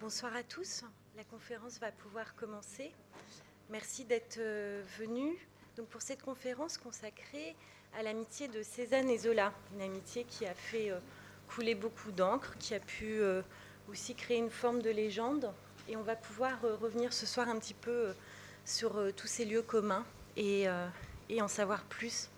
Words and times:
Bonsoir 0.00 0.34
à 0.34 0.42
tous. 0.42 0.82
La 1.16 1.24
conférence 1.24 1.78
va 1.78 1.92
pouvoir 1.92 2.34
commencer. 2.34 2.90
Merci 3.70 4.04
d'être 4.04 4.38
euh, 4.38 4.82
venus 4.98 5.36
donc 5.76 5.86
pour 5.88 6.02
cette 6.02 6.22
conférence 6.22 6.76
consacrée 6.76 7.54
à 7.96 8.02
l'amitié 8.02 8.48
de 8.48 8.62
Cézanne 8.62 9.08
et 9.08 9.18
Zola, 9.18 9.52
une 9.74 9.82
amitié 9.82 10.24
qui 10.24 10.44
a 10.44 10.54
fait 10.54 10.90
euh, 10.90 10.98
couler 11.48 11.74
beaucoup 11.74 12.10
d'encre, 12.10 12.56
qui 12.58 12.74
a 12.74 12.80
pu 12.80 13.20
euh, 13.20 13.42
aussi 13.88 14.14
créer 14.14 14.38
une 14.38 14.50
forme 14.50 14.82
de 14.82 14.90
légende. 14.90 15.52
Et 15.88 15.96
on 15.96 16.02
va 16.02 16.16
pouvoir 16.16 16.60
revenir 16.62 17.12
ce 17.12 17.26
soir 17.26 17.48
un 17.48 17.58
petit 17.58 17.74
peu 17.74 18.14
sur 18.64 19.12
tous 19.16 19.26
ces 19.26 19.44
lieux 19.44 19.62
communs 19.62 20.04
et, 20.36 20.68
en 21.40 21.48
savoir 21.48 21.82
plus 21.84 22.28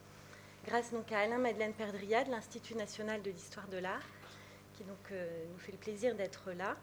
grâce 0.67 0.93
donc 0.93 1.13
à 1.13 1.21
Alain 1.21 1.37
Madeleine 1.37 1.75
Perdria 1.75 2.25
de 2.25 2.31
l'Institut 2.31 2.75
national 2.75 3.21
de 3.21 3.31
l'histoire 3.31 3.69
de 3.69 3.77
l'art, 3.77 4.03
qui 4.77 4.85
donc 4.85 5.11
nous 5.11 5.59
fait 5.59 5.73
le 5.73 5.79
plaisir 5.79 6.15
d'être 6.15 6.53
là. 6.53 6.77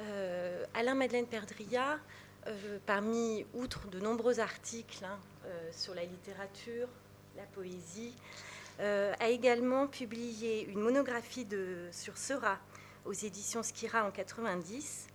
Euh, 0.00 0.64
Alain 0.74 0.94
Madeleine 0.94 1.26
Perdria, 1.26 1.98
euh, 2.46 2.78
parmi, 2.84 3.46
outre 3.54 3.88
de 3.88 3.98
nombreux 3.98 4.40
articles 4.40 5.04
hein, 5.04 5.18
euh, 5.46 5.70
sur 5.72 5.94
la 5.94 6.04
littérature, 6.04 6.88
la 7.36 7.44
poésie, 7.44 8.14
a 8.78 9.28
également 9.30 9.86
publié 9.86 10.66
une 10.66 10.80
monographie 10.80 11.46
de, 11.46 11.88
sur 11.92 12.18
Sera 12.18 12.58
aux 13.06 13.14
éditions 13.14 13.62
Skira 13.62 14.04
en 14.04 14.10
90. 14.10 15.06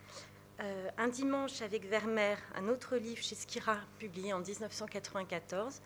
un 0.98 1.08
dimanche 1.10 1.62
avec 1.62 1.86
Vermeer, 1.86 2.38
un 2.56 2.70
autre 2.70 2.98
livre 2.98 3.22
chez 3.22 3.36
Skira 3.36 3.78
publié 4.00 4.34
en 4.34 4.40
1994, 4.40 5.80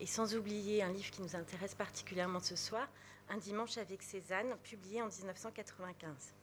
et 0.00 0.06
sans 0.06 0.34
oublier 0.36 0.82
un 0.82 0.90
livre 0.90 1.10
qui 1.10 1.20
nous 1.20 1.36
intéresse 1.36 1.74
particulièrement 1.74 2.40
ce 2.40 2.56
soir, 2.56 2.88
Un 3.30 3.36
dimanche 3.36 3.76
avec 3.76 4.02
Cézanne, 4.02 4.56
publié 4.62 5.02
en 5.02 5.08
1995. 5.08 6.34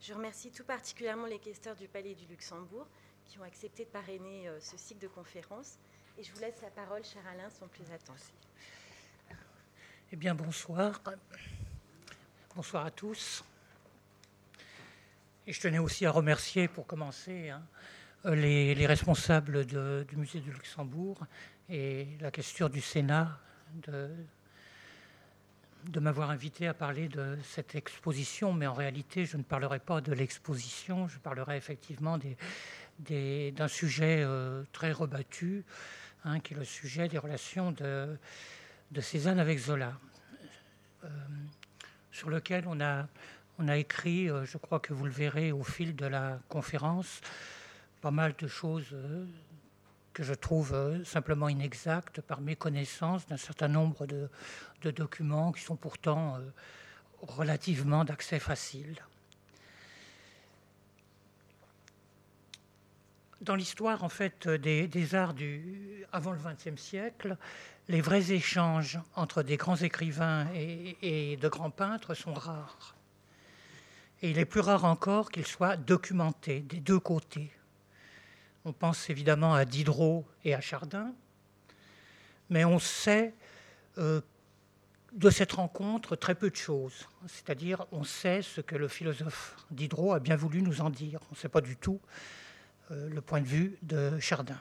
Je 0.00 0.12
remercie 0.12 0.50
tout 0.50 0.64
particulièrement 0.64 1.26
les 1.26 1.38
questeurs 1.38 1.76
du 1.76 1.88
Palais 1.88 2.14
du 2.14 2.26
Luxembourg 2.26 2.86
qui 3.24 3.38
ont 3.38 3.42
accepté 3.42 3.84
de 3.84 3.90
parrainer 3.90 4.48
euh, 4.48 4.60
ce 4.60 4.76
cycle 4.76 5.00
de 5.00 5.08
conférences. 5.08 5.78
Et 6.18 6.22
je 6.22 6.32
vous 6.32 6.40
laisse 6.40 6.60
la 6.62 6.70
parole, 6.70 7.02
cher 7.04 7.22
Alain, 7.32 7.48
sans 7.48 7.68
plus 7.68 7.84
attendre. 7.90 8.18
Eh 10.12 10.16
bien, 10.16 10.34
bonsoir. 10.34 11.00
Bonsoir 12.54 12.84
à 12.84 12.90
tous. 12.90 13.44
Et 15.46 15.52
je 15.52 15.60
tenais 15.60 15.78
aussi 15.78 16.04
à 16.04 16.10
remercier, 16.10 16.68
pour 16.68 16.86
commencer, 16.86 17.48
hein, 17.50 17.62
les, 18.24 18.86
responsables 18.86 19.64
du 19.64 20.16
musée 20.16 20.40
du 20.40 20.50
Luxembourg 20.50 21.24
et 21.68 22.08
la 22.20 22.30
questure 22.30 22.68
du 22.68 22.80
Sénat 22.80 23.38
de, 23.74 24.10
de 25.86 26.00
m'avoir 26.00 26.30
invité 26.30 26.66
à 26.66 26.74
parler 26.74 27.08
de 27.08 27.38
cette 27.42 27.74
exposition, 27.74 28.52
mais 28.52 28.66
en 28.66 28.74
réalité, 28.74 29.24
je 29.24 29.36
ne 29.36 29.42
parlerai 29.42 29.78
pas 29.78 30.00
de 30.00 30.12
l'exposition, 30.12 31.08
je 31.08 31.18
parlerai 31.18 31.56
effectivement 31.56 32.18
d'un 32.98 33.68
sujet 33.68 34.22
euh, 34.22 34.62
très 34.72 34.92
rebattu, 34.92 35.64
hein, 36.24 36.40
qui 36.40 36.54
est 36.54 36.56
le 36.56 36.64
sujet 36.64 37.08
des 37.08 37.18
relations 37.18 37.72
de, 37.72 38.16
Cézanne 39.00 39.38
avec 39.38 39.58
Zola, 39.58 39.98
euh, 41.04 41.08
sur 42.12 42.28
lequel 42.28 42.64
on 42.66 42.80
a, 42.80 43.06
on 43.58 43.68
a 43.68 43.76
écrit, 43.76 44.28
euh, 44.28 44.44
je 44.44 44.58
crois 44.58 44.80
que 44.80 44.92
vous 44.92 45.06
le 45.06 45.12
verrez 45.12 45.52
au 45.52 45.62
fil 45.62 45.96
de 45.96 46.06
la 46.06 46.38
conférence, 46.48 47.20
pas 48.00 48.10
mal 48.10 48.34
de 48.38 48.46
choses 48.46 48.94
je 50.20 50.34
trouve 50.34 50.74
euh, 50.74 51.04
simplement 51.04 51.48
inexacte 51.48 52.20
par 52.20 52.40
méconnaissance 52.40 53.26
d'un 53.26 53.36
certain 53.36 53.68
nombre 53.68 54.06
de, 54.06 54.28
documents 54.90 55.52
qui 55.52 55.62
sont 55.62 55.76
pourtant 55.76 56.36
euh, 56.36 56.40
relativement 57.22 58.04
d'accès 58.04 58.38
facile. 58.38 59.02
Dans 63.40 63.54
l'histoire 63.54 64.04
en 64.04 64.10
fait 64.10 64.46
des, 64.48 65.14
arts 65.14 65.32
du, 65.32 66.04
avant 66.12 66.32
le 66.32 66.38
XXe 66.38 66.80
siècle, 66.80 67.38
les 67.88 68.02
vrais 68.02 68.32
échanges 68.32 68.98
entre 69.16 69.42
des 69.42 69.56
grands 69.56 69.76
écrivains 69.76 70.46
et 70.54 71.38
de 71.40 71.48
grands 71.48 71.70
peintres 71.70 72.12
sont 72.12 72.34
rares. 72.34 72.94
Et 74.22 74.30
il 74.30 74.38
est 74.38 74.44
plus 74.44 74.60
rare 74.60 74.84
encore 74.84 75.30
qu'ils 75.30 75.46
soient 75.46 75.76
documentés 75.76 76.60
des 76.60 76.80
deux 76.80 77.00
côtés. 77.00 77.50
On 78.64 78.72
pense 78.72 79.08
évidemment 79.08 79.54
à 79.54 79.64
Diderot 79.64 80.26
et 80.44 80.54
à 80.54 80.60
Chardin, 80.60 81.12
mais 82.50 82.64
on 82.64 82.78
sait 82.78 83.34
euh, 83.98 84.20
de 85.12 85.30
cette 85.30 85.52
rencontre 85.52 86.14
très 86.14 86.34
peu 86.34 86.50
de 86.50 86.56
choses. 86.56 87.08
C'est-à-dire, 87.26 87.86
on 87.92 88.04
sait 88.04 88.42
ce 88.42 88.60
que 88.60 88.76
le 88.76 88.88
philosophe 88.88 89.56
Diderot 89.70 90.12
a 90.12 90.20
bien 90.20 90.36
voulu 90.36 90.62
nous 90.62 90.80
en 90.80 90.90
dire. 90.90 91.20
On 91.30 91.34
ne 91.34 91.36
sait 91.36 91.48
pas 91.48 91.60
du 91.60 91.76
tout 91.76 92.00
euh, 92.90 93.08
le 93.08 93.20
point 93.20 93.40
de 93.40 93.46
vue 93.46 93.76
de 93.82 94.18
Chardin. 94.18 94.60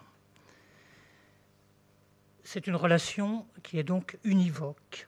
C'est 2.44 2.68
une 2.68 2.76
relation 2.76 3.46
qui 3.64 3.78
est 3.78 3.84
donc 3.84 4.18
univoque. 4.24 5.08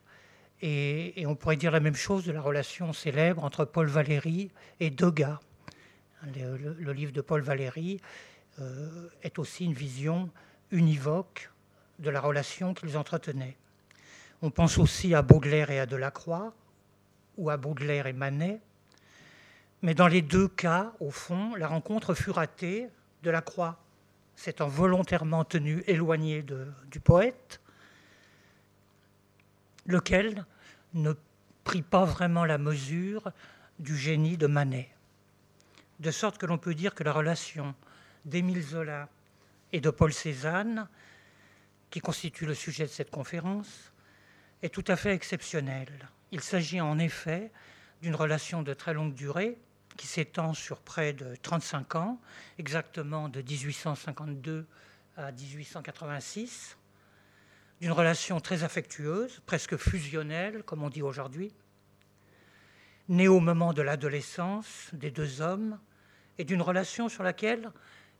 Et, 0.62 1.24
on 1.26 1.36
pourrait 1.36 1.56
dire 1.56 1.72
la 1.72 1.80
même 1.80 1.96
chose 1.96 2.24
de 2.24 2.32
la 2.32 2.42
relation 2.42 2.94
célèbre 2.94 3.44
entre 3.44 3.66
Paul 3.66 3.88
Valéry 3.88 4.52
et 4.80 4.92
Degas. 4.92 5.40
Le, 6.36 6.94
livre 6.94 7.12
de 7.12 7.22
Paul 7.22 7.42
Valéry 7.42 8.00
est 9.24 9.40
aussi 9.40 9.66
une 9.66 9.74
vision 9.74 10.30
univoque 10.72 11.52
de 12.00 12.10
la 12.10 12.22
relation 12.22 12.74
qu'ils 12.74 12.98
entretenaient. 12.98 13.58
On 14.42 14.50
pense 14.50 14.78
aussi 14.78 15.14
à 15.14 15.22
Baudelaire 15.22 15.72
et 15.72 15.80
à 15.80 15.86
Delacroix, 15.86 16.54
ou 17.38 17.50
à 17.50 17.58
Baudelaire 17.58 18.08
et 18.08 18.14
Manet, 18.14 18.60
mais 19.82 19.96
dans 19.96 20.08
les 20.08 20.22
deux 20.22 20.48
cas, 20.48 20.94
au 21.00 21.10
fond, 21.10 21.56
la 21.56 21.68
rencontre 21.68 22.14
fut 22.14 22.32
ratée. 22.32 22.88
Delacroix 23.24 23.80
s'étant 24.36 24.68
volontairement 24.68 25.44
tenu 25.44 25.84
éloigné 25.88 26.44
du 26.44 27.00
poète, 27.00 27.62
lequel 29.86 30.46
ne 30.94 31.14
prit 31.64 31.82
pas 31.82 32.06
vraiment 32.06 32.46
la 32.46 32.58
mesure 32.58 33.32
du 33.80 33.96
génie 33.96 34.38
de 34.38 34.48
Manet. 34.48 34.90
De 36.00 36.12
sorte 36.12 36.38
que 36.38 36.46
l'on 36.46 36.58
peut 36.58 36.74
dire 36.74 36.96
que 36.96 37.04
la 37.04 37.14
relation 37.14 37.76
d'Émile 38.26 38.62
Zola 38.62 39.10
et 39.72 39.82
de 39.82 39.90
Paul 39.90 40.14
Cézanne, 40.14 40.88
qui 41.90 42.00
constitue 42.00 42.46
le 42.46 42.54
sujet 42.54 42.86
de 42.86 42.90
cette 42.90 43.12
conférence, 43.12 43.92
est 44.62 44.74
tout 44.74 44.86
à 44.88 44.96
fait 44.96 45.14
exceptionnel. 45.14 45.90
Il 46.32 46.42
s'agit 46.42 46.82
en 46.82 47.00
effet 47.00 47.52
d'une 48.02 48.16
relation 48.16 48.64
de 48.64 48.74
très 48.74 48.94
longue 48.94 49.14
durée 49.14 49.58
qui 49.98 50.08
s'étend 50.08 50.54
sur 50.54 50.80
près 50.80 51.14
de 51.14 51.36
35 51.42 51.96
ans, 51.96 52.22
exactement 52.58 53.30
de 53.30 53.42
1852 53.42 54.66
à 55.18 55.32
1886, 55.32 56.78
d'une 57.82 57.92
relation 57.92 58.40
très 58.40 58.64
affectueuse, 58.64 59.42
presque 59.46 59.76
fusionnelle, 59.76 60.64
comme 60.64 60.84
on 60.84 60.90
dit 60.90 61.02
aujourd'hui, 61.02 61.54
née 63.10 63.28
au 63.28 63.40
moment 63.40 63.74
de 63.74 63.82
l'adolescence 63.82 64.90
des 64.94 65.12
deux 65.12 65.42
hommes, 65.42 65.80
et 66.38 66.44
d'une 66.44 66.62
relation 66.62 67.10
sur 67.10 67.24
laquelle 67.24 67.72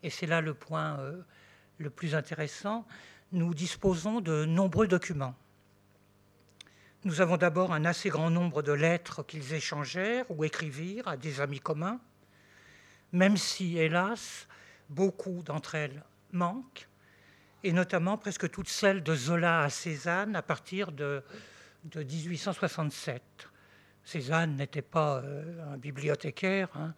et 0.04 0.10
c'est 0.10 0.28
là 0.28 0.42
le 0.42 0.54
point 0.54 1.00
euh, 1.00 1.22
le 1.78 1.90
plus 1.90 2.16
intéressant, 2.16 2.86
nous 3.32 3.54
disposons 3.54 4.22
de 4.22 4.46
nombreux 4.46 4.88
documents. 4.88 5.36
Nous 7.04 7.22
avons 7.22 7.38
d'abord 7.38 7.74
un 7.74 7.86
assez 7.86 8.10
grand 8.10 8.30
nombre 8.30 8.62
de 8.62 8.72
lettres 8.72 9.24
qu'ils 9.24 9.54
échangèrent 9.54 10.30
ou 10.30 10.44
écrivirent 10.44 11.08
à 11.08 11.18
des 11.18 11.42
amis 11.42 11.60
communs, 11.60 12.00
même 13.12 13.38
si, 13.38 13.78
hélas, 13.78 14.48
beaucoup 14.90 15.42
d'entre 15.44 15.76
elles 15.76 16.04
manquent, 16.32 16.88
et 17.64 17.74
notamment 17.74 18.18
presque 18.18 18.50
toutes 18.50 18.70
celles 18.70 19.02
de 19.02 19.16
Zola 19.16 19.64
à 19.64 19.70
Cézanne 19.70 20.36
à 20.36 20.42
partir 20.42 20.92
de, 20.92 21.24
1867. 21.96 23.24
Cézanne 24.04 24.56
n'était 24.56 24.82
pas 24.82 25.18
euh, 25.18 25.74
un 25.74 25.78
bibliothécaire, 25.78 26.70
hein. 26.76 26.94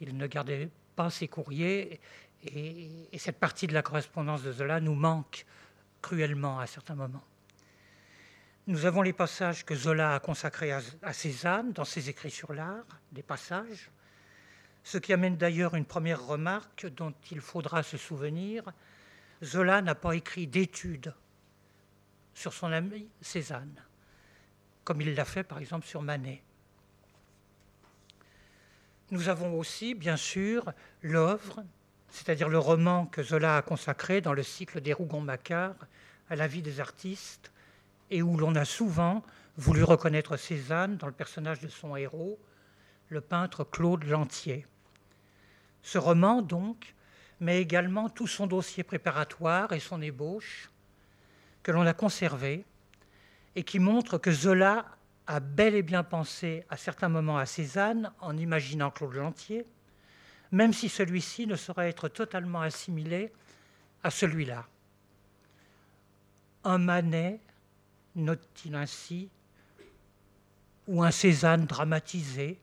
il 0.00 0.16
ne 0.16 0.26
gardait 0.26 0.70
pas 0.96 1.10
ses 1.10 1.28
courriers, 1.28 2.00
et, 2.44 3.18
cette 3.18 3.38
partie 3.38 3.66
de 3.66 3.74
la 3.74 3.82
correspondance 3.82 4.42
de 4.42 4.52
Zola 4.52 4.80
nous 4.80 4.94
manque 4.94 5.46
cruellement 6.00 6.58
à 6.58 6.66
certains 6.66 6.94
moments. 6.94 7.24
Nous 8.66 8.86
avons 8.86 9.02
les 9.02 9.12
passages 9.12 9.64
que 9.64 9.74
Zola 9.74 10.14
a 10.14 10.20
consacrés 10.20 10.72
à, 10.72 11.12
Cézanne 11.12 11.72
dans 11.72 11.84
ses 11.84 12.08
écrits 12.08 12.30
sur 12.30 12.52
l'art, 12.52 12.86
des 13.10 13.22
passages, 13.22 13.90
ce 14.84 14.98
qui 14.98 15.12
amène 15.12 15.36
d'ailleurs 15.36 15.74
une 15.74 15.84
première 15.84 16.24
remarque 16.24 16.86
dont 16.86 17.14
il 17.30 17.40
faudra 17.40 17.82
se 17.82 17.96
souvenir. 17.96 18.64
Zola 19.42 19.82
n'a 19.82 19.94
pas 19.94 20.14
écrit 20.14 20.46
d'études 20.46 21.14
sur 22.34 22.52
son 22.52 22.72
ami 22.72 23.08
Cézanne, 23.20 23.82
comme 24.84 25.00
il 25.00 25.14
l'a 25.14 25.24
fait 25.24 25.44
par 25.44 25.58
exemple 25.58 25.86
sur 25.86 26.02
Manet. 26.02 26.42
Nous 29.10 29.28
avons 29.28 29.58
aussi, 29.58 29.94
bien 29.94 30.16
sûr, 30.16 30.72
l'œuvre 31.02 31.64
c'est-à-dire 32.12 32.50
le 32.50 32.58
roman 32.58 33.06
que 33.06 33.22
Zola 33.22 33.56
a 33.56 33.62
consacré 33.62 34.20
dans 34.20 34.34
le 34.34 34.42
cycle 34.42 34.82
des 34.82 34.92
Rougon-Macquart 34.92 35.74
à 36.28 36.36
la 36.36 36.46
vie 36.46 36.60
des 36.60 36.78
artistes, 36.78 37.50
et 38.10 38.20
où 38.20 38.36
l'on 38.36 38.54
a 38.54 38.66
souvent 38.66 39.22
voulu 39.56 39.82
reconnaître 39.82 40.36
Cézanne 40.36 40.98
dans 40.98 41.06
le 41.06 41.14
personnage 41.14 41.60
de 41.60 41.68
son 41.68 41.96
héros, 41.96 42.38
le 43.08 43.22
peintre 43.22 43.64
Claude 43.64 44.04
Lantier. 44.04 44.66
Ce 45.82 45.96
roman, 45.96 46.42
donc, 46.42 46.94
met 47.40 47.62
également 47.62 48.10
tout 48.10 48.26
son 48.26 48.46
dossier 48.46 48.84
préparatoire 48.84 49.72
et 49.72 49.80
son 49.80 50.02
ébauche, 50.02 50.70
que 51.62 51.72
l'on 51.72 51.86
a 51.86 51.94
conservé, 51.94 52.66
et 53.56 53.64
qui 53.64 53.78
montre 53.78 54.18
que 54.18 54.32
Zola 54.32 54.84
a 55.26 55.40
bel 55.40 55.74
et 55.74 55.82
bien 55.82 56.04
pensé 56.04 56.66
à 56.68 56.76
certains 56.76 57.08
moments 57.08 57.38
à 57.38 57.46
Cézanne 57.46 58.12
en 58.20 58.36
imaginant 58.36 58.90
Claude 58.90 59.14
Lantier, 59.14 59.64
même 60.52 60.74
si 60.74 60.88
celui-ci 60.88 61.46
ne 61.46 61.56
saurait 61.56 61.88
être 61.88 62.08
totalement 62.08 62.60
assimilé 62.60 63.32
à 64.02 64.10
celui-là. 64.10 64.66
Un 66.64 66.78
Manet, 66.78 67.40
note-t-il 68.14 68.74
ainsi, 68.74 69.30
ou 70.86 71.02
un 71.02 71.10
Cézanne 71.10 71.64
dramatisé, 71.64 72.60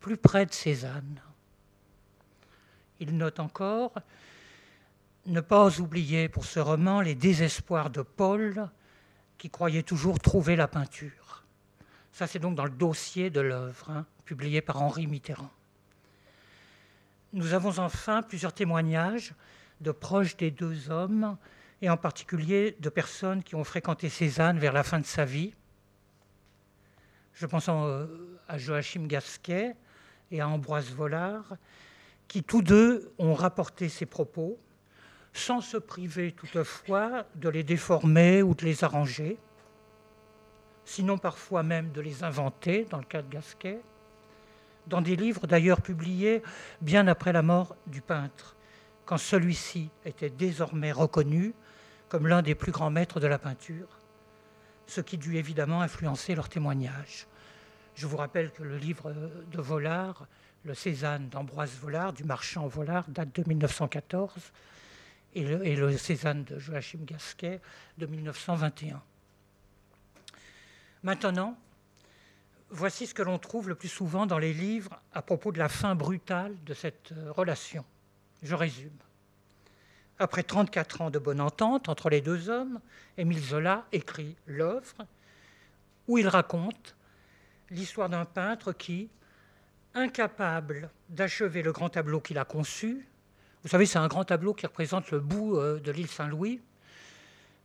plus 0.00 0.16
près 0.16 0.46
de 0.46 0.52
Cézanne. 0.52 1.20
Il 2.98 3.16
note 3.16 3.38
encore 3.38 3.92
ne 5.26 5.40
pas 5.40 5.80
oublier 5.80 6.28
pour 6.28 6.46
ce 6.46 6.60
roman 6.60 7.02
les 7.02 7.14
désespoirs 7.14 7.90
de 7.90 8.00
Paul, 8.00 8.70
qui 9.36 9.50
croyait 9.50 9.82
toujours 9.82 10.18
trouver 10.18 10.56
la 10.56 10.66
peinture. 10.66 11.44
Ça, 12.12 12.26
c'est 12.26 12.38
donc 12.38 12.54
dans 12.54 12.64
le 12.64 12.70
dossier 12.70 13.28
de 13.30 13.40
l'œuvre, 13.40 13.90
hein, 13.90 14.06
publié 14.24 14.60
par 14.62 14.82
Henri 14.82 15.06
Mitterrand. 15.06 15.50
Nous 17.32 17.54
avons 17.54 17.78
enfin 17.78 18.22
plusieurs 18.22 18.52
témoignages 18.52 19.34
de 19.80 19.92
proches 19.92 20.36
des 20.36 20.50
deux 20.50 20.90
hommes, 20.90 21.36
et 21.82 21.88
en 21.88 21.96
particulier 21.96 22.76
de 22.80 22.88
personnes 22.88 23.42
qui 23.42 23.54
ont 23.54 23.64
fréquenté 23.64 24.08
Cézanne 24.08 24.58
vers 24.58 24.72
la 24.72 24.82
fin 24.82 25.00
de 25.00 25.06
sa 25.06 25.24
vie. 25.24 25.54
Je 27.32 27.46
pense 27.46 27.68
à 27.68 28.58
Joachim 28.58 29.06
Gasquet 29.06 29.74
et 30.30 30.40
à 30.40 30.48
Ambroise 30.48 30.90
Vollard, 30.90 31.56
qui 32.28 32.42
tous 32.42 32.62
deux 32.62 33.12
ont 33.18 33.34
rapporté 33.34 33.88
ces 33.88 34.06
propos, 34.06 34.58
sans 35.32 35.60
se 35.60 35.76
priver 35.76 36.32
toutefois 36.32 37.24
de 37.36 37.48
les 37.48 37.62
déformer 37.62 38.42
ou 38.42 38.54
de 38.54 38.64
les 38.64 38.84
arranger, 38.84 39.38
sinon 40.84 41.16
parfois 41.16 41.62
même 41.62 41.92
de 41.92 42.00
les 42.00 42.24
inventer, 42.24 42.84
dans 42.90 42.98
le 42.98 43.04
cas 43.04 43.22
de 43.22 43.30
Gasquet, 43.30 43.80
dans 44.86 45.00
des 45.00 45.16
livres 45.16 45.46
d'ailleurs 45.46 45.80
publiés 45.80 46.42
bien 46.80 47.06
après 47.06 47.32
la 47.32 47.42
mort 47.42 47.76
du 47.86 48.00
peintre, 48.00 48.56
quand 49.04 49.18
celui-ci 49.18 49.90
était 50.04 50.30
désormais 50.30 50.92
reconnu 50.92 51.54
comme 52.08 52.26
l'un 52.26 52.42
des 52.42 52.54
plus 52.54 52.72
grands 52.72 52.90
maîtres 52.90 53.20
de 53.20 53.26
la 53.26 53.38
peinture, 53.38 53.88
ce 54.86 55.00
qui 55.00 55.16
dut 55.16 55.36
évidemment 55.36 55.80
influencer 55.82 56.34
leur 56.34 56.48
témoignage. 56.48 57.26
Je 57.94 58.06
vous 58.06 58.16
rappelle 58.16 58.50
que 58.50 58.62
le 58.62 58.76
livre 58.76 59.12
de 59.50 59.60
Vollard, 59.60 60.26
Le 60.64 60.74
Cézanne 60.74 61.28
d'Ambroise 61.28 61.72
Vollard, 61.80 62.12
du 62.12 62.24
marchand 62.24 62.66
Vollard, 62.66 63.04
date 63.08 63.34
de 63.34 63.44
1914, 63.46 64.52
et 65.34 65.44
le, 65.44 65.66
et 65.66 65.76
le 65.76 65.96
Cézanne 65.96 66.44
de 66.44 66.58
Joachim 66.58 67.00
Gasquet 67.04 67.60
de 67.98 68.06
1921. 68.06 69.00
Maintenant, 71.02 71.56
voici 72.70 73.06
ce 73.06 73.14
que 73.14 73.22
l'on 73.22 73.38
trouve 73.38 73.68
le 73.68 73.74
plus 73.74 73.88
souvent 73.88 74.26
dans 74.26 74.38
les 74.38 74.52
livres 74.52 75.00
à 75.12 75.22
propos 75.22 75.52
de 75.52 75.58
la 75.58 75.68
fin 75.68 75.94
brutale 75.94 76.56
de 76.64 76.74
cette 76.74 77.12
euh, 77.12 77.32
relation. 77.32 77.84
Je 78.42 78.54
résume. 78.54 78.96
Après 80.18 80.42
34 80.42 81.00
ans 81.00 81.10
de 81.10 81.18
bonne 81.18 81.40
entente 81.40 81.88
entre 81.88 82.10
les 82.10 82.20
deux 82.20 82.48
hommes, 82.48 82.80
Émile 83.16 83.42
Zola 83.42 83.86
écrit 83.92 84.36
l'œuvre 84.46 85.06
où 86.08 86.18
il 86.18 86.28
raconte 86.28 86.96
l'histoire 87.70 88.08
d'un 88.08 88.24
peintre 88.24 88.72
qui, 88.72 89.08
incapable 89.94 90.90
d'achever 91.08 91.62
le 91.62 91.72
grand 91.72 91.88
tableau 91.88 92.20
qu'il 92.20 92.38
a 92.38 92.44
conçu, 92.44 93.06
vous 93.62 93.68
savez, 93.68 93.84
c'est 93.84 93.98
un 93.98 94.08
grand 94.08 94.24
tableau 94.24 94.54
qui 94.54 94.66
représente 94.66 95.10
le 95.10 95.20
bout 95.20 95.56
euh, 95.56 95.80
de 95.80 95.92
l'île 95.92 96.08
Saint-Louis, 96.08 96.60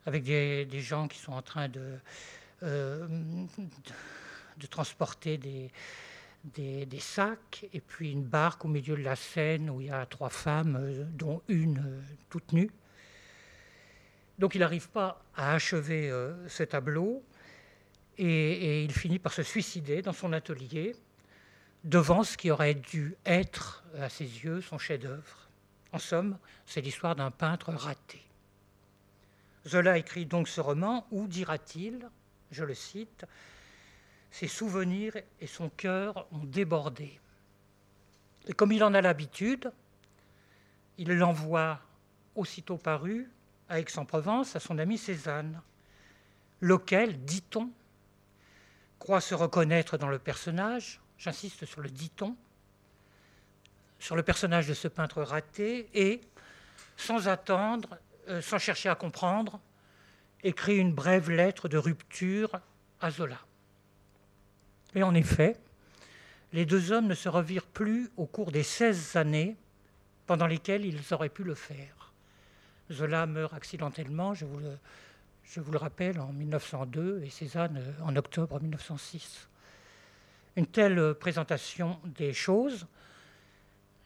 avec 0.05 0.23
des, 0.23 0.67
gens 0.81 1.07
qui 1.07 1.17
sont 1.17 1.31
en 1.31 1.41
train 1.41 1.69
de, 1.69 1.97
euh, 2.63 3.07
de, 3.07 3.93
transporter 4.69 5.37
des, 5.37 6.99
sacs, 6.99 7.65
et 7.73 7.81
puis 7.81 8.11
une 8.11 8.23
barque 8.23 8.65
au 8.65 8.67
milieu 8.67 8.95
de 8.95 9.03
la 9.03 9.15
Seine 9.15 9.69
où 9.69 9.81
il 9.81 9.87
y 9.87 9.91
a 9.91 10.05
trois 10.05 10.29
femmes, 10.29 10.77
euh, 10.79 11.03
dont 11.11 11.41
une 11.47 12.03
toute 12.29 12.51
nue. 12.53 12.71
Donc 14.39 14.55
il 14.55 14.59
n'arrive 14.59 14.89
pas 14.89 15.23
à 15.35 15.53
achever 15.53 16.11
ce 16.47 16.63
tableau, 16.63 17.23
et, 18.17 18.25
et, 18.25 18.83
il 18.83 18.91
finit 18.91 19.19
par 19.19 19.33
se 19.33 19.43
suicider 19.43 20.01
dans 20.01 20.13
son 20.13 20.33
atelier, 20.33 20.95
devant 21.85 22.23
ce 22.23 22.35
qui 22.35 22.51
aurait 22.51 22.73
dû 22.73 23.15
être, 23.25 23.83
à 23.97 24.09
ses 24.09 24.25
yeux, 24.25 24.61
son 24.61 24.77
chef-d'œuvre. 24.77 25.49
En 25.93 25.99
somme, 25.99 26.37
c'est 26.65 26.81
l'histoire 26.81 27.15
d'un 27.15 27.31
peintre 27.31 27.71
raté. 27.71 28.21
Zola 29.67 29.97
écrit 29.97 30.25
donc 30.25 30.47
ce 30.47 30.61
roman 30.61 31.07
où, 31.11 31.27
dira-t-il, 31.27 32.09
je 32.51 32.63
le 32.63 32.73
cite, 32.73 33.25
ses 34.35 34.49
souvenirs 34.49 35.13
et 35.39 35.47
son 35.47 35.69
cœur 35.69 36.27
ont 36.33 36.43
débordé. 36.43 37.21
Et 38.49 38.53
comme 38.53 38.73
il 38.73 38.83
en 38.83 38.93
a 38.93 38.99
l'habitude, 38.99 39.71
il 40.97 41.07
l'envoie 41.13 41.79
aussitôt 42.35 42.75
paru 42.75 43.31
à 43.69 43.79
Aix-en-Provence 43.79 44.57
à 44.57 44.59
son 44.59 44.77
ami 44.77 44.97
Cézanne, 44.97 45.61
lequel, 46.59 47.23
dit-on, 47.23 47.71
croit 48.99 49.21
se 49.21 49.33
reconnaître 49.33 49.97
dans 49.97 50.09
le 50.09 50.19
personnage, 50.19 50.99
j'insiste 51.17 51.65
sur 51.65 51.79
le 51.79 51.89
dit-on, 51.89 52.35
sur 53.99 54.17
le 54.17 54.23
personnage 54.23 54.67
de 54.67 54.73
ce 54.73 54.89
peintre 54.89 55.21
raté 55.21 55.87
et, 55.93 56.19
sans 56.97 57.29
attendre, 57.29 57.97
euh, 58.27 58.41
sans 58.41 58.59
chercher 58.59 58.89
à 58.89 58.95
comprendre, 58.95 59.61
écrit 60.43 60.75
une 60.75 60.93
brève 60.93 61.29
lettre 61.29 61.69
de 61.69 61.77
rupture 61.77 62.59
à 62.99 63.11
Zola. 63.11 63.39
Et 64.95 65.03
en 65.03 65.13
effet, 65.13 65.57
les 66.53 66.65
deux 66.65 66.91
hommes 66.91 67.07
ne 67.07 67.13
se 67.13 67.29
revirent 67.29 67.67
plus 67.67 68.09
au 68.17 68.25
cours 68.25 68.51
des 68.51 68.63
16 68.63 69.15
années 69.15 69.55
pendant 70.25 70.47
lesquelles 70.47 70.85
ils 70.85 71.13
auraient 71.13 71.29
pu 71.29 71.43
le 71.43 71.55
faire. 71.55 72.11
Zola 72.91 73.25
meurt 73.25 73.53
accidentellement, 73.53 74.33
je 74.33 74.45
vous 74.45 74.59
le, 74.59 74.77
je 75.43 75.59
vous 75.59 75.71
le 75.71 75.77
rappelle, 75.77 76.19
en 76.19 76.31
1902 76.31 77.21
et 77.23 77.29
Cézanne 77.29 77.77
euh, 77.77 78.03
en 78.03 78.15
octobre 78.15 78.59
1906. 78.59 79.47
Une 80.55 80.67
telle 80.67 81.15
présentation 81.15 81.99
des 82.05 82.33
choses 82.33 82.87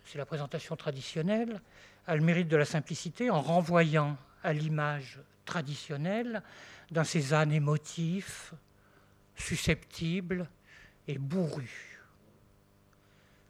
c'est 0.10 0.18
la 0.18 0.26
présentation 0.26 0.76
traditionnelle, 0.76 1.62
a 2.08 2.16
le 2.16 2.24
mérite 2.24 2.48
de 2.48 2.58
la 2.58 2.66
simplicité 2.66 3.30
en 3.30 3.42
renvoyant 3.42 4.18
à 4.44 4.54
l'image 4.54 5.20
traditionnelle 5.46 6.42
d'un 6.90 7.04
Cézanne 7.04 7.52
émotif, 7.52 8.56
susceptible 9.36 10.50
et 11.10 11.18
bourru. 11.18 12.00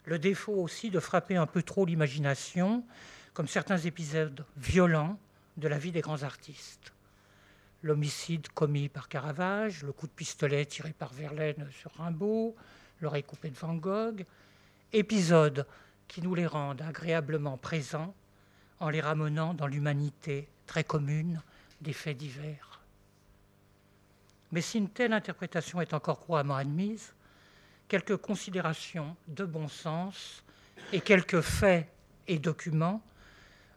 Le 0.05 0.17
défaut 0.17 0.53
aussi 0.53 0.89
de 0.89 0.99
frapper 1.01 1.35
un 1.35 1.45
peu 1.45 1.61
trop 1.61 1.85
l'imagination, 1.85 2.85
comme 3.33 3.49
certains 3.49 3.77
épisodes 3.77 4.45
violents 4.55 5.19
de 5.57 5.67
la 5.67 5.77
vie 5.77 5.91
des 5.91 5.99
grands 5.99 6.23
artistes. 6.23 6.93
L'homicide 7.83 8.47
commis 8.53 8.87
par 8.87 9.09
Caravage, 9.09 9.83
le 9.83 9.91
coup 9.91 10.07
de 10.07 10.13
pistolet 10.13 10.65
tiré 10.65 10.93
par 10.93 11.11
Verlaine 11.11 11.67
sur 11.71 11.91
Rimbaud, 11.95 12.55
l'oreille 13.01 13.23
coupée 13.23 13.49
de 13.49 13.57
Van 13.57 13.75
Gogh, 13.75 14.25
épisodes 14.93 15.67
qui 16.07 16.21
nous 16.21 16.35
les 16.35 16.47
rendent 16.47 16.81
agréablement 16.81 17.57
présents 17.57 18.15
en 18.79 18.89
les 18.89 19.01
ramenant 19.01 19.53
dans 19.53 19.67
l'humanité 19.67 20.47
très 20.65 20.85
commune 20.85 21.41
des 21.81 21.93
faits 21.93 22.17
divers. 22.17 22.81
Mais 24.53 24.61
si 24.61 24.77
une 24.77 24.89
telle 24.89 25.11
interprétation 25.11 25.81
est 25.81 25.93
encore 25.93 26.21
couramment 26.21 26.55
admise, 26.55 27.13
quelques 27.89 28.15
considérations 28.15 29.17
de 29.27 29.43
bon 29.43 29.67
sens 29.67 30.43
et 30.93 31.01
quelques 31.01 31.41
faits 31.41 31.89
et 32.27 32.39
documents 32.39 33.01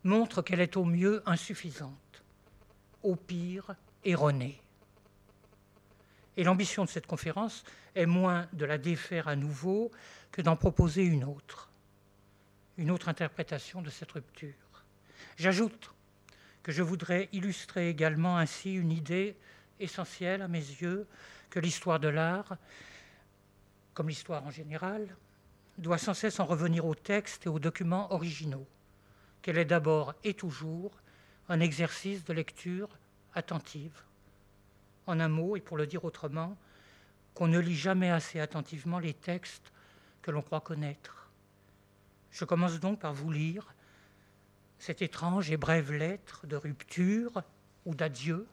montrent 0.04 0.42
qu'elle 0.42 0.60
est 0.60 0.76
au 0.76 0.84
mieux 0.84 1.22
insuffisante, 1.26 2.22
au 3.02 3.16
pire 3.16 3.74
erronée. 4.04 4.60
Et 6.36 6.44
l'ambition 6.44 6.84
de 6.84 6.88
cette 6.88 7.06
conférence 7.06 7.64
est 7.94 8.06
moins 8.06 8.46
de 8.52 8.64
la 8.64 8.78
défaire 8.78 9.26
à 9.26 9.34
nouveau 9.34 9.90
que 10.30 10.42
d'en 10.42 10.56
proposer 10.56 11.02
une 11.02 11.24
autre 11.24 11.72
une 12.78 12.90
autre 12.90 13.08
interprétation 13.08 13.82
de 13.82 13.90
cette 13.90 14.12
rupture. 14.12 14.54
J'ajoute 15.36 15.92
que 16.62 16.72
je 16.72 16.82
voudrais 16.82 17.28
illustrer 17.32 17.88
également 17.88 18.38
ainsi 18.38 18.74
une 18.74 18.92
idée 18.92 19.36
essentielle 19.80 20.42
à 20.42 20.48
mes 20.48 20.58
yeux, 20.58 21.06
que 21.50 21.60
l'histoire 21.60 22.00
de 22.00 22.08
l'art, 22.08 22.56
comme 23.94 24.08
l'histoire 24.08 24.44
en 24.44 24.50
général, 24.50 25.16
doit 25.78 25.98
sans 25.98 26.14
cesse 26.14 26.40
en 26.40 26.44
revenir 26.44 26.84
aux 26.84 26.94
textes 26.94 27.46
et 27.46 27.48
aux 27.48 27.58
documents 27.58 28.12
originaux, 28.12 28.66
qu'elle 29.40 29.58
est 29.58 29.64
d'abord 29.64 30.14
et 30.24 30.34
toujours 30.34 30.92
un 31.48 31.60
exercice 31.60 32.24
de 32.24 32.32
lecture 32.32 32.88
attentive. 33.34 34.02
En 35.06 35.18
un 35.20 35.28
mot, 35.28 35.56
et 35.56 35.60
pour 35.60 35.76
le 35.76 35.86
dire 35.86 36.04
autrement, 36.04 36.56
qu'on 37.34 37.48
ne 37.48 37.58
lit 37.58 37.76
jamais 37.76 38.10
assez 38.10 38.40
attentivement 38.40 38.98
les 38.98 39.14
textes 39.14 39.72
que 40.20 40.30
l'on 40.30 40.42
croit 40.42 40.60
connaître. 40.60 41.30
Je 42.30 42.44
commence 42.44 42.78
donc 42.78 43.00
par 43.00 43.12
vous 43.12 43.30
lire 43.30 43.74
cette 44.78 45.02
étrange 45.02 45.50
et 45.50 45.56
brève 45.56 45.92
lettre 45.92 46.46
de 46.46 46.56
rupture 46.56 47.42
ou 47.84 47.94
d'adieu, 47.94 48.46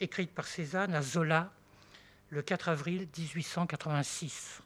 écrite 0.00 0.32
par 0.32 0.46
Cézanne 0.46 0.94
à 0.94 1.02
Zola 1.02 1.52
le 2.34 2.42
4 2.42 2.68
avril 2.68 3.06
1886. 3.16 4.60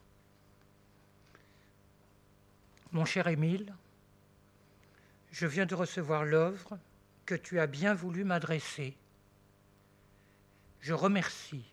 Mon 2.92 3.04
cher 3.04 3.28
Émile, 3.28 3.74
je 5.32 5.46
viens 5.46 5.66
de 5.66 5.74
recevoir 5.74 6.24
l'œuvre 6.24 6.78
que 7.26 7.34
tu 7.34 7.60
as 7.60 7.66
bien 7.66 7.92
voulu 7.92 8.24
m'adresser. 8.24 8.96
Je 10.80 10.94
remercie 10.94 11.70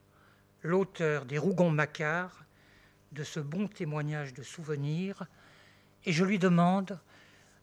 l'auteur 0.64 1.24
des 1.24 1.38
Rougon-Macquart 1.38 2.44
de 3.14 3.24
ce 3.24 3.40
bon 3.40 3.70
témoignage 3.70 4.34
de 4.34 4.44
souvenir 4.44 5.26
et 6.04 6.12
je 6.12 6.26
lui 6.26 6.40
demande 6.40 7.00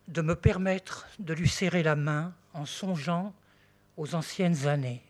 de 0.09 0.23
me 0.23 0.35
permettre 0.35 1.07
de 1.19 1.35
lui 1.35 1.51
serrer 1.51 1.83
la 1.83 1.97
main 1.97 2.33
en 2.55 2.65
songeant 2.65 3.35
aux 3.99 4.15
anciennes 4.15 4.67
années. 4.67 5.03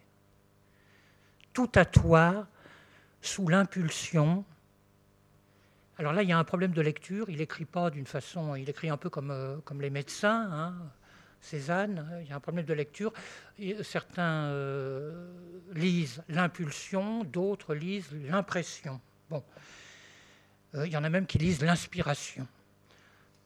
Tout 1.53 1.71
à 1.77 1.85
toi, 1.85 2.49
sous 3.23 3.49
l'impulsion. 3.49 4.45
Alors 5.99 6.13
là, 6.13 6.23
il 6.23 6.29
y 6.29 6.33
a 6.33 6.39
un 6.39 6.45
problème 6.45 6.73
de 6.73 6.83
lecture. 6.83 7.31
Il 7.31 7.41
écrit 7.41 7.65
pas 7.65 7.91
d'une 7.91 8.07
façon, 8.07 8.55
il 8.57 8.69
écrit 8.69 8.91
un 8.91 8.97
peu 8.97 9.09
comme, 9.09 9.31
euh, 9.31 9.57
les 9.81 9.91
médecins. 9.91 10.51
Hein. 10.53 10.75
Cézanne, 11.41 12.09
il 12.23 12.29
y 12.29 12.33
a 12.33 12.37
un 12.37 12.41
problème 12.41 12.65
de 12.65 12.75
lecture. 12.75 13.13
certains 13.83 14.45
euh, 14.47 15.29
lisent 15.73 16.23
l'impulsion, 16.29 17.25
d'autres 17.25 17.75
lisent 17.75 18.13
l'impression. 18.13 19.01
Bon, 19.29 19.43
euh, 20.75 20.87
il 20.87 20.93
y 20.93 20.97
en 20.97 21.03
a 21.03 21.11
même 21.11 21.27
qui 21.27 21.39
lisent 21.39 21.63
l'inspiration. 21.63 22.47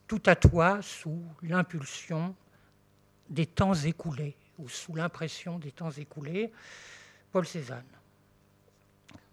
Tout 0.06 0.22
à 0.26 0.36
toi 0.36 0.80
sous 0.82 1.22
l'impulsion 1.42 2.34
des 3.30 3.46
temps 3.46 3.74
écoulés 3.74 4.36
ou 4.58 4.68
sous 4.68 4.94
l'impression 4.94 5.58
des 5.58 5.72
temps 5.72 5.90
écoulés, 5.90 6.52
Paul 7.32 7.46
Cézanne. 7.46 7.95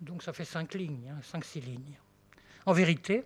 Donc 0.04 0.22
ça 0.22 0.34
fait 0.34 0.44
cinq 0.44 0.74
lignes, 0.74 1.10
hein, 1.10 1.20
cinq, 1.22 1.46
six 1.46 1.62
lignes. 1.62 1.98
En 2.66 2.74
vérité, 2.74 3.24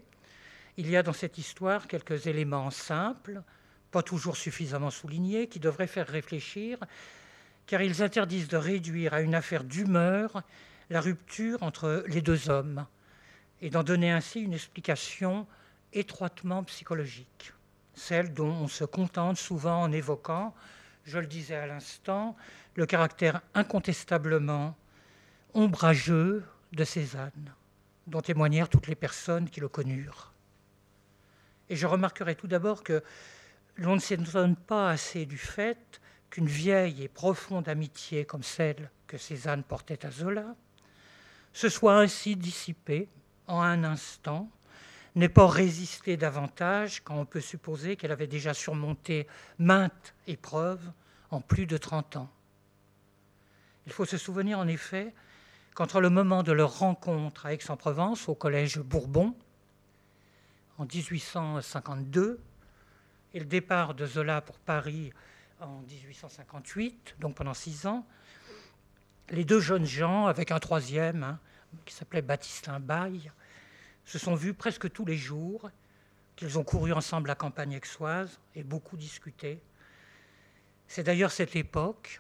il 0.78 0.88
y 0.88 0.96
a 0.96 1.02
dans 1.02 1.14
cette 1.14 1.40
histoire 1.40 1.88
quelques 1.88 2.28
éléments 2.28 2.70
simples, 2.70 3.42
pas 3.90 4.04
toujours 4.04 4.38
suffisamment 4.38 4.92
soulignés, 4.92 5.48
qui 5.48 5.60
devraient 5.60 5.88
faire 5.88 6.08
réfléchir, 6.08 6.78
car 7.66 7.82
ils 7.82 8.04
interdisent 8.04 8.48
de 8.48 8.58
réduire 8.58 9.16
à 9.16 9.22
une 9.22 9.34
affaire 9.34 9.64
d'humeur 9.64 10.44
la 10.92 11.02
rupture 11.02 11.64
entre 11.64 12.04
les 12.08 12.22
deux 12.22 12.48
hommes, 12.48 12.86
et 13.60 13.72
d'en 13.72 13.84
donner 13.84 14.12
ainsi 14.12 14.42
une 14.42 14.54
explication 14.54 15.48
étroitement 15.94 16.64
psychologique, 16.64 17.54
celle 17.96 18.36
dont 18.36 18.52
on 18.52 18.68
se 18.68 18.84
contente 18.84 19.38
souvent 19.38 19.82
en 19.82 19.92
évoquant, 19.92 20.54
je 21.06 21.18
le 21.18 21.26
disais 21.26 21.56
à 21.56 21.66
l'instant, 21.66 22.36
le 22.76 22.86
caractère 22.86 23.42
incontestablement 23.56 24.78
ombrageux 25.56 26.46
de 26.74 26.84
Cézanne, 26.84 27.54
dont 28.08 28.22
témoignèrent 28.22 28.70
toutes 28.70 28.88
les 28.88 28.96
personnes 28.96 29.50
qui 29.50 29.60
le 29.60 29.70
connurent. 29.70 30.34
Et 31.70 31.76
je 31.76 31.88
remarquerai 31.88 32.36
tout 32.36 32.48
d'abord 32.48 32.84
que 32.84 33.04
l'on 33.76 33.96
ne 33.96 34.00
s'étonne 34.00 34.56
pas 34.56 34.90
assez 34.90 35.26
du 35.26 35.38
fait 35.38 36.02
qu'une 36.30 36.48
vieille 36.48 37.04
et 37.04 37.08
profonde 37.08 37.70
amitié 37.70 38.26
comme 38.26 38.44
celle 38.44 38.90
que 39.08 39.18
Cézanne 39.18 39.64
portait 39.64 40.06
à 40.06 40.12
Zola 40.12 40.56
se 41.54 41.70
soit 41.70 41.98
ainsi 41.98 42.36
dissipée 42.36 43.10
en 43.48 43.62
un 43.62 43.84
instant, 43.84 44.50
n'ait 45.16 45.30
pas 45.30 45.48
résisté 45.48 46.18
davantage 46.18 47.02
quand 47.04 47.16
on 47.16 47.26
peut 47.26 47.42
supposer 47.42 47.96
qu'elle 47.96 48.12
avait 48.12 48.28
déjà 48.28 48.54
surmonté 48.54 49.28
maintes 49.58 50.14
épreuves 50.28 50.92
en 51.32 51.42
plus 51.42 51.66
de 51.66 51.78
30 51.78 52.18
ans. 52.18 52.30
Il 53.88 53.92
faut 53.92 54.06
se 54.06 54.18
souvenir 54.18 54.60
en 54.60 54.68
effet 54.68 55.14
qu'entre 55.78 56.02
le 56.02 56.10
moment 56.10 56.42
de 56.42 56.52
leur 56.52 56.80
rencontre 56.80 57.46
à 57.46 57.54
Aix-en-Provence 57.54 58.30
au 58.30 58.34
collège 58.34 58.80
Bourbon 58.80 59.36
en 60.80 60.86
1852 60.86 62.40
et 63.36 63.40
le 63.40 63.46
départ 63.46 63.94
de 63.94 64.08
Zola 64.08 64.42
pour 64.42 64.58
Paris 64.58 65.14
en 65.60 65.82
1858, 65.82 67.18
donc 67.20 67.36
pendant 67.36 67.54
six 67.54 67.86
ans, 67.86 68.08
les 69.30 69.46
deux 69.46 69.60
jeunes 69.60 69.86
gens, 69.86 70.26
avec 70.26 70.50
un 70.52 70.58
troisième, 70.58 71.22
hein, 71.22 71.40
qui 71.86 71.94
s'appelait 71.94 72.24
Baptistin 72.24 72.80
Baille, 72.80 73.32
se 74.04 74.18
sont 74.18 74.34
vus 74.34 74.56
presque 74.56 74.92
tous 74.92 75.06
les 75.06 75.18
jours, 75.18 75.70
qu'ils 76.36 76.58
ont 76.58 76.64
couru 76.64 76.92
ensemble 76.92 77.28
la 77.28 77.36
campagne 77.36 77.76
aixoise 77.76 78.40
et 78.56 78.64
beaucoup 78.64 78.98
discuté. 78.98 79.62
C'est 80.88 81.04
d'ailleurs 81.04 81.32
cette 81.32 81.56
époque 81.56 82.20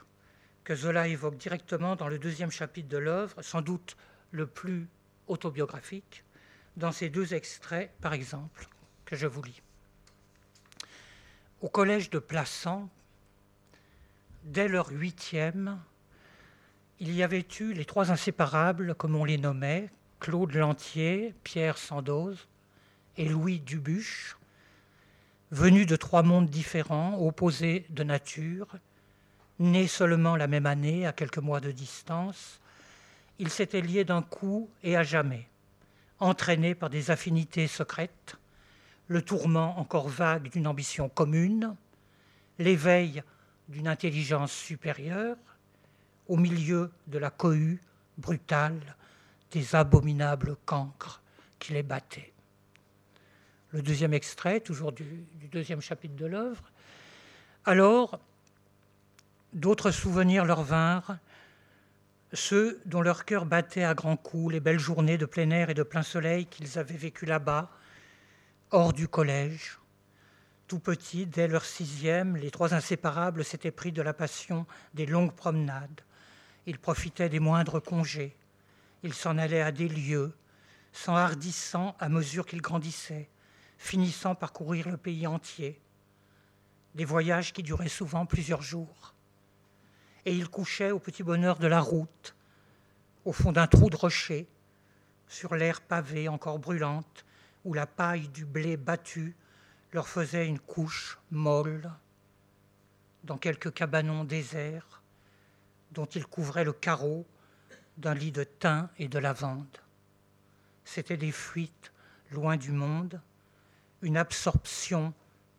que 0.67 0.75
Zola 0.75 1.07
évoque 1.07 1.37
directement 1.37 1.95
dans 1.95 2.09
le 2.09 2.19
deuxième 2.19 2.51
chapitre 2.51 2.89
de 2.89 2.97
l'œuvre, 2.97 3.41
sans 3.41 3.61
doute 3.61 3.95
le 4.31 4.45
plus 4.45 4.89
autobiographique, 5.27 6.25
dans 6.75 6.91
ces 6.91 7.07
deux 7.07 7.33
extraits, 7.33 7.89
par 8.01 8.11
exemple, 8.11 8.67
que 9.05 9.15
je 9.15 9.27
vous 9.27 9.41
lis. 9.41 9.61
Au 11.61 11.69
collège 11.69 12.09
de 12.09 12.19
Plassans, 12.19 12.89
dès 14.43 14.67
leur 14.67 14.89
huitième, 14.89 15.79
il 16.99 17.13
y 17.13 17.23
avait 17.23 17.47
eu 17.61 17.71
les 17.71 17.85
trois 17.85 18.11
inséparables, 18.11 18.93
comme 18.93 19.15
on 19.15 19.23
les 19.23 19.37
nommait, 19.37 19.89
Claude 20.19 20.53
Lantier, 20.53 21.33
Pierre 21.45 21.77
Sandoz 21.77 22.45
et 23.15 23.29
Louis 23.29 23.61
Dubuche, 23.61 24.35
venus 25.51 25.87
de 25.87 25.95
trois 25.95 26.23
mondes 26.23 26.49
différents, 26.49 27.17
opposés 27.25 27.85
de 27.89 28.03
nature, 28.03 28.67
nés 29.59 29.87
seulement 29.87 30.35
la 30.35 30.47
même 30.47 30.65
année, 30.65 31.05
à 31.05 31.13
quelques 31.13 31.37
mois 31.37 31.59
de 31.59 31.71
distance, 31.71 32.59
ils 33.39 33.49
s'étaient 33.49 33.81
liés 33.81 34.03
d'un 34.03 34.21
coup 34.21 34.69
et 34.83 34.95
à 34.95 35.03
jamais, 35.03 35.47
entraînés 36.19 36.75
par 36.75 36.89
des 36.89 37.11
affinités 37.11 37.67
secrètes, 37.67 38.37
le 39.07 39.21
tourment 39.21 39.79
encore 39.79 40.09
vague 40.09 40.49
d'une 40.51 40.67
ambition 40.67 41.09
commune, 41.09 41.75
l'éveil 42.59 43.23
d'une 43.69 43.87
intelligence 43.87 44.51
supérieure, 44.51 45.37
au 46.27 46.37
milieu 46.37 46.91
de 47.07 47.17
la 47.17 47.29
cohue 47.29 47.81
brutale 48.17 48.95
des 49.51 49.75
abominables 49.75 50.57
cancres 50.65 51.21
qui 51.59 51.73
les 51.73 51.83
battaient. 51.83 52.33
Le 53.71 53.81
deuxième 53.81 54.13
extrait, 54.13 54.59
toujours 54.59 54.91
du, 54.91 55.25
du 55.35 55.47
deuxième 55.47 55.81
chapitre 55.81 56.15
de 56.15 56.25
l'œuvre. 56.25 56.63
Alors, 57.65 58.19
d'autres 59.53 59.91
souvenirs 59.91 60.45
leur 60.45 60.63
vinrent, 60.63 61.17
ceux 62.33 62.81
dont 62.85 63.01
leur 63.01 63.25
cœur 63.25 63.45
battait 63.45 63.83
à 63.83 63.93
grands 63.93 64.17
coups, 64.17 64.53
les 64.53 64.59
belles 64.59 64.79
journées 64.79 65.17
de 65.17 65.25
plein 65.25 65.49
air 65.49 65.69
et 65.69 65.73
de 65.73 65.83
plein 65.83 66.03
soleil 66.03 66.45
qu'ils 66.45 66.77
avaient 66.77 66.97
vécues 66.97 67.25
là-bas, 67.25 67.71
hors 68.71 68.93
du 68.93 69.07
collège. 69.07 69.79
Tout 70.67 70.79
petits, 70.79 71.25
dès 71.25 71.47
leur 71.47 71.63
sixième, 71.63 72.35
les 72.35 72.51
trois 72.51 72.73
inséparables 72.73 73.45
s'étaient 73.45 73.71
pris 73.71 73.93
de 73.93 74.01
la 74.01 74.13
passion 74.13 74.65
des 74.93 75.05
longues 75.05 75.33
promenades. 75.33 76.01
Ils 76.65 76.79
profitaient 76.79 77.29
des 77.29 77.39
moindres 77.39 77.81
congés. 77.81 78.35
Ils 79.03 79.13
s'en 79.13 79.37
allaient 79.37 79.61
à 79.61 79.71
des 79.71 79.87
lieux, 79.87 80.35
s'enhardissant 80.91 81.95
à 81.99 82.09
mesure 82.09 82.45
qu'ils 82.45 82.61
grandissaient, 82.61 83.29
finissant 83.77 84.35
par 84.35 84.51
courir 84.51 84.89
le 84.89 84.97
pays 84.97 85.25
entier. 85.25 85.79
Des 86.95 87.05
voyages 87.05 87.53
qui 87.53 87.63
duraient 87.63 87.87
souvent 87.87 88.25
plusieurs 88.25 88.61
jours. 88.61 89.13
Et 90.27 90.35
ils 90.35 90.49
couchaient 90.49 90.91
au 90.91 90.99
petit 90.99 91.23
bonheur 91.23 91.57
de 91.57 91.67
la 91.67 91.79
route, 91.79 92.35
au 93.23 93.31
fond 93.31 93.53
d'un 93.53 93.65
trou 93.65 93.89
de 93.89 93.95
rocher, 93.95 94.45
sur 95.29 95.55
l'air 95.55 95.79
pavé 95.79 96.27
encore 96.27 96.59
brûlante, 96.59 97.23
où 97.63 97.73
la 97.73 97.87
paille 97.87 98.27
du 98.27 98.43
blé 98.43 98.75
battu 98.75 99.37
leur 99.93 100.09
faisait 100.09 100.45
une 100.45 100.59
couche 100.59 101.17
molle, 101.31 101.89
dans 103.23 103.37
quelques 103.37 103.73
cabanons 103.73 104.25
déserts, 104.25 105.01
dont 105.93 106.07
ils 106.07 106.27
couvraient 106.27 106.65
le 106.65 106.73
carreau 106.73 107.25
d'un 107.95 108.13
lit 108.13 108.33
de 108.33 108.43
thym 108.43 108.89
et 108.97 109.07
de 109.07 109.19
lavande. 109.19 109.77
C'étaient 110.83 111.15
des 111.15 111.31
fuites 111.31 111.93
loin 112.31 112.57
du 112.57 112.73
monde, 112.73 113.21
une 114.01 114.17
absorption 114.17 115.13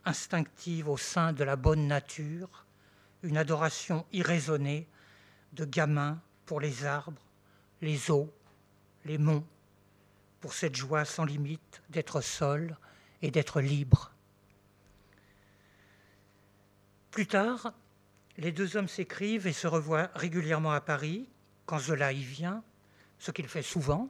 instinctive 0.04 0.90
au 0.90 0.98
sein 0.98 1.32
de 1.32 1.42
la 1.42 1.56
bonne 1.56 1.86
nature, 1.86 2.66
une 3.22 3.36
adoration 3.36 4.06
irraisonnée 4.12 4.86
de 5.52 5.64
gamins 5.64 6.20
pour 6.46 6.60
les 6.60 6.84
arbres, 6.84 7.22
les 7.80 8.10
eaux, 8.10 8.32
les 9.04 9.18
monts, 9.18 9.46
pour 10.40 10.52
cette 10.52 10.76
joie 10.76 11.04
sans 11.04 11.24
limite 11.24 11.82
d'être 11.90 12.20
seul 12.20 12.76
et 13.22 13.30
d'être 13.30 13.60
libre. 13.60 14.12
Plus 17.10 17.26
tard, 17.26 17.72
les 18.36 18.52
deux 18.52 18.76
hommes 18.76 18.88
s'écrivent 18.88 19.46
et 19.46 19.52
se 19.52 19.66
revoient 19.66 20.10
régulièrement 20.14 20.72
à 20.72 20.80
Paris, 20.80 21.28
quand 21.66 21.80
Zola 21.80 22.12
y 22.12 22.22
vient, 22.22 22.62
ce 23.18 23.32
qu'il 23.32 23.48
fait 23.48 23.62
souvent. 23.62 24.08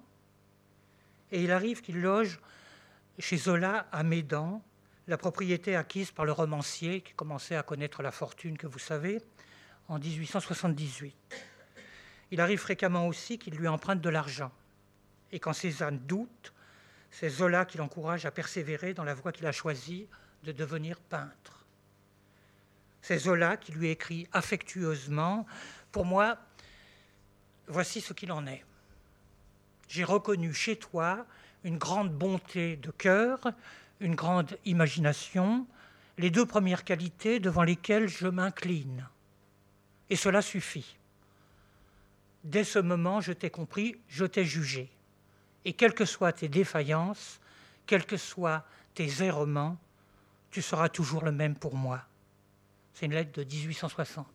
et 1.33 1.43
il 1.43 1.51
arrive 1.51 1.81
qu'il 1.81 2.01
loge 2.01 2.41
chez 3.19 3.37
Zola 3.37 3.87
à 3.91 4.03
Médan, 4.03 4.63
la 5.09 5.17
propriété 5.17 5.75
acquise 5.75 6.11
par 6.11 6.27
le 6.27 6.33
romancier 6.33 7.01
qui 7.01 7.15
commençait 7.15 7.57
à 7.57 7.63
connaître 7.63 8.03
la 8.03 8.13
fortune 8.13 8.59
que 8.59 8.67
vous 8.67 8.79
savez 8.79 9.23
en 9.89 9.99
1878. 9.99 11.17
Il 12.31 12.43
arrive 12.43 12.59
fréquemment 12.59 13.09
aussi 13.09 13.39
qu'il 13.39 13.55
lui 13.55 13.69
emprunte 13.69 14.03
de 14.03 14.11
l'argent. 14.11 14.53
Et 15.33 15.41
quand 15.41 15.55
Cézanne 15.55 15.99
doute, 15.99 16.53
c'est 17.11 17.31
Zola 17.31 17.65
qui 17.65 17.79
l'encourage 17.79 18.27
à 18.27 18.31
persévérer 18.31 18.93
dans 18.93 19.05
la 19.05 19.15
voie 19.15 19.33
qu'il 19.33 19.47
a 19.47 19.53
choisie 19.53 20.07
de 20.45 20.53
devenir 20.53 21.01
peintre. 21.01 21.65
C'est 23.01 23.19
Zola 23.19 23.57
qui 23.57 23.73
lui 23.73 23.89
écrit 23.89 24.29
affectueusement 24.33 25.47
Pour 25.91 26.05
moi, 26.05 26.37
voici 27.67 28.03
ce 28.03 28.13
qu'il 28.13 28.31
en 28.31 28.47
est. 28.47 28.63
J'ai 29.89 30.05
reconnu 30.05 30.53
chez 30.53 30.77
toi 30.77 31.25
une 31.65 31.79
grande 31.79 32.13
bonté 32.13 32.77
de 32.77 32.91
cœur, 32.91 33.41
une 34.01 34.15
grande 34.15 34.59
imagination, 34.65 35.67
les 36.19 36.31
deux 36.31 36.47
premières 36.47 36.85
qualités 36.85 37.41
devant 37.41 37.63
lesquelles 37.63 38.09
je 38.09 38.27
m'incline. 38.27 39.07
Et 40.11 40.17
cela 40.17 40.43
suffit. 40.43 40.97
Dès 42.45 42.65
ce 42.65 42.79
moment, 42.79 43.21
je 43.21 43.33
t'ai 43.33 43.51
compris, 43.51 43.97
je 44.09 44.25
t'ai 44.25 44.45
jugé. 44.45 44.89
Et 45.65 45.73
quelles 45.73 45.95
que 45.95 46.05
soient 46.05 46.33
tes 46.33 46.49
défaillances, 46.49 47.41
quels 47.87 48.07
que 48.07 48.17
soient 48.17 48.65
tes 48.95 49.23
errements, 49.23 49.77
tu 50.51 50.63
seras 50.63 50.89
toujours 50.89 51.25
le 51.25 51.33
même 51.33 51.55
pour 51.55 51.75
moi. 51.75 52.03
C'est 52.95 53.07
une 53.07 53.13
lettre 53.13 53.33
de 53.33 53.45
1860. 53.45 54.27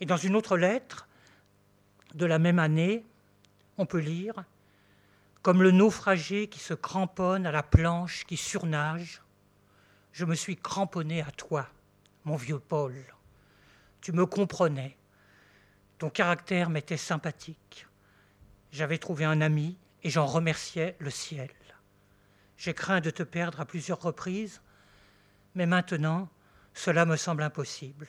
Et 0.00 0.06
dans 0.06 0.16
une 0.16 0.36
autre 0.36 0.56
lettre 0.56 1.06
de 2.14 2.26
la 2.26 2.38
même 2.38 2.58
année, 2.58 3.04
on 3.78 3.86
peut 3.86 4.00
lire 4.00 4.44
Comme 5.46 5.62
le 5.62 5.70
naufragé 5.70 6.48
qui 6.48 6.58
se 6.58 6.74
cramponne 6.74 7.46
à 7.46 7.52
la 7.52 7.62
planche 7.62 8.24
qui 8.24 8.36
surnage, 8.36 9.22
je 10.10 10.24
me 10.24 10.34
suis 10.34 10.56
cramponné 10.56 11.22
à 11.22 11.30
toi, 11.30 11.68
mon 12.24 12.34
vieux 12.34 12.58
Paul. 12.58 12.96
Tu 14.00 14.10
me 14.10 14.26
comprenais. 14.26 14.96
Ton 15.98 16.10
caractère 16.10 16.68
m'était 16.68 16.96
sympathique. 16.96 17.86
J'avais 18.72 18.98
trouvé 18.98 19.24
un 19.24 19.40
ami 19.40 19.78
et 20.02 20.10
j'en 20.10 20.26
remerciais 20.26 20.96
le 20.98 21.10
ciel. 21.10 21.50
J'ai 22.56 22.74
craint 22.74 23.00
de 23.00 23.10
te 23.10 23.22
perdre 23.22 23.60
à 23.60 23.66
plusieurs 23.66 24.02
reprises, 24.02 24.60
mais 25.54 25.66
maintenant, 25.66 26.28
cela 26.74 27.06
me 27.06 27.14
semble 27.14 27.44
impossible. 27.44 28.08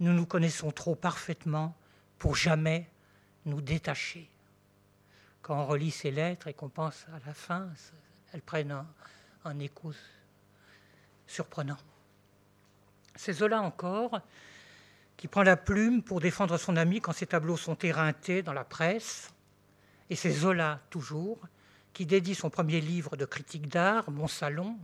Nous 0.00 0.12
nous 0.12 0.26
connaissons 0.26 0.72
trop 0.72 0.96
parfaitement 0.96 1.76
pour 2.18 2.34
jamais 2.34 2.90
nous 3.44 3.60
détacher. 3.60 4.28
Quand 5.42 5.62
on 5.62 5.66
relit 5.66 5.90
ces 5.90 6.10
lettres 6.10 6.48
et 6.48 6.54
qu'on 6.54 6.68
pense 6.68 7.06
à 7.08 7.26
la 7.26 7.34
fin, 7.34 7.68
elles 8.32 8.42
prennent 8.42 8.72
un, 8.72 8.86
un 9.44 9.58
écho 9.58 9.92
surprenant. 11.26 11.78
C'est 13.14 13.32
Zola 13.32 13.60
encore 13.62 14.20
qui 15.16 15.26
prend 15.26 15.42
la 15.42 15.56
plume 15.56 16.02
pour 16.02 16.20
défendre 16.20 16.56
son 16.58 16.76
ami 16.76 17.00
quand 17.00 17.12
ses 17.12 17.26
tableaux 17.26 17.56
sont 17.56 17.76
éreintés 17.78 18.42
dans 18.42 18.52
la 18.52 18.64
presse. 18.64 19.32
Et 20.10 20.16
c'est 20.16 20.30
Zola, 20.30 20.80
toujours, 20.90 21.38
qui 21.92 22.06
dédie 22.06 22.36
son 22.36 22.50
premier 22.50 22.80
livre 22.80 23.16
de 23.16 23.24
critique 23.24 23.68
d'art, 23.68 24.10
Mon 24.10 24.28
Salon, 24.28 24.78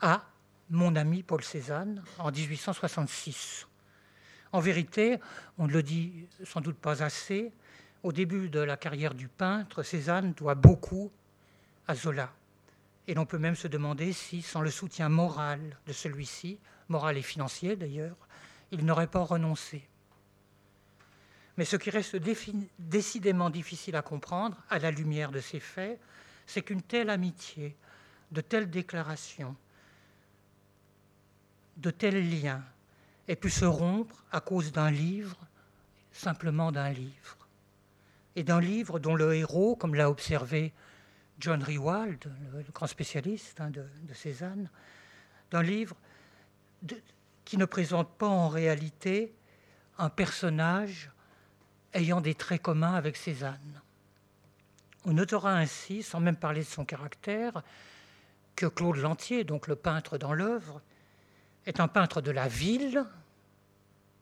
à 0.00 0.24
mon 0.70 0.94
ami 0.94 1.22
Paul 1.22 1.42
Cézanne 1.42 2.02
en 2.18 2.30
1866. 2.30 3.66
En 4.52 4.60
vérité, 4.60 5.18
on 5.58 5.66
ne 5.66 5.72
le 5.72 5.82
dit 5.82 6.28
sans 6.44 6.60
doute 6.60 6.78
pas 6.78 7.02
assez, 7.02 7.52
au 8.02 8.12
début 8.12 8.48
de 8.48 8.60
la 8.60 8.76
carrière 8.76 9.14
du 9.14 9.28
peintre, 9.28 9.82
Cézanne 9.82 10.32
doit 10.32 10.54
beaucoup 10.54 11.10
à 11.88 11.94
Zola. 11.94 12.32
Et 13.08 13.14
l'on 13.14 13.26
peut 13.26 13.38
même 13.38 13.56
se 13.56 13.68
demander 13.68 14.12
si, 14.12 14.42
sans 14.42 14.60
le 14.60 14.70
soutien 14.70 15.08
moral 15.08 15.76
de 15.86 15.92
celui-ci, 15.92 16.58
moral 16.88 17.16
et 17.16 17.22
financier 17.22 17.76
d'ailleurs, 17.76 18.16
il 18.72 18.84
n'aurait 18.84 19.06
pas 19.06 19.20
renoncé. 19.20 19.82
Mais 21.56 21.64
ce 21.64 21.76
qui 21.76 21.90
reste 21.90 22.16
décidément 22.78 23.50
difficile 23.50 23.96
à 23.96 24.02
comprendre 24.02 24.56
à 24.68 24.78
la 24.78 24.90
lumière 24.90 25.30
de 25.30 25.40
ces 25.40 25.60
faits, 25.60 25.98
c'est 26.46 26.62
qu'une 26.62 26.82
telle 26.82 27.10
amitié, 27.10 27.76
de 28.30 28.40
telles 28.40 28.70
déclarations, 28.70 29.56
de 31.76 31.90
tels 31.90 32.28
liens 32.28 32.62
aient 33.28 33.36
pu 33.36 33.50
se 33.50 33.64
rompre 33.64 34.24
à 34.32 34.40
cause 34.40 34.72
d'un 34.72 34.90
livre, 34.90 35.36
simplement 36.12 36.72
d'un 36.72 36.90
livre. 36.90 37.45
Et 38.36 38.44
d'un 38.44 38.60
livre 38.60 38.98
dont 38.98 39.14
le 39.14 39.34
héros, 39.34 39.74
comme 39.74 39.94
l'a 39.94 40.08
observé 40.08 40.72
John 41.40 41.62
Rewald, 41.62 42.24
le, 42.52 42.62
grand 42.72 42.86
spécialiste 42.86 43.60
hein, 43.60 43.70
de, 43.70 43.84
Cézanne, 44.14 44.70
d'un 45.50 45.62
livre 45.62 45.96
qui 47.44 47.56
ne 47.56 47.64
présente 47.64 48.10
pas 48.16 48.28
en 48.28 48.48
réalité 48.48 49.34
un 49.98 50.10
personnage 50.10 51.10
ayant 51.94 52.20
des 52.20 52.34
traits 52.34 52.62
communs 52.62 52.94
avec 52.94 53.16
Cézanne. 53.16 53.80
On 55.04 55.12
notera 55.12 55.54
ainsi, 55.54 56.02
sans 56.02 56.20
même 56.20 56.36
parler 56.36 56.60
de 56.60 56.66
son 56.66 56.84
caractère, 56.84 57.62
que 58.54 58.66
Claude 58.66 58.96
Lantier, 58.96 59.44
donc 59.44 59.66
le 59.66 59.76
peintre 59.76 60.18
dans 60.18 60.32
l'œuvre, 60.32 60.80
est 61.66 61.80
un 61.80 61.88
peintre 61.88 62.20
de 62.20 62.30
la 62.30 62.48
ville 62.48 63.04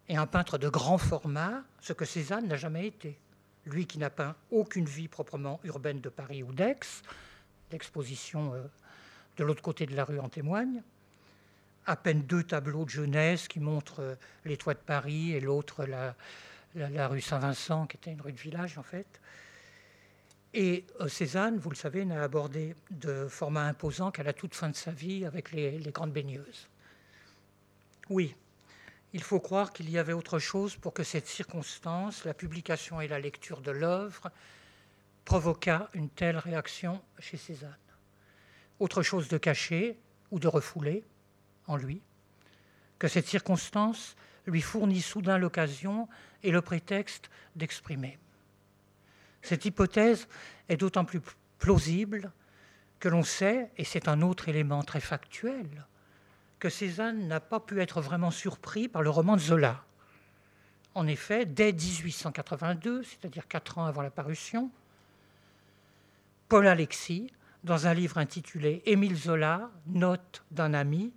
et 0.08 0.16
un 0.16 0.26
peintre 0.26 0.58
de 0.58 0.68
grand 0.68 0.98
format, 0.98 1.62
ce 1.80 1.92
que 1.92 2.04
Cézanne 2.04 2.46
n'a 2.48 2.56
jamais 2.56 2.86
été. 2.86 3.18
Lui 3.66 3.86
qui 3.86 3.98
n'a 3.98 4.10
peint 4.10 4.36
aucune 4.50 4.84
vie 4.84 5.08
proprement 5.08 5.60
urbaine 5.64 6.00
de 6.00 6.08
Paris 6.08 6.42
ou 6.42 6.52
d'Aix, 6.52 7.02
l'exposition 7.72 8.54
euh, 8.54 8.62
de 9.36 9.44
l'autre 9.44 9.62
côté 9.62 9.86
de 9.86 9.96
la 9.96 10.04
rue 10.04 10.18
en 10.18 10.28
témoigne, 10.28 10.82
à 11.86 11.96
peine 11.96 12.22
deux 12.22 12.44
tableaux 12.44 12.84
de 12.84 12.90
jeunesse 12.90 13.48
qui 13.48 13.60
montrent 13.60 14.00
euh, 14.00 14.14
les 14.44 14.56
toits 14.56 14.74
de 14.74 14.78
Paris 14.78 15.32
et 15.32 15.40
l'autre 15.40 15.84
la, 15.84 17.08
rue 17.08 17.20
Saint-Vincent, 17.20 17.86
qui 17.86 17.96
était 17.96 18.12
une 18.12 18.20
rue 18.20 18.32
de 18.32 18.40
village 18.40 18.78
en 18.78 18.82
fait. 18.82 19.20
Et 20.52 20.84
euh, 21.00 21.08
Cézanne, 21.08 21.58
vous 21.58 21.70
le 21.70 21.76
savez, 21.76 22.04
n'a 22.04 22.22
abordé 22.22 22.76
de 22.90 23.26
format 23.28 23.66
imposant 23.66 24.10
qu'à 24.10 24.22
la 24.22 24.32
toute 24.32 24.54
fin 24.54 24.68
de 24.68 24.76
sa 24.76 24.92
vie 24.92 25.24
avec 25.24 25.52
les 25.52 25.80
grandes 25.92 26.12
baigneuses. 26.12 26.68
Oui, 28.10 28.36
il 29.14 29.22
faut 29.22 29.38
croire 29.38 29.72
qu'il 29.72 29.88
y 29.90 29.96
avait 29.96 30.12
autre 30.12 30.40
chose 30.40 30.74
pour 30.74 30.92
que 30.92 31.04
cette 31.04 31.28
circonstance, 31.28 32.24
la 32.24 32.34
publication 32.34 33.00
et 33.00 33.06
la 33.06 33.20
lecture 33.20 33.60
de 33.60 33.70
l'œuvre, 33.70 34.32
provoquât 35.24 35.88
une 35.94 36.10
telle 36.10 36.36
réaction 36.36 37.00
chez 37.20 37.36
Cézanne. 37.36 37.76
Autre 38.80 39.02
chose 39.02 39.28
de 39.28 39.38
caché 39.38 40.00
ou 40.32 40.40
de 40.40 40.48
refoulé, 40.48 41.04
en 41.68 41.76
lui, 41.76 42.02
que 42.98 43.06
cette 43.06 43.28
circonstance 43.28 44.16
lui 44.46 44.60
fournit 44.60 45.00
soudain 45.00 45.38
l'occasion 45.38 46.08
et 46.42 46.50
le 46.50 46.60
prétexte 46.60 47.30
d'exprimer. 47.54 48.18
Cette 49.42 49.64
hypothèse 49.64 50.26
est 50.68 50.76
d'autant 50.76 51.04
plus 51.04 51.20
plausible 51.60 52.32
que 52.98 53.08
l'on 53.08 53.22
sait, 53.22 53.70
et 53.76 53.84
c'est 53.84 54.08
un 54.08 54.22
autre 54.22 54.48
élément 54.48 54.82
très 54.82 55.00
factuel, 55.00 55.86
que 56.58 56.68
Cézanne 56.68 57.28
n'a 57.28 57.40
pas 57.40 57.60
pu 57.60 57.80
être 57.80 58.00
vraiment 58.00 58.30
surpris 58.30 58.88
par 58.88 59.02
le 59.02 59.10
roman 59.10 59.36
de 59.36 59.40
Zola. 59.40 59.84
En 60.94 61.06
effet, 61.06 61.44
dès 61.44 61.72
1882, 61.72 63.02
c'est-à-dire 63.02 63.48
quatre 63.48 63.78
ans 63.78 63.86
avant 63.86 64.02
la 64.02 64.10
parution, 64.10 64.70
Paul 66.48 66.66
Alexis, 66.66 67.32
dans 67.64 67.86
un 67.86 67.94
livre 67.94 68.18
intitulé 68.18 68.82
Émile 68.86 69.16
Zola, 69.16 69.70
note 69.86 70.44
d'un 70.50 70.74
ami, 70.74 71.12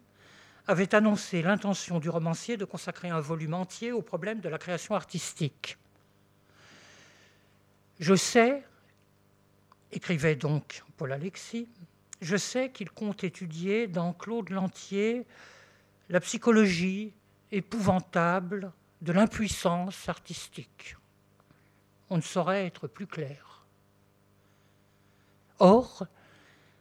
avait 0.68 0.96
annoncé 0.96 1.42
l'intention 1.42 2.00
du 2.00 2.10
romancier 2.10 2.58
de 2.58 2.66
consacrer 2.66 3.10
un 3.10 3.20
volume 3.20 3.54
entier 3.54 3.92
au 3.92 4.02
problème 4.02 4.40
de 4.40 4.50
la 4.50 4.58
création 4.58 4.96
artistique. 4.96 5.78
Je 8.00 8.16
sais, 8.16 8.64
écrivait 9.92 10.36
donc 10.36 10.84
Paul 10.98 11.12
Alexis, 11.12 11.68
je 12.22 12.38
sais 12.38 12.72
qu'il 12.72 12.90
compte 12.90 13.24
étudier 13.24 13.88
dans 13.88 14.14
Claude 14.14 14.50
Lantier 14.50 15.26
la 16.10 16.20
psychologie 16.20 17.14
épouvantable 17.52 18.72
de 19.02 19.12
l'impuissance 19.12 20.10
artistique. 20.10 20.96
On 22.10 22.18
ne 22.18 22.22
saurait 22.22 22.66
être 22.66 22.88
plus 22.88 23.08
clair. 23.08 23.66
Or, 25.60 26.08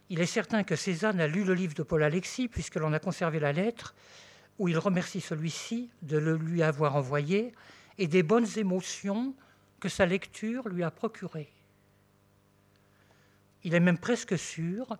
il 0.09 0.21
est 0.21 0.27
certain 0.27 0.63
que 0.63 0.77
Cézanne 0.77 1.21
a 1.21 1.27
lu 1.27 1.45
le 1.45 1.55
livre 1.55 1.75
de 1.75 1.83
Paul 1.83 2.03
Alexis, 2.03 2.49
puisque 2.49 2.77
l'on 2.77 2.93
a 2.93 2.99
conservé 2.99 3.41
la 3.41 3.53
lettre 3.53 3.95
où 4.59 4.69
il 4.69 4.79
remercie 4.79 5.21
celui-ci 5.21 5.91
de 6.03 6.17
le 6.17 6.37
lui 6.37 6.63
avoir 6.63 6.97
envoyé 6.97 7.53
et 7.99 8.07
des 8.07 8.23
bonnes 8.23 8.47
émotions 8.57 9.35
que 9.81 9.89
sa 9.89 10.07
lecture 10.07 10.69
lui 10.69 10.83
a 10.83 10.91
procurées. 10.91 11.53
Il 13.65 13.75
est 13.75 13.81
même 13.81 13.99
presque 13.99 14.39
sûr 14.39 14.97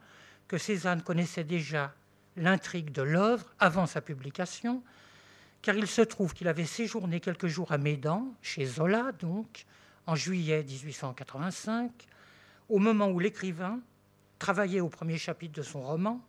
que 0.49 0.59
Cézanne 0.59 1.03
connaissait 1.03 1.45
déjà 1.45 1.95
l'intrigue 2.37 2.93
de 2.93 3.03
l'œuvre 3.03 3.47
avant 3.59 3.87
sa 3.87 4.01
publication, 4.01 4.83
car 5.63 5.75
il 5.75 5.87
se 5.87 6.03
trouve 6.03 6.35
qu'il 6.35 6.49
avait 6.49 6.67
séjourné 6.67 7.21
quelques 7.21 7.49
jours 7.49 7.73
à 7.73 7.79
Médan, 7.79 8.35
chez 8.43 8.67
Zola 8.67 9.13
donc, 9.13 9.65
en 10.07 10.15
juillet 10.15 10.63
1885, 10.63 11.91
au 12.69 12.79
moment 12.79 13.09
où 13.09 13.19
l'écrivain 13.19 13.81
travaillait 14.39 14.81
au 14.81 14.89
premier 14.89 15.19
chapitre 15.19 15.55
de 15.55 15.63
son 15.63 15.83
roman 15.83 16.21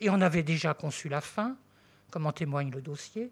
et 0.00 0.10
en 0.10 0.20
avait 0.20 0.42
déjà 0.42 0.74
conçu 0.74 1.08
la 1.08 1.20
fin, 1.20 1.56
comme 2.10 2.26
en 2.26 2.32
témoigne 2.32 2.70
le 2.70 2.82
dossier 2.82 3.30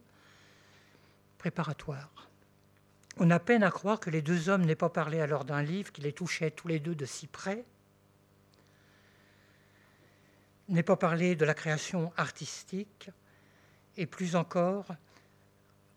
préparatoire. 1.37 2.29
On 3.17 3.31
a 3.31 3.39
peine 3.39 3.63
à 3.63 3.71
croire 3.71 3.99
que 3.99 4.11
les 4.11 4.23
deux 4.23 4.49
hommes 4.49 4.65
n'aient 4.65 4.75
pas 4.77 4.89
parlé 4.89 5.21
alors 5.21 5.45
d'un 5.45 5.63
livre 5.63 5.91
qui 5.91 6.01
les 6.01 6.13
touchait 6.13 6.51
tous 6.51 6.69
les 6.69 6.79
deux 6.79 6.95
de 6.95 7.07
si 7.07 7.27
près, 7.27 7.65
n'aient 10.71 10.83
pas 10.83 10.97
parlé 10.97 11.37
de 11.37 11.45
la 11.45 11.55
création 11.55 12.13
artistique, 12.17 13.11
et 13.97 14.07
plus 14.07 14.37
encore 14.37 14.87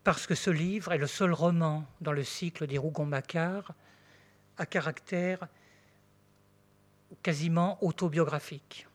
parce 0.02 0.26
que 0.26 0.34
ce 0.34 0.50
livre 0.50 0.92
est 0.92 0.98
le 0.98 1.06
seul 1.06 1.32
roman 1.32 1.86
dans 2.02 2.12
le 2.12 2.24
cycle 2.24 2.66
des 2.66 2.76
Rougon-Macquart 2.76 3.72
à 4.58 4.66
caractère 4.66 5.48
quasiment 7.22 7.82
autobiographique. 7.82 8.86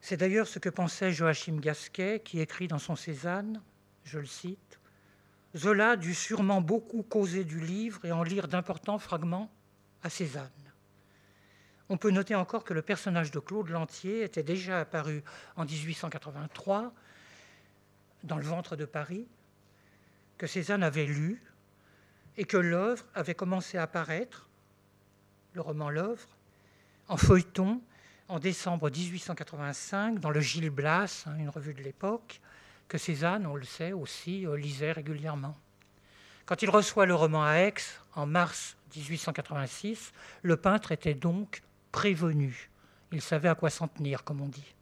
C'est 0.00 0.16
d'ailleurs 0.16 0.46
ce 0.46 0.58
que 0.58 0.68
pensait 0.68 1.12
Joachim 1.12 1.58
Gasquet, 1.58 2.20
qui 2.24 2.40
écrit 2.40 2.68
dans 2.68 2.78
son 2.78 2.94
Cézanne, 2.94 3.60
je 4.04 4.18
le 4.18 4.26
cite, 4.26 4.78
Zola 5.56 5.96
dut 5.96 6.14
sûrement 6.14 6.60
beaucoup 6.60 7.02
causer 7.02 7.44
du 7.44 7.60
livre 7.60 8.04
et 8.04 8.12
en 8.12 8.22
lire 8.22 8.48
d'importants 8.48 8.98
fragments 8.98 9.50
à 10.02 10.10
Cézanne. 10.10 10.67
On 11.90 11.96
peut 11.96 12.10
noter 12.10 12.34
encore 12.34 12.64
que 12.64 12.74
le 12.74 12.82
personnage 12.82 13.30
de 13.30 13.38
Claude 13.38 13.68
Lantier 13.70 14.22
était 14.22 14.42
déjà 14.42 14.80
apparu 14.80 15.22
en 15.56 15.64
1883 15.64 16.92
dans 18.24 18.36
le 18.36 18.44
ventre 18.44 18.76
de 18.76 18.84
Paris, 18.84 19.26
que 20.36 20.46
Cézanne 20.46 20.82
avait 20.82 21.06
lu 21.06 21.42
et 22.36 22.44
que 22.44 22.56
l'œuvre 22.56 23.04
avait 23.14 23.34
commencé 23.34 23.78
à 23.78 23.82
apparaître, 23.82 24.48
le 25.54 25.60
roman 25.60 25.90
L'œuvre, 25.90 26.28
en 27.08 27.16
feuilleton 27.16 27.80
en 28.28 28.38
décembre 28.38 28.90
1885 28.90 30.20
dans 30.20 30.30
le 30.30 30.40
Gil 30.40 30.68
Blas, 30.70 31.24
hein, 31.26 31.36
une 31.38 31.48
revue 31.48 31.72
de 31.72 31.82
l'époque, 31.82 32.40
que 32.86 32.98
Cézanne, 32.98 33.46
on 33.46 33.54
le 33.54 33.64
sait 33.64 33.92
aussi, 33.92 34.46
euh, 34.46 34.56
lisait 34.56 34.92
régulièrement. 34.92 35.56
Quand 36.44 36.62
il 36.62 36.70
reçoit 36.70 37.06
le 37.06 37.14
roman 37.14 37.44
à 37.44 37.54
Aix 37.54 37.74
en 38.14 38.26
mars 38.26 38.76
1886, 38.94 40.12
le 40.42 40.56
peintre 40.56 40.92
était 40.92 41.14
donc 41.14 41.62
prévenu. 41.92 42.70
Il 43.12 43.22
savait 43.22 43.48
à 43.48 43.54
quoi 43.54 43.70
s'en 43.70 43.88
tenir, 43.88 44.24
comme 44.24 44.40
on 44.40 44.48
dit. 44.48 44.74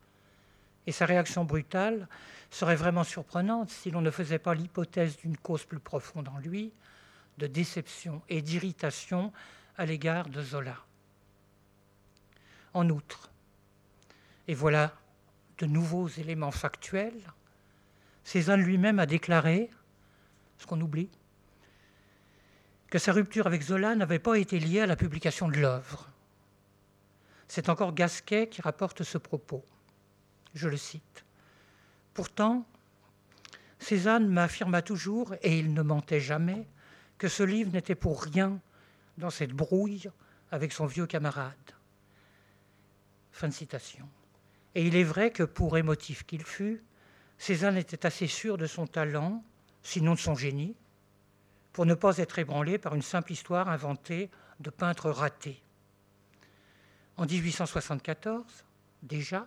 Et 0.87 0.93
sa 0.93 1.07
réaction 1.07 1.45
brutale 1.45 2.09
serait 2.51 2.77
vraiment 2.77 3.05
surprenante 3.05 3.71
si 3.71 3.91
l'on 3.91 4.01
ne 4.01 4.11
faisait 4.11 4.39
pas 4.39 4.55
l'hypothèse 4.55 5.17
d'une 5.17 5.37
cause 5.37 5.65
plus 5.65 5.81
profonde 5.81 6.29
en 6.29 6.39
lui, 6.39 6.73
de 7.39 7.47
déception 7.47 8.23
et 8.29 8.43
d'irritation 8.43 9.33
à 9.77 9.85
l'égard 9.85 10.29
de 10.29 10.43
Zola. 10.43 10.77
En 12.73 12.89
outre, 12.89 13.31
et 14.49 14.55
voilà 14.55 14.95
de 15.59 15.67
nouveaux 15.67 16.09
éléments 16.09 16.51
factuels, 16.51 17.33
Cézanne 18.25 18.63
lui-même 18.63 18.99
a 18.99 19.07
déclaré, 19.07 19.71
ce 20.59 20.67
qu'on 20.67 20.81
oublie, 20.81 21.09
que 22.91 22.99
sa 22.99 23.13
rupture 23.13 23.47
avec 23.47 23.63
Zola 23.63 23.95
n'avait 23.95 24.19
pas 24.19 24.39
été 24.39 24.59
liée 24.59 24.81
à 24.81 24.87
la 24.87 24.97
publication 24.97 25.49
de 25.49 25.59
l'œuvre. 25.59 26.09
C'est 27.49 27.69
encore 27.69 27.95
Gasquet 27.95 28.49
qui 28.49 28.63
rapporte 28.63 29.03
ce 29.03 29.19
propos. 29.19 29.65
Je 30.55 30.69
le 30.69 30.77
cite. 30.77 31.25
Pourtant, 32.15 32.67
Cézanne 33.79 34.29
m'affirma 34.29 34.83
toujours, 34.83 35.35
et 35.43 35.59
il 35.59 35.75
ne 35.75 35.83
mentait 35.83 36.21
jamais, 36.21 36.67
que 37.19 37.29
ce 37.29 37.43
livre 37.43 37.73
n'était 37.73 37.95
pour 37.95 38.23
rien 38.23 38.59
dans 39.19 39.31
cette 39.31 39.53
brouille 39.53 40.11
avec 40.51 40.73
son 40.73 40.87
vieux 40.87 41.07
camarade. 41.07 41.55
Fin 43.33 43.49
de 43.49 43.53
citation. 43.53 44.09
Et 44.75 44.87
il 44.87 44.97
est 44.97 45.05
vrai 45.05 45.31
que, 45.31 45.43
pour 45.43 45.79
émotif 45.79 46.25
qu'il 46.25 46.43
fût, 46.43 46.83
Cézanne 47.39 47.77
était 47.77 48.07
assez 48.07 48.27
sûr 48.27 48.57
de 48.57 48.67
son 48.67 48.87
talent, 48.87 49.45
sinon 49.83 50.15
de 50.15 50.19
son 50.19 50.35
génie, 50.35 50.75
pour 51.73 51.87
ne 51.87 51.95
pas 51.95 52.19
être 52.19 52.39
ébranlé 52.39 52.79
par 52.79 52.95
une 52.95 53.03
simple 53.03 53.33
histoire 53.33 53.69
inventée 53.69 54.31
de 54.61 54.71
peintre 54.71 55.11
raté. 55.11 55.63
En 57.17 57.25
1874, 57.25 58.45
déjà, 59.03 59.47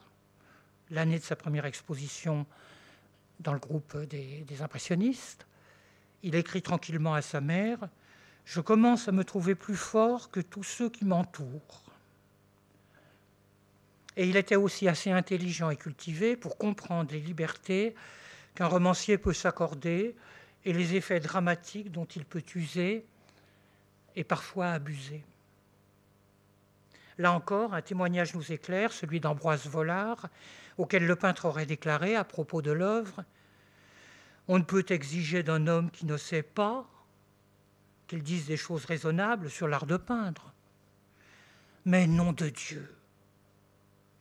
l'année 0.90 1.20
de 1.20 1.24
sa 1.24 1.36
première 1.36 1.66
exposition 1.66 2.48
dans 3.40 3.54
le 3.54 3.60
groupe 3.60 3.96
des, 3.96 4.62
impressionnistes, 4.62 5.46
il 6.24 6.34
écrit 6.36 6.64
tranquillement 6.64 7.14
à 7.14 7.22
sa 7.22 7.42
mère 7.42 7.88
Je 8.44 8.60
commence 8.60 9.08
à 9.08 9.12
me 9.12 9.24
trouver 9.24 9.54
plus 9.54 9.76
fort 9.76 10.32
que 10.32 10.40
tous 10.40 10.64
ceux 10.64 10.90
qui 10.90 11.06
m'entourent. 11.06 11.84
Et 14.18 14.28
il 14.28 14.36
était 14.36 14.56
aussi 14.56 14.88
assez 14.88 15.12
intelligent 15.12 15.70
et 15.70 15.78
cultivé 15.78 16.36
pour 16.36 16.58
comprendre 16.58 17.12
les 17.12 17.22
libertés 17.22 17.94
qu'un 18.56 18.68
romancier 18.68 19.20
peut 19.20 19.32
s'accorder 19.32 20.16
et 20.66 20.74
les 20.74 20.96
effets 20.96 21.20
dramatiques 21.20 21.92
dont 21.92 22.06
il 22.06 22.26
peut 22.26 22.44
user 22.56 23.06
et 24.16 24.24
parfois 24.24 24.72
abuser. 24.72 25.24
Là 27.20 27.34
encore, 27.34 27.74
un 27.74 27.82
témoignage 27.82 28.34
nous 28.34 28.54
éclaire, 28.54 28.94
celui 28.94 29.20
d'Ambroise 29.20 29.68
Vollard, 29.68 30.30
auquel 30.78 31.06
le 31.06 31.18
peintre 31.18 31.46
aurait 31.46 31.66
déclaré 31.66 32.16
à 32.16 32.24
propos 32.24 32.62
de 32.62 32.72
l'œuvre 32.72 33.26
On 34.48 34.58
ne 34.58 34.64
peut 34.64 34.86
exiger 34.88 35.44
d'un 35.44 35.68
homme 35.68 35.92
qui 35.92 36.06
ne 36.06 36.16
sait 36.16 36.44
pas 36.44 36.88
qu'il 38.08 38.24
dise 38.24 38.48
des 38.48 38.56
choses 38.56 38.86
raisonnables 38.86 39.50
sur 39.50 39.68
l'art 39.68 39.86
de 39.86 39.98
peindre. 39.98 40.54
Mais 41.84 42.08
nom 42.08 42.32
de 42.32 42.48
Dieu 42.48 42.90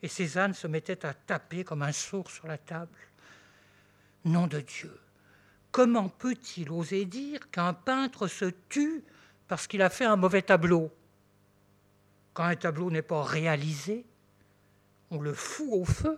Et 0.02 0.08
Cézanne 0.08 0.52
se 0.52 0.66
mettait 0.66 1.06
à 1.06 1.14
taper 1.14 1.62
comme 1.62 1.82
un 1.82 1.92
sourd 1.92 2.28
sur 2.28 2.48
la 2.48 2.58
table. 2.58 2.98
Nom 4.24 4.48
de 4.48 4.60
Dieu 4.60 4.98
Comment 5.70 6.08
peut-il 6.08 6.72
oser 6.72 7.04
dire 7.04 7.48
qu'un 7.52 7.74
peintre 7.74 8.26
se 8.26 8.46
tue 8.68 9.04
parce 9.46 9.68
qu'il 9.68 9.82
a 9.82 9.88
fait 9.88 10.04
un 10.04 10.16
mauvais 10.16 10.42
tableau? 10.42 10.90
Quand 12.38 12.44
un 12.44 12.54
tableau 12.54 12.88
n'est 12.88 13.02
pas 13.02 13.24
réalisé, 13.24 14.06
on 15.10 15.20
le 15.20 15.34
fout 15.34 15.66
au 15.72 15.84
feu 15.84 16.16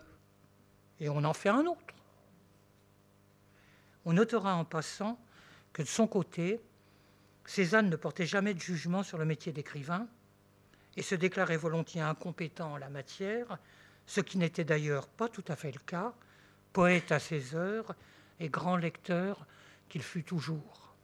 et 1.01 1.09
on 1.09 1.25
en 1.25 1.33
fait 1.33 1.49
un 1.49 1.65
autre. 1.65 1.95
On 4.05 4.13
notera 4.13 4.55
en 4.55 4.67
passant 4.67 5.19
que 5.73 5.81
de 5.81 5.87
son 5.87 6.07
côté, 6.07 6.61
Cézanne 7.47 7.89
ne 7.89 7.97
portait 7.97 8.27
jamais 8.27 8.53
de 8.53 8.61
jugement 8.61 9.03
sur 9.03 9.17
le 9.17 9.25
métier 9.25 9.51
d'écrivain 9.51 10.07
et 10.95 11.01
se 11.01 11.15
déclarait 11.15 11.57
volontiers 11.57 12.03
incompétent 12.03 12.73
en 12.73 12.77
la 12.77 12.91
matière, 12.91 13.57
ce 14.05 14.21
qui 14.21 14.37
n'était 14.37 14.65
d'ailleurs 14.65 15.09
pas 15.09 15.31
tout 15.31 15.45
à 15.49 15.57
fait 15.57 15.73
le 15.73 15.81
cas, 15.81 16.13
poète 16.75 17.13
à 17.13 17.19
ses 17.19 17.55
heures 17.55 17.95
et 18.41 18.51
grand 18.51 18.77
lecteur 18.77 19.47
qu'il 19.89 20.03
fut 20.03 20.25
toujours. 20.25 20.95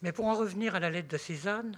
Mais 0.00 0.12
pour 0.12 0.26
en 0.26 0.34
revenir 0.34 0.76
à 0.76 0.78
la 0.78 0.90
lettre 0.90 1.08
de 1.08 1.18
Cézanne, 1.18 1.76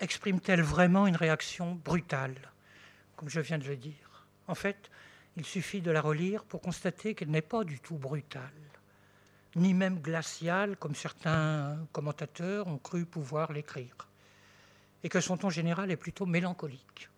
exprime-t-elle 0.00 0.62
vraiment 0.62 1.06
une 1.06 1.16
réaction 1.16 1.74
brutale, 1.84 2.36
comme 3.16 3.28
je 3.28 3.40
viens 3.40 3.58
de 3.58 3.68
le 3.68 3.76
dire? 3.76 4.26
En 4.48 4.54
fait, 4.54 4.90
il 5.36 5.44
suffit 5.44 5.80
de 5.80 5.90
la 5.90 6.00
relire 6.00 6.44
pour 6.44 6.60
constater 6.60 7.14
qu'elle 7.14 7.30
n'est 7.30 7.42
pas 7.42 7.64
du 7.64 7.78
tout 7.78 7.96
brutale, 7.96 8.50
ni 9.56 9.74
même 9.74 10.00
glaciale, 10.00 10.76
comme 10.76 10.94
certains 10.94 11.78
commentateurs 11.92 12.66
ont 12.66 12.78
cru 12.78 13.04
pouvoir 13.04 13.52
l'écrire, 13.52 14.08
et 15.04 15.08
que 15.08 15.20
son 15.20 15.36
ton 15.36 15.50
général 15.50 15.90
est 15.90 15.96
plutôt 15.96 16.26
mélancolique. 16.26 17.08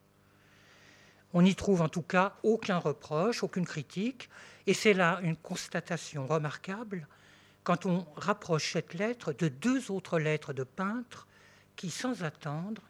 On 1.35 1.43
n'y 1.43 1.55
trouve 1.55 1.81
en 1.81 1.89
tout 1.89 2.03
cas 2.03 2.35
aucun 2.43 2.79
reproche, 2.79 3.43
aucune 3.43 3.65
critique, 3.65 4.29
et 4.67 4.75
c'est 4.75 4.93
là 4.93 5.21
une 5.23 5.37
constatation 5.37 6.27
remarquable 6.27 7.07
quand 7.65 7.87
on 7.87 8.07
rapproche 8.17 8.73
cette 8.73 8.95
lettre 8.95 9.33
de 9.33 9.49
deux 9.49 9.91
autres 9.91 10.19
lettres 10.19 10.53
de 10.53 10.65
peintres 10.65 11.27
qui, 11.77 11.91
sans 11.91 12.23
attendre, 12.23 12.83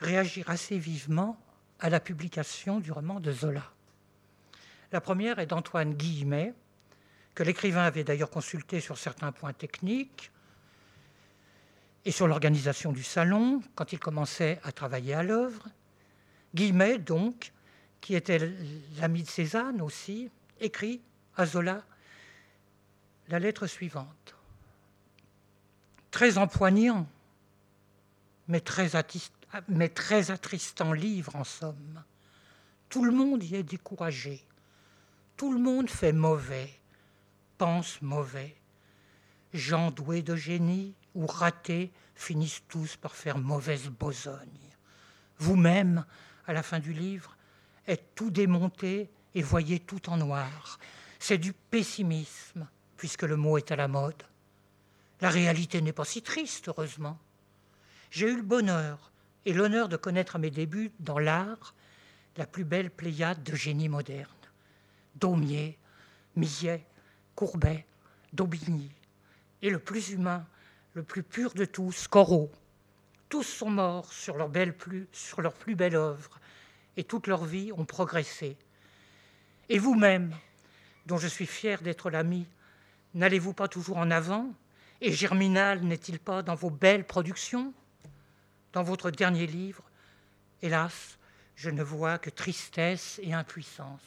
réagirent 0.00 0.50
assez 0.50 0.78
vivement 0.78 1.38
à 1.80 1.90
la 1.90 2.00
publication 2.00 2.80
du 2.80 2.92
roman 2.92 3.20
de 3.20 3.32
Zola. 3.32 3.72
La 4.92 5.00
première 5.00 5.38
est 5.38 5.46
d'Antoine 5.46 5.94
Guillemet, 5.94 6.54
que 7.34 7.42
l'écrivain 7.42 7.84
avait 7.84 8.04
d'ailleurs 8.04 8.30
consulté 8.30 8.80
sur 8.80 8.98
certains 8.98 9.32
points 9.32 9.52
techniques 9.52 10.32
et 12.04 12.10
sur 12.10 12.26
l'organisation 12.26 12.92
du 12.92 13.02
salon 13.02 13.62
quand 13.74 13.92
il 13.92 13.98
commençait 13.98 14.60
à 14.64 14.72
travailler 14.72 15.14
à 15.14 15.22
l'œuvre. 15.22 15.68
Guillemet, 16.54 16.98
donc, 16.98 17.52
qui 18.00 18.14
était 18.14 18.52
l'ami 18.98 19.22
de 19.22 19.28
Cézanne 19.28 19.80
aussi, 19.82 20.30
écrit 20.60 21.00
à 21.36 21.46
Zola 21.46 21.84
la 23.28 23.38
lettre 23.38 23.66
suivante. 23.66 24.34
Très 26.10 26.38
empoignant, 26.38 27.06
mais 28.48 28.60
très, 28.60 28.90
mais 29.68 29.92
attristant 30.30 30.92
livre 30.92 31.36
en 31.36 31.44
somme. 31.44 32.02
Tout 32.88 33.04
le 33.04 33.12
monde 33.12 33.44
y 33.44 33.54
est 33.54 33.62
découragé. 33.62 34.42
Tout 35.36 35.52
le 35.52 35.60
monde 35.60 35.90
fait 35.90 36.12
mauvais, 36.12 36.70
pense 37.58 38.00
mauvais. 38.02 38.56
Gens 39.52 39.90
doués 39.90 40.22
de 40.22 40.34
génie 40.34 40.94
ou 41.14 41.26
ratés 41.26 41.92
finissent 42.14 42.62
tous 42.68 42.96
par 42.96 43.14
faire 43.14 43.38
mauvaise 43.38 43.88
besogne. 43.88 44.74
Vous-même, 45.38 46.04
à 46.46 46.52
la 46.52 46.62
fin 46.62 46.80
du 46.80 46.92
livre, 46.92 47.36
êtes 47.86 48.14
tout 48.14 48.30
démonté 48.30 49.10
et 49.34 49.42
voyez 49.42 49.80
tout 49.80 50.10
en 50.10 50.16
noir. 50.16 50.78
C'est 51.18 51.38
du 51.38 51.52
pessimisme, 51.52 52.66
puisque 52.96 53.22
le 53.22 53.36
mot 53.36 53.58
est 53.58 53.70
à 53.70 53.76
la 53.76 53.88
mode. 53.88 54.22
La 55.20 55.30
réalité 55.30 55.80
n'est 55.80 55.92
pas 55.92 56.04
si 56.04 56.22
triste, 56.22 56.68
heureusement. 56.68 57.18
J'ai 58.10 58.30
eu 58.30 58.36
le 58.36 58.42
bonheur 58.42 59.10
et 59.44 59.52
l'honneur 59.52 59.88
de 59.88 59.96
connaître 59.96 60.36
à 60.36 60.38
mes 60.38 60.50
débuts 60.50 60.90
dans 61.00 61.18
l'art 61.18 61.74
la 62.36 62.46
plus 62.46 62.64
belle 62.64 62.90
pléiade 62.90 63.42
de 63.42 63.54
génies 63.54 63.88
modernes. 63.88 64.30
Daumier, 65.16 65.76
Millet, 66.36 66.84
Courbet, 67.34 67.84
Daubigny, 68.32 68.90
et 69.62 69.70
le 69.70 69.78
plus 69.78 70.10
humain, 70.10 70.46
le 70.94 71.02
plus 71.02 71.22
pur 71.22 71.52
de 71.54 71.64
tous, 71.64 72.06
Corot. 72.08 72.50
Tous 73.28 73.42
sont 73.42 73.70
morts 73.70 74.12
sur 74.12 74.36
leur, 74.36 74.48
plus 74.48 75.74
belle 75.74 75.96
œuvre, 75.96 76.38
et 76.96 77.04
toute 77.04 77.26
leur 77.26 77.44
vie 77.44 77.72
ont 77.72 77.84
progressé. 77.84 78.56
Et 79.68 79.78
vous-même, 79.78 80.32
dont 81.06 81.18
je 81.18 81.28
suis 81.28 81.46
fier 81.46 81.82
d'être 81.82 82.10
l'ami, 82.10 82.46
n'allez-vous 83.14 83.52
pas 83.52 83.68
toujours 83.68 83.98
en 83.98 84.10
avant? 84.10 84.52
Et 85.00 85.12
Germinal 85.12 85.82
n'est-il 85.82 86.18
pas 86.18 86.42
dans 86.42 86.54
vos 86.54 86.70
belles 86.70 87.06
productions? 87.06 87.74
Dans 88.72 88.82
votre 88.82 89.10
dernier 89.10 89.46
livre, 89.46 89.82
hélas, 90.62 91.18
je 91.56 91.70
ne 91.70 91.82
vois 91.82 92.18
que 92.18 92.30
tristesse 92.30 93.20
et 93.22 93.32
impuissance. 93.32 94.02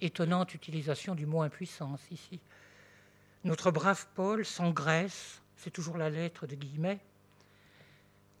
étonnante 0.00 0.54
utilisation 0.54 1.14
du 1.14 1.26
mot 1.26 1.42
impuissance 1.42 2.00
ici. 2.10 2.40
Notre 3.44 3.70
brave 3.70 4.06
Paul 4.14 4.44
s'engraisse, 4.44 5.40
c'est 5.56 5.70
toujours 5.70 5.96
la 5.96 6.10
lettre 6.10 6.46
de 6.46 6.54
Guillemet, 6.54 7.00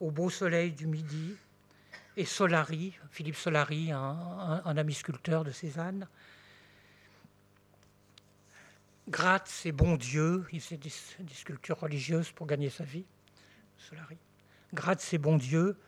au 0.00 0.10
beau 0.10 0.28
soleil 0.28 0.72
du 0.72 0.86
midi, 0.86 1.36
et 2.16 2.24
Solari, 2.26 2.92
Philippe 3.10 3.36
Solari, 3.36 3.92
un, 3.92 4.76
ami 4.76 4.92
sculpteur 4.92 5.44
de 5.44 5.52
Cézanne, 5.52 6.06
gratte 9.08 9.48
ses 9.48 9.72
bons 9.72 9.96
dieux, 9.96 10.44
il 10.52 10.60
fait 10.60 10.76
des, 10.76 10.90
sculptures 11.34 11.80
religieuses 11.80 12.30
pour 12.30 12.46
gagner 12.46 12.68
sa 12.68 12.84
vie, 12.84 13.04
Solari, 13.88 14.18
gratte 14.74 15.00
ses 15.00 15.18
bons 15.18 15.36
dieux, 15.36 15.78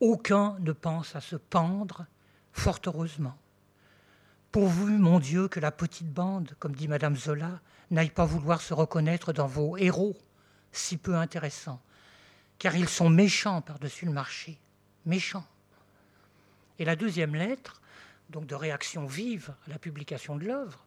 aucun 0.00 0.56
ne 0.60 0.72
pense 0.72 1.16
à 1.16 1.20
se 1.20 1.36
pendre, 1.36 2.06
fort 2.52 2.80
heureusement. 2.86 3.36
Pourvu, 4.52 4.98
mon 4.98 5.18
Dieu, 5.18 5.48
que 5.48 5.58
la 5.58 5.72
petite 5.72 6.12
bande, 6.12 6.54
comme 6.60 6.76
dit 6.76 6.86
Madame 6.86 7.16
Zola, 7.16 7.60
n'aille 7.90 8.10
pas 8.10 8.24
vouloir 8.24 8.60
se 8.60 8.72
reconnaître 8.72 9.32
dans 9.32 9.48
vos 9.48 9.76
héros, 9.76 10.16
si 10.70 10.96
peu 10.96 11.16
intéressants, 11.16 11.80
car 12.58 12.76
ils 12.76 12.88
sont 12.88 13.10
méchants 13.10 13.62
par-dessus 13.62 14.06
le 14.06 14.12
marché, 14.12 14.58
méchants. 15.04 15.46
Et 16.78 16.84
la 16.84 16.96
deuxième 16.96 17.34
lettre, 17.34 17.80
donc 18.30 18.46
de 18.46 18.54
réaction 18.54 19.06
vive 19.06 19.52
à 19.66 19.70
la 19.70 19.78
publication 19.78 20.36
de 20.36 20.46
l'œuvre, 20.46 20.84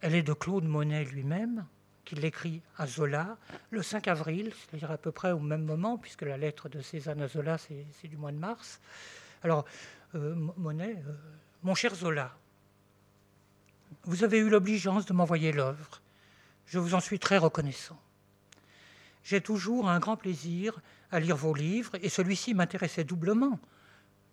elle 0.00 0.14
est 0.14 0.22
de 0.22 0.32
Claude 0.32 0.64
Monet 0.64 1.04
lui-même, 1.04 1.66
qui 2.08 2.14
l'écrit 2.14 2.62
à 2.78 2.86
Zola 2.86 3.36
le 3.70 3.82
5 3.82 4.08
avril, 4.08 4.50
c'est-à-dire 4.54 4.90
à 4.90 4.96
peu 4.96 5.12
près 5.12 5.32
au 5.32 5.40
même 5.40 5.62
moment, 5.62 5.98
puisque 5.98 6.22
la 6.22 6.38
lettre 6.38 6.70
de 6.70 6.80
Cézanne 6.80 7.20
à 7.20 7.28
Zola, 7.28 7.58
c'est 7.58 8.08
du 8.08 8.16
mois 8.16 8.32
de 8.32 8.38
mars. 8.38 8.80
Alors, 9.42 9.66
euh, 10.14 10.34
Monet, 10.56 11.02
euh, 11.06 11.12
mon 11.62 11.74
cher 11.74 11.94
Zola, 11.94 12.34
vous 14.04 14.24
avez 14.24 14.38
eu 14.38 14.48
l'obligeance 14.48 15.04
de 15.04 15.12
m'envoyer 15.12 15.52
l'œuvre. 15.52 16.00
Je 16.64 16.78
vous 16.78 16.94
en 16.94 17.00
suis 17.00 17.18
très 17.18 17.36
reconnaissant. 17.36 18.00
J'ai 19.22 19.42
toujours 19.42 19.90
un 19.90 19.98
grand 19.98 20.16
plaisir 20.16 20.80
à 21.12 21.20
lire 21.20 21.36
vos 21.36 21.52
livres, 21.52 21.92
et 22.00 22.08
celui-ci 22.08 22.54
m'intéressait 22.54 23.04
doublement, 23.04 23.60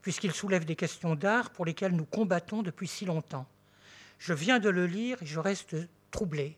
puisqu'il 0.02 0.32
soulève 0.32 0.64
des 0.64 0.78
questions 0.78 1.16
d'art 1.16 1.50
pour 1.50 1.66
lesquelles 1.66 1.94
nous 1.94 2.06
combattons 2.06 2.64
depuis 2.64 2.88
si 2.88 3.04
longtemps. 3.04 3.48
Je 4.18 4.32
viens 4.32 4.60
de 4.60 4.70
le 4.70 4.88
lire 4.88 5.22
et 5.22 5.26
je 5.26 5.42
reste 5.42 5.76
troublé, 6.10 6.58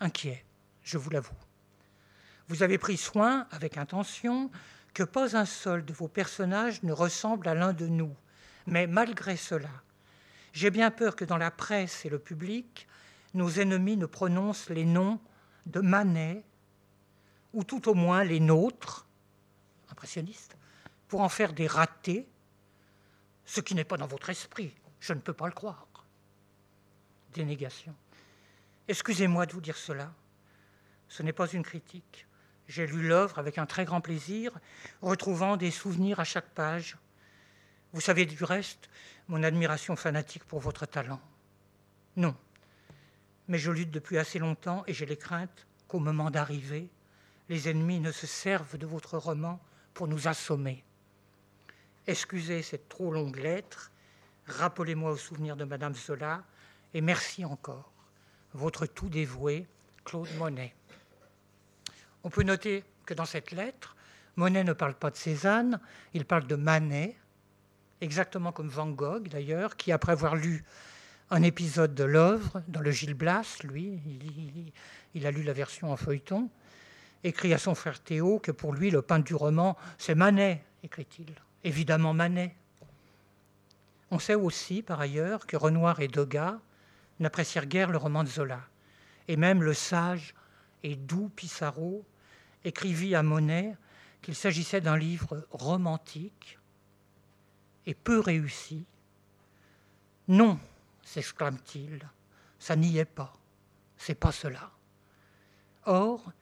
inquiet, 0.00 0.44
je 0.82 0.98
vous 0.98 1.10
l'avoue. 1.10 1.34
Vous 2.48 2.62
avez 2.62 2.78
pris 2.78 2.96
soin, 2.96 3.46
avec 3.50 3.78
intention, 3.78 4.50
que 4.92 5.02
pas 5.02 5.36
un 5.36 5.44
seul 5.44 5.84
de 5.84 5.92
vos 5.92 6.08
personnages 6.08 6.82
ne 6.82 6.92
ressemble 6.92 7.48
à 7.48 7.54
l'un 7.54 7.72
de 7.72 7.86
nous, 7.86 8.14
mais 8.66 8.86
malgré 8.86 9.36
cela, 9.36 9.70
j'ai 10.52 10.70
bien 10.70 10.90
peur 10.90 11.16
que 11.16 11.24
dans 11.24 11.36
la 11.36 11.50
presse 11.50 12.04
et 12.04 12.08
le 12.08 12.18
public, 12.18 12.86
nos 13.34 13.50
ennemis 13.50 13.96
ne 13.96 14.06
prononcent 14.06 14.70
les 14.70 14.84
noms 14.84 15.20
de 15.66 15.80
Manet, 15.80 16.44
ou 17.52 17.64
tout 17.64 17.88
au 17.88 17.94
moins 17.94 18.24
les 18.24 18.40
nôtres, 18.40 19.06
impressionnistes, 19.90 20.56
pour 21.08 21.20
en 21.20 21.28
faire 21.28 21.52
des 21.52 21.66
ratés, 21.66 22.28
ce 23.44 23.60
qui 23.60 23.74
n'est 23.74 23.84
pas 23.84 23.96
dans 23.96 24.06
votre 24.06 24.30
esprit, 24.30 24.74
je 25.00 25.12
ne 25.12 25.20
peux 25.20 25.32
pas 25.32 25.46
le 25.46 25.52
croire. 25.52 25.86
Dénégation. 27.32 27.94
Excusez-moi 28.86 29.46
de 29.46 29.52
vous 29.52 29.62
dire 29.62 29.78
cela, 29.78 30.12
ce 31.08 31.22
n'est 31.22 31.32
pas 31.32 31.48
une 31.48 31.62
critique. 31.62 32.26
J'ai 32.68 32.86
lu 32.86 33.08
l'œuvre 33.08 33.38
avec 33.38 33.56
un 33.56 33.64
très 33.64 33.86
grand 33.86 34.02
plaisir, 34.02 34.52
retrouvant 35.00 35.56
des 35.56 35.70
souvenirs 35.70 36.20
à 36.20 36.24
chaque 36.24 36.50
page. 36.50 36.98
Vous 37.92 38.02
savez 38.02 38.26
du 38.26 38.42
reste 38.44 38.90
mon 39.28 39.42
admiration 39.42 39.96
fanatique 39.96 40.44
pour 40.44 40.60
votre 40.60 40.84
talent. 40.84 41.20
Non, 42.16 42.36
mais 43.48 43.58
je 43.58 43.70
lutte 43.70 43.90
depuis 43.90 44.18
assez 44.18 44.38
longtemps 44.38 44.84
et 44.86 44.92
j'ai 44.92 45.06
les 45.06 45.16
craintes 45.16 45.66
qu'au 45.88 45.98
moment 45.98 46.30
d'arriver, 46.30 46.90
les 47.48 47.70
ennemis 47.70 48.00
ne 48.00 48.12
se 48.12 48.26
servent 48.26 48.76
de 48.76 48.86
votre 48.86 49.16
roman 49.16 49.60
pour 49.94 50.08
nous 50.08 50.28
assommer. 50.28 50.84
Excusez 52.06 52.62
cette 52.62 52.90
trop 52.90 53.10
longue 53.10 53.36
lettre, 53.36 53.90
rappelez-moi 54.46 55.12
au 55.12 55.16
souvenir 55.16 55.56
de 55.56 55.64
Madame 55.64 55.94
Zola 55.94 56.44
et 56.92 57.00
merci 57.00 57.46
encore. 57.46 57.93
Votre 58.54 58.86
tout 58.86 59.08
dévoué, 59.08 59.66
Claude 60.04 60.28
Monet. 60.38 60.74
On 62.22 62.30
peut 62.30 62.44
noter 62.44 62.84
que 63.04 63.12
dans 63.12 63.24
cette 63.24 63.50
lettre, 63.50 63.96
Monet 64.36 64.64
ne 64.64 64.72
parle 64.72 64.94
pas 64.94 65.10
de 65.10 65.16
Cézanne, 65.16 65.80
il 66.14 66.24
parle 66.24 66.46
de 66.46 66.56
Manet, 66.56 67.16
exactement 68.00 68.52
comme 68.52 68.68
Van 68.68 68.88
Gogh 68.88 69.28
d'ailleurs, 69.28 69.76
qui 69.76 69.92
après 69.92 70.12
avoir 70.12 70.36
lu 70.36 70.64
un 71.30 71.42
épisode 71.42 71.94
de 71.94 72.04
l'œuvre 72.04 72.62
dans 72.68 72.80
le 72.80 72.90
Gil 72.90 73.14
Blas, 73.14 73.58
lui, 73.64 73.98
il, 75.14 75.26
a 75.26 75.30
lu 75.30 75.42
la 75.42 75.52
version 75.52 75.90
en 75.92 75.96
feuilleton, 75.96 76.48
écrit 77.24 77.54
à 77.54 77.58
son 77.58 77.74
frère 77.74 78.00
Théo 78.00 78.38
que 78.38 78.52
pour 78.52 78.72
lui 78.72 78.90
le 78.90 79.02
peintre 79.02 79.24
du 79.24 79.34
roman, 79.34 79.76
c'est 79.98 80.14
Manet, 80.14 80.62
écrit-il. 80.82 81.34
Évidemment 81.64 82.12
Manet. 82.14 82.54
On 84.10 84.18
sait 84.18 84.34
aussi, 84.34 84.82
par 84.82 85.00
ailleurs, 85.00 85.46
que 85.46 85.56
Renoir 85.56 86.00
et 86.00 86.08
Degas 86.08 86.58
n'apprécièrent 87.20 87.66
guère 87.66 87.90
le 87.90 87.98
roman 87.98 88.24
de 88.24 88.28
Zola. 88.28 88.60
Et 89.28 89.36
même 89.36 89.62
le 89.62 89.74
sage 89.74 90.34
et 90.82 90.96
doux 90.96 91.28
Pissarro 91.28 92.04
écrivit 92.64 93.14
à 93.14 93.22
Monet 93.22 93.76
qu'il 94.22 94.34
s'agissait 94.34 94.80
d'un 94.80 94.96
livre 94.96 95.46
romantique 95.50 96.58
et 97.86 97.94
peu 97.94 98.20
réussi. 98.20 98.84
Non, 100.28 100.58
s'exclame-t-il, 101.02 102.00
ça 102.58 102.76
n'y 102.76 102.98
est 102.98 103.04
pas, 103.04 103.34
c'est 103.96 104.14
pas 104.14 104.32
cela. 104.32 104.70
Or, 105.84 106.32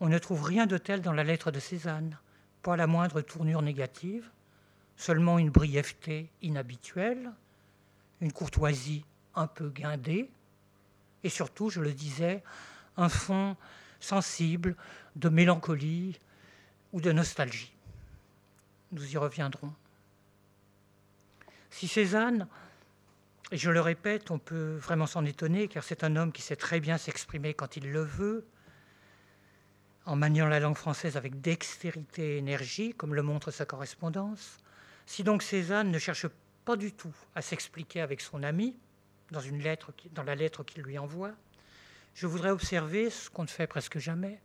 on 0.00 0.08
ne 0.08 0.18
trouve 0.18 0.42
rien 0.42 0.66
de 0.66 0.78
tel 0.78 1.02
dans 1.02 1.12
la 1.12 1.24
lettre 1.24 1.50
de 1.50 1.60
Cézanne, 1.60 2.18
pas 2.62 2.76
la 2.76 2.86
moindre 2.86 3.20
tournure 3.20 3.62
négative, 3.62 4.30
seulement 4.96 5.38
une 5.38 5.50
brièveté 5.50 6.30
inhabituelle, 6.40 7.30
une 8.20 8.32
courtoisie 8.32 9.04
un 9.38 9.46
peu 9.46 9.70
guindée, 9.70 10.30
et 11.24 11.28
surtout, 11.28 11.70
je 11.70 11.80
le 11.80 11.92
disais, 11.92 12.42
un 12.96 13.08
fond 13.08 13.56
sensible 14.00 14.76
de 15.16 15.28
mélancolie 15.28 16.18
ou 16.92 17.00
de 17.00 17.12
nostalgie. 17.12 17.72
Nous 18.92 19.12
y 19.12 19.16
reviendrons. 19.16 19.72
Si 21.70 21.88
Cézanne, 21.88 22.46
et 23.50 23.56
je 23.56 23.70
le 23.70 23.80
répète, 23.80 24.30
on 24.30 24.38
peut 24.38 24.76
vraiment 24.76 25.06
s'en 25.06 25.24
étonner, 25.24 25.68
car 25.68 25.82
c'est 25.82 26.04
un 26.04 26.16
homme 26.16 26.32
qui 26.32 26.42
sait 26.42 26.56
très 26.56 26.80
bien 26.80 26.98
s'exprimer 26.98 27.54
quand 27.54 27.76
il 27.76 27.90
le 27.90 28.02
veut, 28.02 28.46
en 30.04 30.16
maniant 30.16 30.46
la 30.46 30.60
langue 30.60 30.76
française 30.76 31.16
avec 31.16 31.40
dextérité 31.40 32.34
et 32.34 32.38
énergie, 32.38 32.94
comme 32.94 33.14
le 33.14 33.22
montre 33.22 33.50
sa 33.50 33.66
correspondance. 33.66 34.58
Si 35.06 35.22
donc 35.22 35.42
Cézanne 35.42 35.90
ne 35.90 35.98
cherche 35.98 36.26
pas 36.64 36.76
du 36.76 36.92
tout 36.92 37.14
à 37.34 37.42
s'expliquer 37.42 38.00
avec 38.00 38.20
son 38.20 38.42
ami, 38.42 38.76
dans, 39.30 40.22
la 40.22 40.34
lettre 40.34 40.62
qu'il 40.62 40.82
lui 40.82 40.98
envoie, 40.98 41.32
je 42.14 42.26
voudrais 42.26 42.50
observer 42.50 43.10
ce 43.10 43.30
qu'on 43.30 43.42
ne 43.42 43.48
fait 43.48 43.66
presque 43.66 43.98
jamais, 43.98 44.40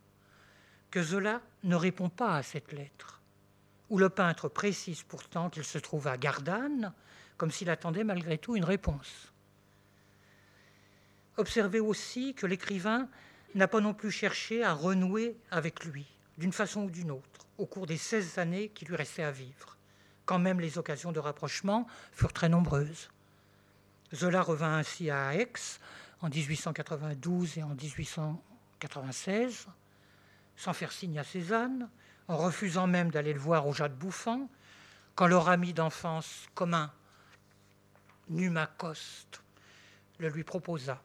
que 0.90 1.02
Zola 1.02 1.40
ne 1.64 1.74
répond 1.74 2.08
pas 2.08 2.36
à 2.36 2.42
cette 2.42 2.72
lettre, 2.72 3.20
où 3.90 3.98
le 3.98 4.08
peintre 4.08 4.48
précise 4.48 5.02
pourtant 5.02 5.50
qu'il 5.50 5.64
se 5.64 5.78
trouve 5.78 6.06
à 6.06 6.16
Gardanne, 6.16 6.92
comme 7.36 7.50
s'il 7.50 7.70
attendait 7.70 8.04
malgré 8.04 8.38
tout 8.38 8.56
une 8.56 8.64
réponse. 8.64 9.32
Observez 11.36 11.80
aussi 11.80 12.34
que 12.34 12.46
l'écrivain 12.46 13.08
n'a 13.54 13.66
pas 13.66 13.80
non 13.80 13.94
plus 13.94 14.10
cherché 14.10 14.62
à 14.62 14.72
renouer 14.72 15.36
avec 15.50 15.84
lui, 15.84 16.06
d'une 16.38 16.52
façon 16.52 16.82
ou 16.82 16.90
d'une 16.90 17.10
autre, 17.10 17.46
au 17.58 17.66
cours 17.66 17.86
des 17.86 17.96
16 17.96 18.38
années 18.38 18.68
qui 18.68 18.84
lui 18.84 18.96
restaient 18.96 19.24
à 19.24 19.30
vivre, 19.30 19.76
quand 20.26 20.38
même 20.38 20.60
les 20.60 20.78
occasions 20.78 21.12
de 21.12 21.18
rapprochement 21.20 21.86
furent 22.12 22.32
très 22.32 22.48
nombreuses. 22.48 23.10
Zola 24.14 24.42
revint 24.42 24.76
ainsi 24.78 25.10
à 25.10 25.34
Aix 25.34 25.52
en 26.20 26.28
1892 26.28 27.58
et 27.58 27.62
en 27.62 27.74
1896, 27.74 29.66
sans 30.56 30.72
faire 30.72 30.92
signe 30.92 31.18
à 31.18 31.24
Cézanne, 31.24 31.88
en 32.28 32.36
refusant 32.36 32.86
même 32.86 33.10
d'aller 33.10 33.32
le 33.32 33.40
voir 33.40 33.66
au 33.66 33.72
Jade 33.72 33.96
Bouffant, 33.96 34.48
quand 35.14 35.26
leur 35.26 35.48
ami 35.48 35.72
d'enfance 35.72 36.46
commun, 36.54 36.92
Numa 38.28 38.66
Coste, 38.66 39.42
le 40.18 40.28
lui 40.28 40.44
proposa. 40.44 41.02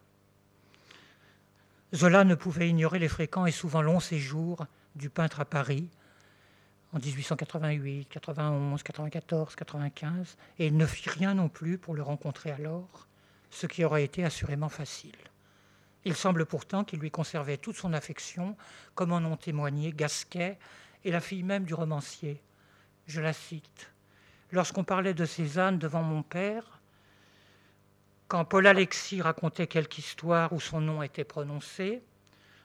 Zola 1.93 2.23
ne 2.23 2.35
pouvait 2.35 2.69
ignorer 2.69 2.99
les 2.99 3.09
fréquents 3.09 3.47
et 3.47 3.51
souvent 3.51 3.81
longs 3.81 3.99
séjours 3.99 4.67
du 4.95 5.09
peintre 5.09 5.39
à 5.39 5.45
Paris 5.45 5.89
en 6.93 6.99
1888, 6.99 8.09
91, 8.09 8.83
94, 8.83 9.55
95, 9.55 10.37
et 10.57 10.67
il 10.67 10.77
ne 10.77 10.85
fit 10.85 11.09
rien 11.09 11.35
non 11.35 11.49
plus 11.49 11.77
pour 11.77 11.93
le 11.93 12.01
rencontrer 12.01 12.51
alors, 12.51 13.07
ce 13.51 13.67
qui 13.67 13.83
aurait 13.83 14.03
été 14.03 14.23
assurément 14.23 14.69
facile. 14.69 15.15
Il 16.05 16.15
semble 16.15 16.45
pourtant 16.45 16.83
qu'il 16.83 16.99
lui 16.99 17.11
conservait 17.11 17.57
toute 17.57 17.75
son 17.75 17.93
affection, 17.93 18.55
comme 18.95 19.11
en 19.11 19.17
ont 19.17 19.37
témoigné 19.37 19.91
Gasquet 19.91 20.57
et 21.03 21.11
la 21.11 21.19
fille 21.19 21.43
même 21.43 21.65
du 21.65 21.73
romancier. 21.73 22.41
Je 23.05 23.21
la 23.21 23.33
cite. 23.33 23.91
Lorsqu'on 24.51 24.83
parlait 24.83 25.13
de 25.13 25.25
Cézanne 25.25 25.77
devant 25.77 26.01
mon 26.01 26.23
père, 26.23 26.79
quand 28.27 28.45
Paul 28.45 28.67
Alexis 28.67 29.21
racontait 29.21 29.67
quelque 29.67 29.97
histoire 29.97 30.53
où 30.53 30.59
son 30.59 30.81
nom 30.81 31.03
était 31.03 31.23
prononcé, 31.23 32.01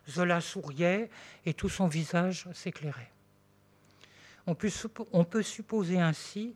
Zola 0.08 0.40
souriait 0.40 1.10
et 1.46 1.54
tout 1.54 1.70
son 1.70 1.86
visage 1.86 2.48
s'éclairait. 2.52 3.13
On 4.46 4.54
peut, 4.54 5.42
supposer 5.42 5.98
ainsi 5.98 6.54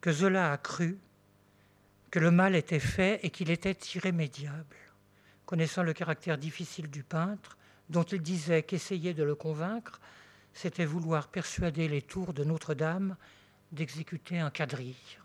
que 0.00 0.12
Zola 0.12 0.52
a 0.52 0.58
cru 0.58 0.98
que 2.10 2.18
le 2.18 2.30
mal 2.30 2.54
était 2.54 2.78
fait 2.78 3.20
et 3.22 3.30
qu'il 3.30 3.50
était 3.50 3.76
irrémédiable. 3.94 4.76
Connaissant 5.46 5.82
le 5.82 5.92
caractère 5.92 6.38
difficile 6.38 6.90
du 6.90 7.02
peintre, 7.02 7.56
dont 7.88 8.02
il 8.02 8.20
disait 8.20 8.62
qu'essayer 8.62 9.14
de 9.14 9.22
le 9.22 9.34
convaincre, 9.34 10.00
c'était 10.52 10.84
vouloir 10.84 11.28
persuader 11.28 11.88
les 11.88 12.02
tours 12.02 12.32
de 12.32 12.44
Notre-Dame 12.44 13.16
d'exécuter 13.72 14.38
un 14.38 14.50
quadrille. 14.50 15.18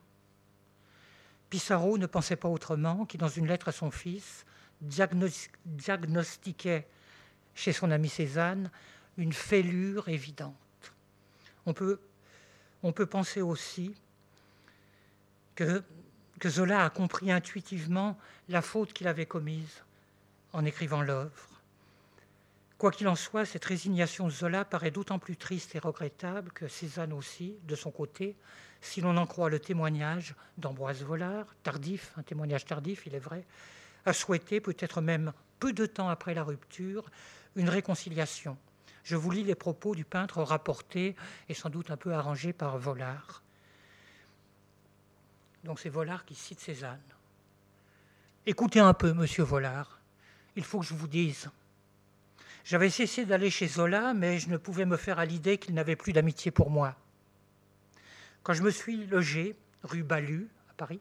Pissarro 1.50 1.98
ne 1.98 2.06
pensait 2.06 2.38
pas 2.38 2.48
autrement 2.48 3.06
qu'il, 3.06 3.20
dans 3.20 3.28
une 3.28 3.48
lettre 3.48 3.68
à 3.68 3.74
son 3.74 3.92
fils, 3.92 4.46
diagnostiquait 4.82 6.88
chez 7.54 7.74
son 7.74 7.92
ami 7.92 8.10
Cézanne 8.10 8.72
une 9.18 9.34
fêlure 9.34 10.08
évidente. 10.08 10.56
On 11.66 11.74
peut, 11.74 13.06
penser 13.06 13.42
aussi 13.42 13.94
que, 15.56 15.84
que 16.40 16.50
Zola 16.50 16.86
a 16.86 16.90
compris 16.90 17.32
intuitivement 17.32 18.18
la 18.50 18.62
faute 18.62 18.94
qu'il 18.94 19.08
avait 19.08 19.26
commise 19.26 19.84
en 20.54 20.66
écrivant 20.66 21.02
l'œuvre. 21.02 21.48
Quoi 22.78 22.92
qu'il 22.92 23.08
en 23.08 23.16
soit, 23.16 23.46
cette 23.46 23.66
résignation 23.66 24.26
de 24.26 24.32
Zola 24.32 24.66
paraît 24.66 24.90
d'autant 24.90 25.20
plus 25.20 25.38
triste 25.38 25.76
et 25.76 25.80
regrettable 25.80 26.52
que 26.52 26.68
Cézanne 26.68 27.14
aussi, 27.14 27.56
de 27.68 27.76
son 27.76 27.92
côté, 27.92 28.36
si 28.82 29.02
l'on 29.02 29.18
en 29.18 29.28
croit 29.28 29.50
le 29.50 29.60
témoignage 29.60 30.34
d'Ambroise 30.58 31.04
Vollard, 31.04 31.46
tardif, 31.62 32.12
un 32.18 32.24
témoignage 32.24 32.66
tardif, 32.66 33.06
il 33.06 33.14
est 33.14 33.20
vrai, 33.20 33.46
a 34.06 34.14
souhaité, 34.14 34.60
peut-être 34.60 35.00
même 35.00 35.32
peu 35.60 35.74
de 35.74 35.86
temps 35.86 36.10
après 36.10 36.34
la 36.34 36.44
rupture, 36.44 37.12
une 37.56 37.70
réconciliation. 37.70 38.58
Je 39.04 39.16
vous 39.16 39.32
lis 39.32 39.44
les 39.44 39.56
propos 39.56 39.96
du 39.96 40.06
peintre 40.06 40.42
rapportés 40.44 41.16
et 41.50 41.54
sans 41.54 41.70
doute 41.70 41.92
un 41.92 41.98
peu 41.98 42.14
arrangés 42.14 42.54
par 42.54 42.78
Vollard. 42.78 43.42
Donc 45.64 45.80
c'est 45.80 45.90
Vollard 45.90 46.26
qui 46.26 46.36
cite 46.36 46.60
Cézanne. 46.60 47.00
Écoutez 48.46 48.80
un 48.80 48.94
peu, 48.94 49.14
monsieur 49.14 49.44
Vollard, 49.44 50.00
il 50.56 50.64
faut 50.64 50.80
que 50.80 50.86
je 50.86 50.94
vous 50.94 51.08
dise. 51.08 51.50
J'avais 52.64 52.90
cessé 52.90 53.26
d'aller 53.26 53.50
chez 53.50 53.68
Zola, 53.68 54.14
mais 54.14 54.40
je 54.40 54.50
ne 54.50 54.58
pouvais 54.58 54.86
me 54.86 54.98
faire 54.98 55.20
à 55.20 55.26
l'idée 55.26 55.58
qu'il 55.58 55.74
n'avait 55.74 55.96
plus 55.96 56.14
d'amitié 56.14 56.52
pour 56.52 56.70
moi. 56.70 56.96
Quand 58.44 58.54
je 58.54 58.64
me 58.64 58.72
suis 58.72 59.06
logé 59.08 59.56
rue 59.84 60.04
Balu, 60.04 60.48
à 60.70 60.74
Paris, 60.74 61.00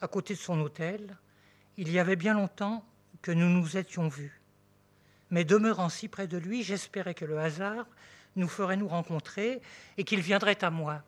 à 0.00 0.08
côté 0.08 0.34
de 0.34 0.38
son 0.38 0.60
hôtel, 0.60 1.16
il 1.76 1.90
y 1.90 1.98
avait 1.98 2.16
bien 2.16 2.34
longtemps 2.34 2.84
que 3.22 3.32
nous 3.32 3.48
nous 3.48 3.76
étions 3.76 4.08
vus. 4.08 4.39
Mais 5.30 5.44
demeurant 5.44 5.88
si 5.88 6.08
près 6.08 6.26
de 6.26 6.38
lui, 6.38 6.62
j'espérais 6.62 7.14
que 7.14 7.24
le 7.24 7.38
hasard 7.38 7.86
nous 8.36 8.48
ferait 8.48 8.76
nous 8.76 8.88
rencontrer 8.88 9.60
et 9.96 10.04
qu'il 10.04 10.20
viendrait 10.20 10.62
à 10.64 10.70
moi. 10.70 11.02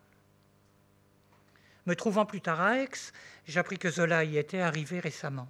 Me 1.86 1.96
trouvant 1.96 2.26
plus 2.26 2.40
tard 2.40 2.60
à 2.60 2.78
Aix, 2.78 2.90
j'appris 3.46 3.78
que 3.78 3.90
Zola 3.90 4.24
y 4.24 4.38
était 4.38 4.60
arrivé 4.60 5.00
récemment. 5.00 5.48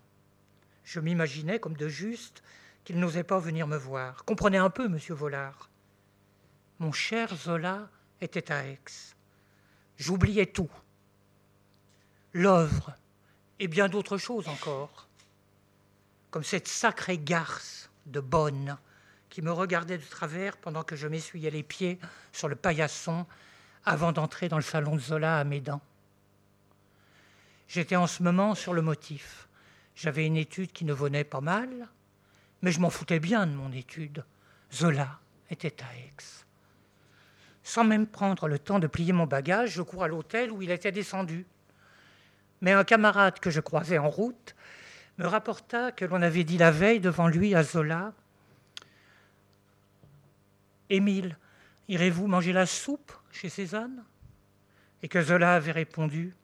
Je 0.85 1.01
m'imaginais, 1.01 1.61
comme 1.61 1.77
de 1.77 1.89
juste, 1.89 2.43
qu'il 2.85 2.99
n'osait 2.99 3.25
pas 3.25 3.39
venir 3.39 3.67
me 3.67 3.77
voir. 3.77 4.25
Comprenez 4.25 4.59
un 4.59 4.71
peu, 4.71 4.89
monsieur 4.89 5.15
Vollard. 5.15 5.69
Mon 6.79 6.93
cher 6.93 7.35
Zola 7.37 7.89
était 8.21 8.51
à 8.51 8.67
Aix. 8.67 8.81
J'oubliais 9.99 10.47
tout. 10.47 10.71
L'œuvre 12.33 12.97
et 13.59 13.69
bien 13.69 13.89
d'autres 13.89 14.19
choses 14.19 14.49
encore. 14.49 15.07
Comme 16.31 16.43
cette 16.43 16.67
sacrée 16.67 17.19
garce 17.19 17.91
de 18.07 18.21
bonne 18.21 18.77
qui 19.29 19.43
me 19.43 19.51
regardait 19.53 19.99
de 19.99 20.05
travers 20.05 20.57
pendant 20.59 20.83
que 20.83 20.95
je 20.95 21.09
m'essuyais 21.09 21.51
les 21.51 21.63
pieds 21.63 21.99
sur 22.33 22.49
le 22.49 22.55
paillasson 22.55 23.27
avant 23.85 24.13
d'entrer 24.13 24.49
dans 24.49 24.59
le 24.59 24.63
salon 24.63 24.95
de 24.95 25.01
Zola 25.01 25.39
à 25.39 25.45
Médan. 25.45 25.81
J'étais 27.67 27.97
en 27.97 28.07
ce 28.07 28.23
moment 28.23 28.55
sur 28.55 28.75
le 28.75 28.83
motif. 28.83 29.49
J'avais 29.95 30.27
une 30.27 30.37
étude 30.37 30.73
qui 30.73 30.85
ne 30.85 30.93
venait 30.93 31.25
pas 31.25 31.41
mal, 31.41 31.89
mais 32.61 32.73
je 32.73 32.81
m'en 32.81 32.91
foutais 32.91 33.21
bien 33.21 33.47
de 33.47 33.53
mon 33.53 33.73
étude. 33.73 34.25
Zola 34.73 35.19
était 35.51 35.83
à 35.83 35.97
Aix. 35.97 36.45
Sans 37.63 37.85
même 37.85 38.07
prendre 38.07 38.49
le 38.49 38.59
temps 38.59 38.79
de 38.79 38.87
plier 38.87 39.13
mon 39.13 39.27
bagage, 39.27 39.71
je 39.71 39.83
cours 39.83 40.05
à 40.05 40.09
l'hôtel 40.09 40.51
où 40.51 40.61
il 40.61 40.71
était 40.71 40.93
descendu. 40.93 41.47
Mais 42.61 42.73
un 42.73 42.85
camarade 42.85 43.41
que 43.41 43.51
je 43.51 43.61
croisais 43.61 43.99
en 43.99 44.11
route 44.11 44.55
me 45.19 45.27
rapporta 45.27 45.93
que 45.93 46.05
l'on 46.05 46.23
avait 46.23 46.45
dit 46.45 46.59
la 46.59 46.71
veille 46.71 47.01
devant 47.01 47.29
lui 47.29 47.55
à 47.55 47.63
Zola 47.63 48.13
Émile, 50.91 51.39
irez-vous 51.89 52.27
manger 52.27 52.53
la 52.53 52.67
soupe 52.67 53.13
chez 53.31 53.49
Cézanne? 53.49 54.05
Et 55.03 55.09
que 55.09 55.23
Zola 55.23 55.55
avait 55.55 55.73
répondu 55.73 56.35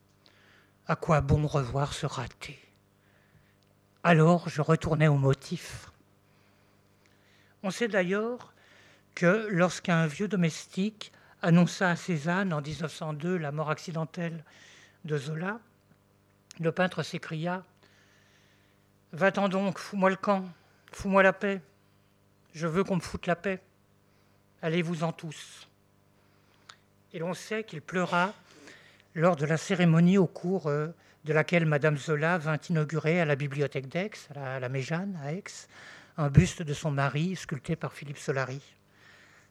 À 0.87 0.97
quoi 0.97 1.21
bon 1.21 1.47
revoir 1.47 1.93
ce 1.93 2.07
raté? 2.07 2.59
Alors 4.03 4.49
je 4.49 4.63
retournai 4.63 5.07
au 5.07 5.17
motif. 5.17 5.91
On 7.63 7.71
sait 7.71 7.89
d'ailleurs 7.89 8.55
que 9.15 9.49
lorsqu'un 9.51 10.07
vieux 10.07 10.29
domestique 10.29 11.13
annonça 11.43 11.91
à 11.91 11.97
Cézanne 11.97 12.53
en 12.53 12.63
1902 12.63 13.37
la 13.37 13.53
mort 13.53 13.71
accidentelle 13.71 14.45
de 15.05 15.19
Zola, 15.19 15.61
le 16.61 16.73
peintre 16.73 17.03
s'écria 17.03 17.65
Va-t'en 19.13 19.49
donc, 19.49 19.79
fous-moi 19.79 20.11
le 20.11 20.17
camp, 20.17 20.45
fous-moi 20.93 21.23
la 21.23 21.33
paix. 21.33 21.61
Je 22.55 22.67
veux 22.67 22.85
qu'on 22.85 22.97
me 22.97 23.01
foute 23.01 23.27
la 23.27 23.37
paix. 23.37 23.63
Allez-vous-en 24.61 25.13
tous. 25.13 25.69
Et 27.13 27.19
l'on 27.19 27.35
sait 27.35 27.65
qu'il 27.65 27.81
pleura 27.81 28.35
lors 29.15 29.37
de 29.37 29.47
la 29.47 29.57
cérémonie 29.57 30.19
au 30.19 30.27
cours 30.27 30.67
euh, 30.67 30.89
de 31.25 31.33
laquelle 31.33 31.67
Madame 31.67 31.97
Zola 31.97 32.39
vint 32.39 32.59
inaugurer 32.69 33.21
à 33.21 33.25
la 33.25 33.37
bibliothèque 33.37 33.89
d'Aix, 33.89 34.11
à 34.35 34.61
la 34.61 34.69
Méjane, 34.69 35.19
à 35.23 35.33
Aix, 35.33 35.45
un 36.17 36.29
buste 36.29 36.63
de 36.63 36.75
son 36.75 36.91
mari 36.91 37.37
sculpté 37.37 37.77
par 37.77 37.93
Philippe 37.93 38.19
Solari. 38.19 38.61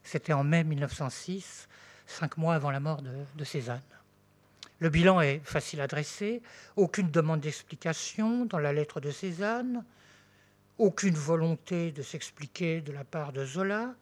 C'était 0.03 0.33
en 0.33 0.43
mai 0.43 0.63
1906, 0.63 1.67
cinq 2.05 2.37
mois 2.37 2.55
avant 2.55 2.71
la 2.71 2.79
mort 2.79 3.01
de, 3.01 3.43
Cézanne. 3.43 3.81
Le 4.79 4.89
bilan 4.89 5.21
est 5.21 5.39
facile 5.43 5.81
à 5.81 5.87
dresser, 5.87 6.41
aucune 6.75 7.09
demande 7.09 7.39
d'explication 7.39 8.45
dans 8.45 8.59
la 8.59 8.73
lettre 8.73 8.99
de 8.99 9.09
Cézanne, 9.09 9.83
aucune 10.77 11.15
volonté 11.15 11.91
de 11.91 12.03
s'expliquer 12.03 12.81
de 12.81 12.91
la 12.91 13.03
part 13.03 13.33
de 13.33 13.43
Zola, 13.43 13.95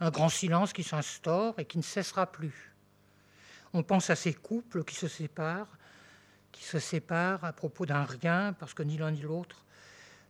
un 0.00 0.10
grand 0.10 0.28
silence 0.28 0.72
qui 0.72 0.82
s'instaure 0.82 1.58
et 1.58 1.64
qui 1.64 1.78
ne 1.78 1.82
cessera 1.82 2.26
plus. 2.26 2.72
On 3.72 3.84
pense 3.84 4.10
à 4.10 4.16
ces 4.16 4.34
couples 4.34 4.82
qui 4.82 4.96
se 4.96 5.06
séparent, 5.06 5.78
qui 6.50 6.64
se 6.64 6.80
séparent 6.80 7.44
à 7.44 7.52
propos 7.52 7.86
d'un 7.86 8.04
rien 8.04 8.52
parce 8.58 8.74
que 8.74 8.82
ni 8.82 8.98
l'un 8.98 9.12
ni 9.12 9.20
l'autre 9.20 9.64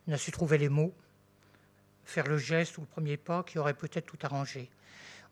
n'a 0.07 0.19
su 0.19 0.31
trouver 0.31 0.59
les 0.59 0.69
mots, 0.69 0.93
faire 2.05 2.27
le 2.27 2.37
geste 2.37 2.77
ou 2.77 2.83
le 2.83 2.87
premier 2.87 3.17
pas 3.17 3.45
qui 3.45 3.59
aurait 3.59 3.73
peut-être 3.73 4.07
tout 4.07 4.19
arrangé. 4.23 4.69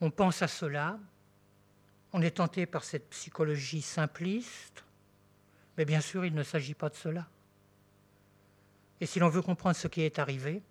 On 0.00 0.10
pense 0.10 0.40
à 0.40 0.48
cela, 0.48 0.98
on 2.12 2.22
est 2.22 2.36
tenté 2.36 2.66
par 2.66 2.84
cette 2.84 3.08
psychologie 3.10 3.82
simpliste, 3.82 4.84
mais 5.76 5.84
bien 5.84 6.00
sûr, 6.00 6.24
il 6.24 6.34
ne 6.34 6.42
s'agit 6.42 6.74
pas 6.74 6.88
de 6.88 6.94
cela. 6.94 7.28
Et 9.00 9.06
si 9.06 9.18
l'on 9.18 9.28
veut 9.28 9.42
comprendre 9.42 9.76
ce 9.76 9.88
qui 9.88 10.02
est 10.02 10.18
arrivé, 10.18 10.62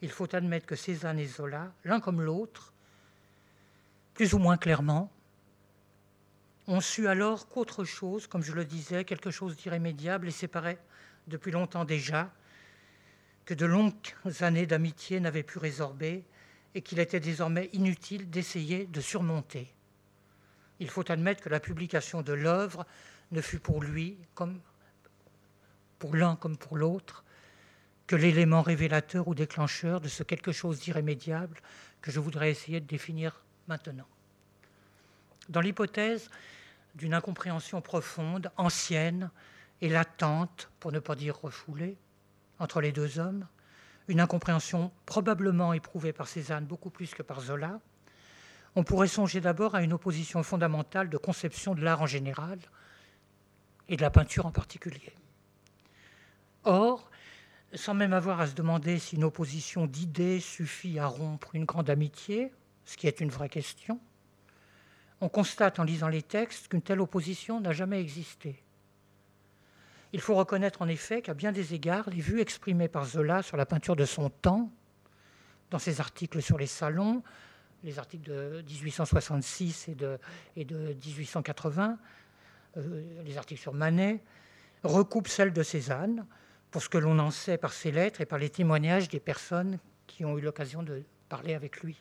il 0.00 0.10
faut 0.10 0.34
admettre 0.34 0.66
que 0.66 0.76
Cézanne 0.76 1.18
et 1.18 1.26
Zola, 1.26 1.72
l'un 1.84 2.00
comme 2.00 2.22
l'autre, 2.22 2.72
plus 4.14 4.32
ou 4.32 4.38
moins 4.38 4.56
clairement, 4.56 5.10
ont 6.66 6.80
su 6.80 7.08
alors 7.08 7.48
qu'autre 7.48 7.84
chose, 7.84 8.26
comme 8.26 8.42
je 8.42 8.52
le 8.52 8.64
disais, 8.64 9.04
quelque 9.04 9.30
chose 9.30 9.56
d'irrémédiable 9.56 10.28
et 10.28 10.32
séparé 10.32 10.78
depuis 11.26 11.50
longtemps 11.50 11.84
déjà, 11.84 12.32
que 13.44 13.54
de 13.54 13.66
longues 13.66 13.94
années 14.40 14.66
d'amitié 14.66 15.20
n'avaient 15.20 15.42
pu 15.42 15.58
résorber 15.58 16.24
et 16.74 16.82
qu'il 16.82 17.00
était 17.00 17.20
désormais 17.20 17.68
inutile 17.72 18.30
d'essayer 18.30 18.86
de 18.86 19.00
surmonter. 19.00 19.74
Il 20.80 20.88
faut 20.88 21.10
admettre 21.12 21.42
que 21.42 21.48
la 21.48 21.60
publication 21.60 22.22
de 22.22 22.32
l'œuvre 22.32 22.86
ne 23.30 23.40
fut 23.40 23.58
pour 23.58 23.82
lui, 23.82 24.18
comme 24.34 24.60
pour 25.98 26.16
l'un 26.16 26.36
comme 26.36 26.56
pour 26.56 26.76
l'autre, 26.76 27.22
que 28.06 28.16
l'élément 28.16 28.62
révélateur 28.62 29.28
ou 29.28 29.34
déclencheur 29.34 30.00
de 30.00 30.08
ce 30.08 30.22
quelque 30.24 30.50
chose 30.50 30.80
d'irrémédiable 30.80 31.60
que 32.00 32.10
je 32.10 32.18
voudrais 32.18 32.50
essayer 32.50 32.80
de 32.80 32.86
définir 32.86 33.44
maintenant. 33.68 34.06
Dans 35.48 35.60
l'hypothèse 35.60 36.28
d'une 36.94 37.14
incompréhension 37.14 37.80
profonde, 37.80 38.50
ancienne 38.56 39.30
et 39.80 39.88
latente, 39.88 40.70
pour 40.80 40.92
ne 40.92 40.98
pas 40.98 41.14
dire 41.14 41.38
refoulée, 41.40 41.96
entre 42.58 42.80
les 42.80 42.92
deux 42.92 43.18
hommes, 43.18 43.46
une 44.08 44.20
incompréhension 44.20 44.90
probablement 45.06 45.72
éprouvée 45.72 46.12
par 46.12 46.26
Cézanne 46.26 46.64
beaucoup 46.64 46.90
plus 46.90 47.14
que 47.14 47.22
par 47.22 47.40
Zola, 47.40 47.80
on 48.76 48.84
pourrait 48.84 49.08
songer 49.08 49.40
d'abord 49.40 49.74
à 49.74 49.82
une 49.82 49.92
opposition 49.92 50.42
fondamentale 50.42 51.08
de 51.08 51.16
conception 51.16 51.74
de 51.74 51.82
l'art 51.82 52.02
en 52.02 52.06
général 52.06 52.58
et 53.88 53.96
de 53.96 54.02
la 54.02 54.10
peinture 54.10 54.46
en 54.46 54.52
particulier. 54.52 55.12
Or, 56.64 57.10
sans 57.74 57.94
même 57.94 58.12
avoir 58.12 58.40
à 58.40 58.46
se 58.46 58.54
demander 58.54 58.98
si 58.98 59.16
une 59.16 59.24
opposition 59.24 59.86
d'idées 59.86 60.40
suffit 60.40 60.98
à 60.98 61.06
rompre 61.06 61.54
une 61.54 61.64
grande 61.64 61.90
amitié, 61.90 62.52
ce 62.84 62.96
qui 62.96 63.06
est 63.06 63.20
une 63.20 63.30
vraie 63.30 63.48
question, 63.48 64.00
on 65.20 65.28
constate 65.28 65.78
en 65.78 65.84
lisant 65.84 66.08
les 66.08 66.22
textes 66.22 66.68
qu'une 66.68 66.82
telle 66.82 67.00
opposition 67.00 67.60
n'a 67.60 67.72
jamais 67.72 68.00
existé. 68.00 68.62
Il 70.12 70.20
faut 70.20 70.34
reconnaître 70.34 70.82
en 70.82 70.88
effet 70.88 71.22
qu'à 71.22 71.34
bien 71.34 71.52
des 71.52 71.74
égards, 71.74 72.08
les 72.10 72.20
vues 72.20 72.40
exprimées 72.40 72.88
par 72.88 73.04
Zola 73.04 73.42
sur 73.42 73.56
la 73.56 73.66
peinture 73.66 73.96
de 73.96 74.04
son 74.04 74.30
temps, 74.30 74.70
dans 75.70 75.78
ses 75.78 76.00
articles 76.00 76.42
sur 76.42 76.58
les 76.58 76.66
salons, 76.66 77.22
les 77.84 77.98
articles 77.98 78.28
de 78.28 78.62
1866 78.68 79.88
et 79.88 79.94
de, 79.94 80.18
et 80.56 80.64
de 80.64 80.94
1880, 81.04 81.98
euh, 82.76 83.22
les 83.24 83.38
articles 83.38 83.60
sur 83.60 83.74
Manet, 83.74 84.22
recoupent 84.82 85.28
celles 85.28 85.52
de 85.52 85.62
Cézanne, 85.62 86.26
pour 86.70 86.82
ce 86.82 86.88
que 86.88 86.98
l'on 86.98 87.18
en 87.18 87.30
sait 87.30 87.58
par 87.58 87.72
ses 87.72 87.90
lettres 87.90 88.20
et 88.20 88.26
par 88.26 88.38
les 88.38 88.50
témoignages 88.50 89.08
des 89.08 89.20
personnes 89.20 89.78
qui 90.06 90.24
ont 90.24 90.38
eu 90.38 90.40
l'occasion 90.40 90.82
de 90.82 91.02
parler 91.28 91.54
avec 91.54 91.80
lui. 91.82 92.00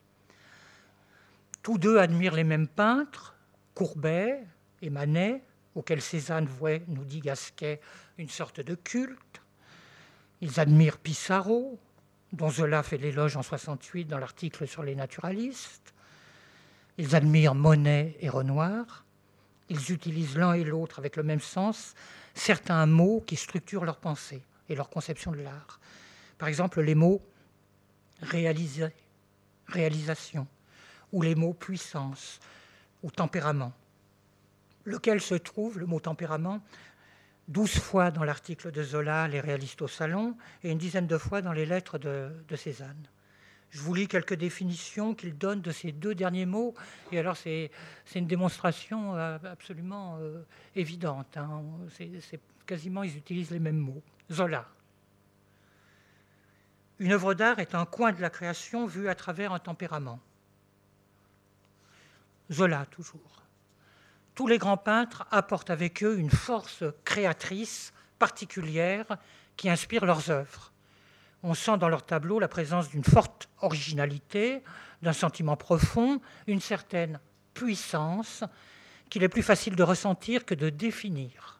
Tous 1.63 1.77
deux 1.77 1.97
admirent 1.97 2.35
les 2.35 2.43
mêmes 2.43 2.67
peintres, 2.67 3.35
Courbet 3.73 4.43
et 4.81 4.89
Manet, 4.89 5.43
auxquels 5.75 6.01
Cézanne 6.01 6.45
vouait, 6.45 6.83
nous 6.87 7.03
dit 7.03 7.19
Gasquet, 7.19 7.79
une 8.17 8.29
sorte 8.29 8.59
de 8.59 8.75
culte. 8.75 9.41
Ils 10.41 10.59
admirent 10.59 10.97
Pissarro, 10.97 11.79
dont 12.33 12.49
Zola 12.49 12.83
fait 12.83 12.97
l'éloge 12.97 13.37
en 13.37 13.43
68 13.43 14.05
dans 14.05 14.17
l'article 14.17 14.67
sur 14.67 14.83
les 14.83 14.95
naturalistes. 14.95 15.93
Ils 16.97 17.15
admirent 17.15 17.55
Monet 17.55 18.17
et 18.19 18.29
Renoir. 18.29 19.05
Ils 19.69 19.91
utilisent 19.91 20.37
l'un 20.37 20.53
et 20.53 20.63
l'autre 20.63 20.99
avec 20.99 21.15
le 21.15 21.23
même 21.23 21.39
sens 21.39 21.95
certains 22.33 22.85
mots 22.85 23.23
qui 23.25 23.35
structurent 23.35 23.85
leur 23.85 23.97
pensée 23.97 24.41
et 24.67 24.75
leur 24.75 24.89
conception 24.89 25.31
de 25.31 25.41
l'art. 25.41 25.79
Par 26.37 26.47
exemple, 26.47 26.81
les 26.81 26.95
mots 26.95 27.21
réalisation, 28.21 30.47
ou 31.11 31.21
les 31.21 31.35
mots 31.35 31.53
puissance 31.53 32.39
ou 33.01 33.11
tempérament, 33.11 33.73
lequel 34.83 35.21
se 35.21 35.35
trouve, 35.35 35.79
le 35.79 35.85
mot 35.85 35.99
tempérament, 35.99 36.61
douze 37.49 37.79
fois 37.79 38.11
dans 38.11 38.23
l'article 38.23 38.71
de 38.71 38.83
Zola, 38.83 39.27
Les 39.27 39.41
réalistes 39.41 39.81
au 39.81 39.87
salon, 39.87 40.37
et 40.63 40.71
une 40.71 40.77
dizaine 40.77 41.07
de 41.07 41.17
fois 41.17 41.41
dans 41.41 41.51
les 41.51 41.65
lettres 41.65 41.97
de, 41.97 42.31
Cézanne. 42.55 43.07
Je 43.71 43.81
vous 43.81 43.93
lis 43.93 44.07
quelques 44.07 44.35
définitions 44.35 45.13
qu'il 45.13 45.37
donne 45.37 45.61
de 45.61 45.71
ces 45.71 45.91
deux 45.91 46.15
derniers 46.15 46.45
mots, 46.45 46.73
et 47.11 47.19
alors 47.19 47.35
c'est 47.35 47.71
une 48.15 48.27
démonstration 48.27 49.15
euh, 49.15 49.37
absolument 49.43 50.17
euh, 50.19 50.43
évidente. 50.75 51.37
Hein. 51.37 51.63
C'est 51.97 52.39
quasiment, 52.65 53.03
ils 53.03 53.17
utilisent 53.17 53.51
les 53.51 53.59
mêmes 53.59 53.77
mots. 53.77 54.01
Zola. 54.31 54.67
Une 56.99 57.11
œuvre 57.13 57.33
d'art 57.33 57.59
est 57.59 57.75
un 57.75 57.85
coin 57.85 58.11
de 58.11 58.21
la 58.21 58.29
création 58.29 58.85
vu 58.85 59.07
à 59.09 59.15
travers 59.15 59.53
un 59.53 59.59
tempérament. 59.59 60.19
Zola, 62.51 62.85
toujours. 62.87 63.39
Tous 64.39 64.47
les 64.47 64.57
grands 64.57 64.77
peintres 64.77 65.27
apportent 65.31 65.69
avec 65.69 66.01
eux 66.01 66.17
une 66.17 66.29
force 66.29 66.85
créatrice 67.03 67.91
particulière 68.19 69.17
qui 69.57 69.69
inspire 69.69 70.05
leurs 70.05 70.29
œuvres. 70.29 70.71
On 71.43 71.53
sent 71.53 71.77
dans 71.77 71.89
leurs 71.89 72.05
tableaux 72.05 72.39
la 72.39 72.47
présence 72.47 72.87
d'une 72.87 73.03
forte 73.03 73.49
originalité, 73.59 74.63
d'un 75.01 75.11
sentiment 75.11 75.57
profond, 75.57 76.21
une 76.47 76.61
certaine 76.61 77.19
puissance 77.53 78.45
qu'il 79.09 79.23
est 79.23 79.27
plus 79.27 79.43
facile 79.43 79.75
de 79.75 79.83
ressentir 79.83 80.45
que 80.45 80.55
de 80.55 80.69
définir. 80.69 81.59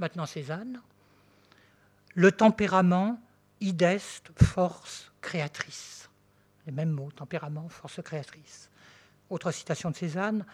Maintenant, 0.00 0.26
Cézanne. 0.26 0.82
Le 2.16 2.32
tempérament, 2.32 3.20
ideste, 3.60 4.32
force 4.42 5.12
créatrice. 5.20 6.10
Les 6.66 6.72
mêmes 6.72 6.90
mots, 6.90 7.12
tempérament, 7.12 7.68
force 7.68 8.02
créatrice. 8.02 8.68
Autre 9.30 9.52
citation 9.52 9.92
de 9.92 9.94
Cézanne, 9.94 10.44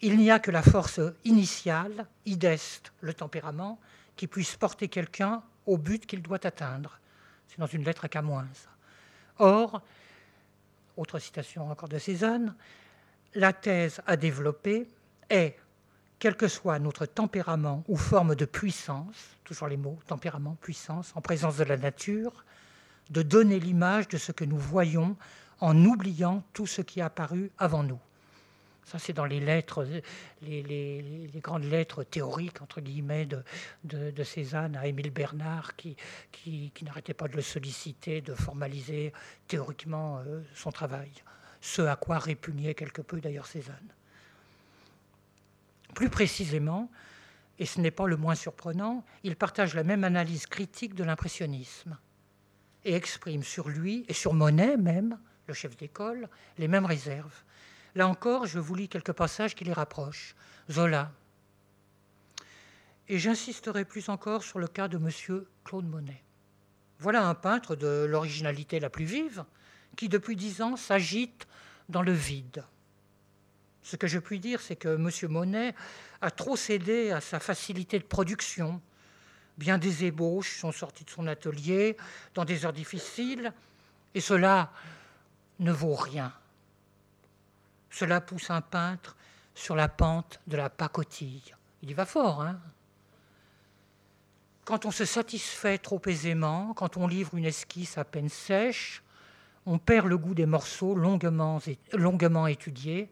il 0.00 0.16
n'y 0.16 0.30
a 0.30 0.38
que 0.38 0.50
la 0.50 0.62
force 0.62 1.00
initiale, 1.24 2.06
ideste, 2.24 2.92
le 3.00 3.14
tempérament, 3.14 3.78
qui 4.16 4.26
puisse 4.26 4.56
porter 4.56 4.88
quelqu'un 4.88 5.42
au 5.66 5.76
but 5.76 6.06
qu'il 6.06 6.22
doit 6.22 6.44
atteindre. 6.46 6.98
C'est 7.48 7.58
dans 7.58 7.66
une 7.66 7.84
lettre 7.84 8.04
à 8.04 8.08
Camoins. 8.08 8.46
Or, 9.38 9.82
autre 10.96 11.18
citation 11.18 11.70
encore 11.70 11.88
de 11.88 11.98
Cézanne, 11.98 12.54
la 13.34 13.52
thèse 13.52 14.00
à 14.06 14.16
développer 14.16 14.88
est, 15.30 15.56
quel 16.18 16.36
que 16.36 16.48
soit 16.48 16.78
notre 16.80 17.06
tempérament 17.06 17.84
ou 17.86 17.96
forme 17.96 18.34
de 18.34 18.44
puissance, 18.44 19.36
toujours 19.44 19.68
les 19.68 19.76
mots 19.76 19.98
tempérament, 20.06 20.56
puissance, 20.60 21.12
en 21.14 21.20
présence 21.20 21.56
de 21.56 21.64
la 21.64 21.76
nature, 21.76 22.44
de 23.10 23.22
donner 23.22 23.60
l'image 23.60 24.08
de 24.08 24.18
ce 24.18 24.32
que 24.32 24.44
nous 24.44 24.58
voyons 24.58 25.16
en 25.60 25.84
oubliant 25.84 26.42
tout 26.52 26.66
ce 26.66 26.82
qui 26.82 27.00
a 27.00 27.06
apparu 27.06 27.50
avant 27.58 27.82
nous. 27.82 28.00
Ça, 28.88 28.98
c'est 28.98 29.12
dans 29.12 29.26
les 29.26 29.38
lettres, 29.38 29.86
les, 30.40 31.30
grandes 31.42 31.64
lettres 31.64 32.04
théoriques, 32.04 32.62
entre 32.62 32.80
guillemets, 32.80 33.28
de, 33.84 34.22
Cézanne 34.24 34.76
à 34.76 34.86
Émile 34.86 35.10
Bernard, 35.10 35.76
qui, 35.76 35.94
qui, 36.32 36.72
n'arrêtait 36.86 37.12
pas 37.12 37.28
de 37.28 37.36
le 37.36 37.42
solliciter, 37.42 38.22
de 38.22 38.32
formaliser 38.32 39.12
théoriquement 39.46 40.20
euh, 40.20 40.40
son 40.54 40.72
travail. 40.72 41.10
Ce 41.60 41.82
à 41.82 41.96
quoi 41.96 42.18
répugnait 42.18 42.74
quelque 42.74 43.02
peu 43.02 43.20
d'ailleurs 43.20 43.46
Cézanne. 43.46 43.92
Plus 45.94 46.08
précisément, 46.08 46.90
et 47.58 47.66
ce 47.66 47.82
n'est 47.82 47.90
pas 47.90 48.06
le 48.06 48.16
moins 48.16 48.36
surprenant, 48.36 49.04
il 49.22 49.36
partage 49.36 49.74
la 49.74 49.84
même 49.84 50.02
analyse 50.02 50.46
critique 50.46 50.94
de 50.94 51.04
l'impressionnisme 51.04 51.98
et 52.86 52.94
exprime 52.94 53.42
sur 53.42 53.68
lui, 53.68 54.06
et 54.08 54.14
sur 54.14 54.32
Monet 54.32 54.78
même, 54.78 55.18
le 55.46 55.52
chef 55.52 55.76
d'école, 55.76 56.30
les 56.56 56.68
mêmes 56.68 56.86
réserves. 56.86 57.42
Là 57.98 58.06
encore, 58.06 58.46
je 58.46 58.60
vous 58.60 58.76
lis 58.76 58.88
quelques 58.88 59.10
passages 59.10 59.56
qui 59.56 59.64
les 59.64 59.72
rapprochent. 59.72 60.36
Zola. 60.70 61.10
Et 63.08 63.18
j'insisterai 63.18 63.84
plus 63.84 64.08
encore 64.08 64.44
sur 64.44 64.60
le 64.60 64.68
cas 64.68 64.86
de 64.86 64.98
M. 64.98 65.42
Claude 65.64 65.88
Monet. 65.88 66.22
Voilà 67.00 67.26
un 67.26 67.34
peintre 67.34 67.74
de 67.74 68.06
l'originalité 68.08 68.78
la 68.78 68.88
plus 68.88 69.04
vive 69.04 69.44
qui, 69.96 70.08
depuis 70.08 70.36
dix 70.36 70.62
ans, 70.62 70.76
s'agite 70.76 71.48
dans 71.88 72.02
le 72.02 72.12
vide. 72.12 72.62
Ce 73.82 73.96
que 73.96 74.06
je 74.06 74.20
puis 74.20 74.38
dire, 74.38 74.60
c'est 74.60 74.76
que 74.76 74.94
M. 74.94 75.10
Monet 75.28 75.74
a 76.20 76.30
trop 76.30 76.54
cédé 76.54 77.10
à 77.10 77.20
sa 77.20 77.40
facilité 77.40 77.98
de 77.98 78.04
production. 78.04 78.80
Bien 79.56 79.76
des 79.76 80.04
ébauches 80.04 80.60
sont 80.60 80.70
sorties 80.70 81.02
de 81.02 81.10
son 81.10 81.26
atelier 81.26 81.96
dans 82.34 82.44
des 82.44 82.64
heures 82.64 82.72
difficiles, 82.72 83.52
et 84.14 84.20
cela 84.20 84.70
ne 85.58 85.72
vaut 85.72 85.96
rien 85.96 86.32
cela 87.90 88.20
pousse 88.20 88.50
un 88.50 88.60
peintre 88.60 89.16
sur 89.54 89.74
la 89.74 89.88
pente 89.88 90.40
de 90.46 90.56
la 90.56 90.70
pacotille. 90.70 91.54
Il 91.82 91.90
y 91.90 91.94
va 91.94 92.06
fort, 92.06 92.42
hein 92.42 92.60
Quand 94.64 94.86
on 94.86 94.90
se 94.90 95.04
satisfait 95.04 95.78
trop 95.78 96.00
aisément, 96.06 96.74
quand 96.74 96.96
on 96.96 97.06
livre 97.06 97.34
une 97.34 97.44
esquisse 97.44 97.98
à 97.98 98.04
peine 98.04 98.28
sèche, 98.28 99.02
on 99.66 99.78
perd 99.78 100.06
le 100.06 100.16
goût 100.16 100.34
des 100.34 100.46
morceaux 100.46 100.94
longuement, 100.94 102.46
étudiés, 102.46 103.10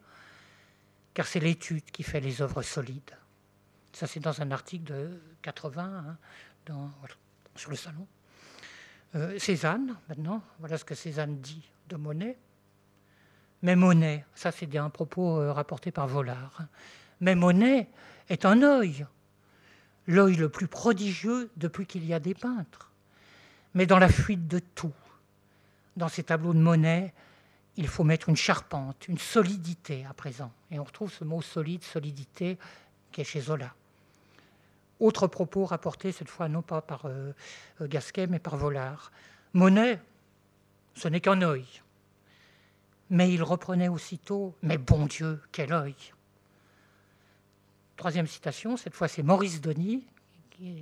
car 1.15 1.27
c'est 1.27 1.41
l'étude 1.41 1.85
qui 1.91 2.03
fait 2.03 2.21
les 2.21 2.41
œuvres 2.41 2.63
solides. 2.63 3.17
Ça, 3.93 4.07
c'est 4.07 4.21
dans 4.21 4.41
un 4.41 4.51
article 4.51 4.85
de 4.85 5.21
80 5.43 6.17
hein, 6.69 6.91
sur 7.55 7.71
le 7.71 7.77
salon. 7.77 8.07
Euh, 9.15 9.39
Cézanne, 9.39 9.97
maintenant, 10.09 10.43
voilà 10.59 10.79
ce 10.79 10.85
que 10.85 10.95
Cézanne 10.95 11.41
dit 11.41 11.63
de 11.89 11.97
Monet. 11.97 12.37
Mais 13.63 13.77
Monet, 13.77 14.25
ça 14.35 14.53
c'est 14.53 14.77
un 14.77 14.91
propos 14.91 15.41
euh, 15.41 15.53
rapporté 15.53 15.91
par 15.91 16.07
Vollard, 16.07 16.57
hein. 16.61 16.69
mais 17.21 17.35
Monet 17.35 17.89
est 18.29 18.45
un 18.45 18.63
œil, 18.63 19.07
l'œil 20.07 20.37
le 20.37 20.49
plus 20.49 20.69
prodigieux 20.69 21.51
depuis 21.57 21.87
qu'il 21.87 22.05
y 22.05 22.13
a 22.13 22.21
des 22.21 22.35
peintres. 22.35 22.91
Mais 23.75 23.87
dans 23.87 23.99
la 23.99 24.09
fuite 24.09 24.47
de 24.49 24.59
tout, 24.59 24.93
dans 25.97 26.09
ces 26.09 26.23
tableaux 26.23 26.55
de 26.55 26.59
Monet, 26.59 27.13
il 27.77 27.89
faut 27.89 28.05
mettre 28.05 28.29
une 28.29 28.37
charpente, 28.37 29.09
une 29.09 29.19
solidité 29.19 30.07
à 30.09 30.15
présent. 30.15 30.53
Et 30.71 30.79
on 30.79 30.85
retrouve 30.85 31.13
ce 31.13 31.25
mot 31.25 31.43
solide, 31.43 31.85
solidité, 31.85 32.59
qui 33.13 33.21
est 33.21 33.25
chez 33.25 33.41
Zola. 33.41 33.75
Autre 34.99 35.27
propos 35.27 35.67
rapporté 35.67 36.11
cette 36.11 36.29
fois 36.29 36.49
non 36.49 36.63
pas 36.63 36.81
par 36.81 37.05
euh, 37.05 37.33
euh, 37.83 37.87
Gasquet 37.87 38.27
mais 38.27 38.39
par 38.39 38.57
Vollard. 38.57 39.13
Monet, 39.53 40.01
ce 40.95 41.09
n'est 41.09 41.21
qu'un 41.21 41.43
œil. 41.43 41.67
Mais 43.11 43.33
il 43.33 43.43
reprenait 43.43 43.89
aussitôt 43.89 44.57
Mais 44.63 44.79
bon 44.79 45.07
Dieu, 45.07 45.41
quel 45.53 45.73
œil 45.73 45.95
Troisième 47.97 48.27
citation, 48.27 48.77
cette 48.77 48.95
fois 48.95 49.09
c'est 49.09 49.23
Maurice 49.23 49.61
Denis 49.61 50.07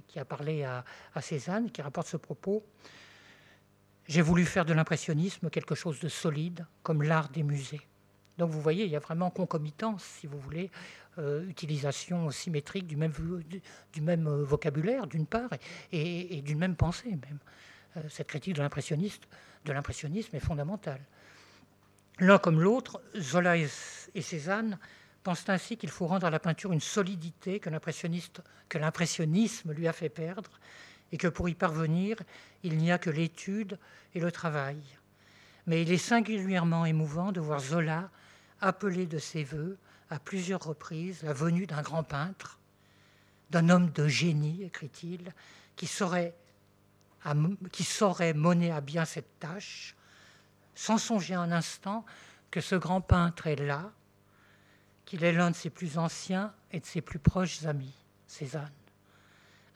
qui, 0.06 0.18
a 0.18 0.24
parlé 0.24 0.62
à, 0.62 0.84
Cézanne, 1.20 1.70
qui 1.70 1.82
rapporte 1.82 2.06
ce 2.06 2.16
propos. 2.16 2.64
J'ai 4.06 4.22
voulu 4.22 4.44
faire 4.44 4.64
de 4.64 4.72
l'impressionnisme 4.72 5.50
quelque 5.50 5.74
chose 5.74 5.98
de 6.00 6.08
solide, 6.08 6.66
comme 6.82 7.02
l'art 7.02 7.28
des 7.30 7.42
musées. 7.42 7.80
Donc 8.38 8.50
vous 8.50 8.60
voyez, 8.60 8.84
il 8.84 8.90
y 8.90 8.96
a 8.96 9.00
vraiment 9.00 9.30
concomitance, 9.30 10.04
si 10.04 10.26
vous 10.26 10.38
voulez, 10.38 10.70
euh, 11.18 11.46
utilisation 11.48 12.30
symétrique 12.30 12.86
du 12.86 12.96
même, 12.96 13.12
du, 13.92 14.00
même 14.00 14.26
euh, 14.26 14.42
vocabulaire, 14.42 15.06
d'une 15.06 15.26
part, 15.26 15.50
et, 15.92 16.42
d'une 16.42 16.58
même 16.58 16.76
pensée 16.76 17.10
même. 17.10 17.38
Euh, 17.96 18.02
cette 18.08 18.26
critique 18.26 18.54
de 18.54 18.62
l'impressionnisme 18.62 20.36
est 20.36 20.40
fondamentale. 20.40 21.00
L'un 22.20 22.38
comme 22.38 22.60
l'autre, 22.60 23.00
Zola 23.18 23.56
et, 23.56 23.68
Cézanne 24.20 24.78
pensent 25.22 25.48
ainsi 25.48 25.76
qu'il 25.76 25.90
faut 25.90 26.06
rendre 26.06 26.26
à 26.26 26.30
la 26.30 26.38
peinture 26.38 26.72
une 26.72 26.80
solidité 26.80 27.58
que 27.58 27.70
l'impressionnisme 27.70 29.72
lui 29.72 29.88
a 29.88 29.92
fait 29.92 30.08
perdre, 30.08 30.50
et 31.12 31.16
que 31.16 31.28
pour 31.28 31.48
y 31.48 31.54
parvenir, 31.54 32.16
il 32.62 32.78
n'y 32.78 32.90
a 32.90 32.98
que 32.98 33.10
l'étude 33.10 33.78
et 34.14 34.20
le 34.20 34.32
travail. 34.32 34.78
Mais 35.66 35.82
il 35.82 35.92
est 35.92 35.98
singulièrement 35.98 36.84
émouvant 36.84 37.32
de 37.32 37.40
voir 37.40 37.60
Zola 37.60 38.10
appeler 38.60 39.06
de 39.06 39.18
ses 39.18 39.44
voeux 39.44 39.78
à 40.10 40.18
plusieurs 40.18 40.62
reprises 40.62 41.22
la 41.22 41.32
venue 41.32 41.66
d'un 41.66 41.82
grand 41.82 42.02
peintre, 42.02 42.58
d'un 43.50 43.68
homme 43.68 43.90
de 43.90 44.08
génie, 44.08 44.64
écrit-il, 44.64 45.32
qui 45.76 45.86
saurait, 45.86 46.34
qui 47.72 47.86
mener 48.34 48.70
à 48.70 48.80
bien 48.80 49.04
cette 49.04 49.38
tâche, 49.38 49.94
sans 50.74 50.98
songer 50.98 51.34
un 51.34 51.52
instant 51.52 52.04
que 52.50 52.60
ce 52.60 52.74
grand 52.74 53.00
peintre 53.00 53.46
est 53.46 53.56
là, 53.56 53.90
qu'il 55.04 55.24
est 55.24 55.32
l'un 55.32 55.50
de 55.50 55.56
ses 55.56 55.70
plus 55.70 55.98
anciens 55.98 56.52
et 56.72 56.80
de 56.80 56.86
ses 56.86 57.00
plus 57.00 57.18
proches 57.18 57.64
amis, 57.64 57.94
Cézanne. 58.26 58.70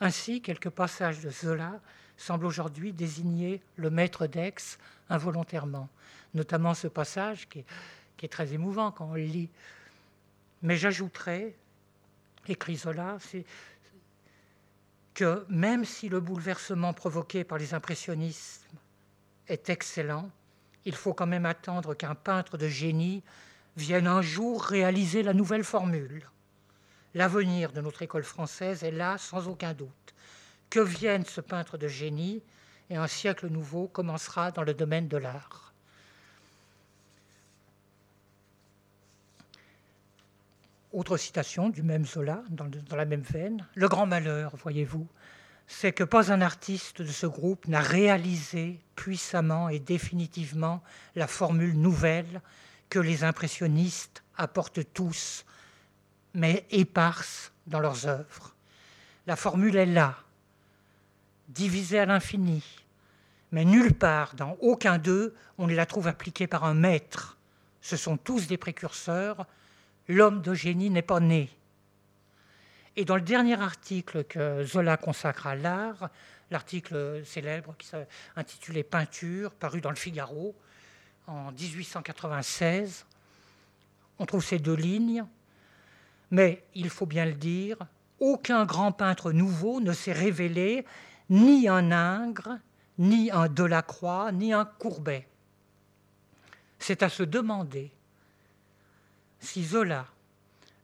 Ainsi, 0.00 0.40
quelques 0.40 0.70
passages 0.70 1.20
de 1.20 1.30
Zola 1.30 1.80
semblent 2.16 2.46
aujourd'hui 2.46 2.92
désigner 2.92 3.62
le 3.76 3.90
maître 3.90 4.26
d'Aix 4.26 4.78
involontairement, 5.10 5.88
notamment 6.34 6.74
ce 6.74 6.88
passage 6.88 7.48
qui 7.48 7.64
est, 8.22 8.28
très 8.28 8.52
émouvant 8.52 8.90
quand 8.90 9.10
on 9.10 9.14
le 9.14 9.22
lit 9.22 9.50
mais 10.62 10.76
j'ajouterais, 10.76 11.54
écrit 12.48 12.76
Zola, 12.76 13.18
que 15.14 15.44
même 15.48 15.84
si 15.84 16.08
le 16.08 16.20
bouleversement 16.20 16.92
provoqué 16.92 17.44
par 17.44 17.58
les 17.58 17.74
impressionnistes 17.74 18.66
est 19.46 19.68
excellent, 19.68 20.30
il 20.88 20.94
faut 20.94 21.12
quand 21.12 21.26
même 21.26 21.44
attendre 21.44 21.92
qu'un 21.92 22.14
peintre 22.14 22.56
de 22.56 22.66
génie 22.66 23.22
vienne 23.76 24.06
un 24.06 24.22
jour 24.22 24.64
réaliser 24.64 25.22
la 25.22 25.34
nouvelle 25.34 25.62
formule. 25.62 26.26
L'avenir 27.12 27.72
de 27.72 27.82
notre 27.82 28.00
école 28.00 28.24
française 28.24 28.82
est 28.84 28.90
là 28.90 29.18
sans 29.18 29.48
aucun 29.48 29.74
doute. 29.74 30.14
Que 30.70 30.80
vienne 30.80 31.26
ce 31.26 31.42
peintre 31.42 31.76
de 31.76 31.88
génie 31.88 32.42
et 32.88 32.96
un 32.96 33.06
siècle 33.06 33.48
nouveau 33.48 33.86
commencera 33.86 34.50
dans 34.50 34.62
le 34.62 34.72
domaine 34.72 35.08
de 35.08 35.18
l'art. 35.18 35.74
Autre 40.94 41.18
citation 41.18 41.68
du 41.68 41.82
même 41.82 42.06
Zola, 42.06 42.42
dans, 42.48 42.70
la 42.96 43.04
même 43.04 43.20
veine. 43.20 43.66
Le 43.74 43.88
grand 43.88 44.06
malheur, 44.06 44.56
voyez-vous, 44.56 45.06
c'est 45.68 45.92
que 45.92 46.02
pas 46.02 46.32
un 46.32 46.40
artiste 46.40 47.02
de 47.02 47.12
ce 47.12 47.26
groupe 47.26 47.68
n'a 47.68 47.80
réalisé 47.80 48.80
puissamment 48.96 49.68
et 49.68 49.78
définitivement 49.78 50.82
la 51.14 51.26
formule 51.26 51.78
nouvelle 51.78 52.40
que 52.88 52.98
les 52.98 53.22
impressionnistes 53.22 54.24
apportent 54.36 54.92
tous, 54.94 55.44
mais 56.32 56.66
éparse 56.70 57.52
dans 57.66 57.80
leurs 57.80 58.06
œuvres. 58.06 58.54
La 59.26 59.36
formule 59.36 59.76
est 59.76 59.86
là, 59.86 60.16
divisée 61.48 61.98
à 61.98 62.06
l'infini, 62.06 62.64
mais 63.52 63.66
nulle 63.66 63.92
part, 63.92 64.34
dans 64.34 64.56
aucun 64.60 64.96
d'eux, 64.96 65.34
on 65.58 65.66
ne 65.66 65.74
la 65.74 65.84
trouve 65.84 66.08
appliquée 66.08 66.46
par 66.46 66.64
un 66.64 66.74
maître. 66.74 67.36
Ce 67.82 67.96
sont 67.98 68.16
tous 68.16 68.46
des 68.46 68.56
précurseurs, 68.56 69.46
l'homme 70.08 70.40
de 70.40 70.54
génie 70.54 70.88
n'est 70.88 71.02
pas 71.02 71.20
né. 71.20 71.50
Et 72.98 73.04
dans 73.04 73.14
le 73.14 73.22
dernier 73.22 73.54
article 73.54 74.24
que 74.24 74.64
Zola 74.64 74.96
consacre 74.96 75.46
à 75.46 75.54
l'art, 75.54 76.10
l'article 76.50 77.24
célèbre 77.24 77.76
qui 77.78 78.82
Peinture, 78.82 79.52
paru 79.52 79.80
dans 79.80 79.90
le 79.90 79.96
Figaro 79.96 80.52
en 81.28 81.52
1896, 81.52 83.06
on 84.18 84.26
trouve 84.26 84.44
ces 84.44 84.58
deux 84.58 84.74
lignes, 84.74 85.24
mais 86.32 86.64
il 86.74 86.90
faut 86.90 87.06
bien 87.06 87.24
le 87.24 87.34
dire, 87.34 87.76
aucun 88.18 88.64
grand 88.64 88.90
peintre 88.90 89.30
nouveau 89.30 89.80
ne 89.80 89.92
s'est 89.92 90.10
révélé 90.10 90.84
ni 91.30 91.68
un 91.68 91.92
Ingres, 91.92 92.58
ni 92.98 93.30
un 93.30 93.46
Delacroix, 93.46 94.32
ni 94.32 94.52
un 94.52 94.64
Courbet. 94.64 95.28
C'est 96.80 97.04
à 97.04 97.08
se 97.08 97.22
demander 97.22 97.92
si 99.38 99.64
Zola, 99.64 100.04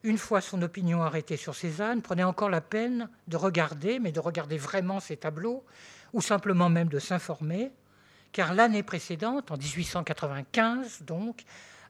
une 0.05 0.19
fois 0.19 0.43
son 0.43 0.61
opinion 0.63 1.03
arrêtée 1.03 1.39
sur 1.39 1.55
Cézanne, 1.55 2.03
prenait 2.03 2.25
encore 2.25 2.51
la 2.51 2.61
peine 2.61 3.09
de 3.27 3.37
regarder, 3.37 3.99
mais 3.99 4.13
de 4.13 4.21
regarder 4.21 4.59
vraiment 4.59 5.01
ses 5.01 5.17
tableaux, 5.17 5.65
ou 6.13 6.21
simplement 6.21 6.69
même 6.69 6.89
de 6.89 6.99
s'informer, 6.99 7.73
car 8.31 8.55
l'année 8.55 8.83
précédente, 8.83 9.51
en 9.51 9.57
1895 9.57 11.03
donc, 11.03 11.43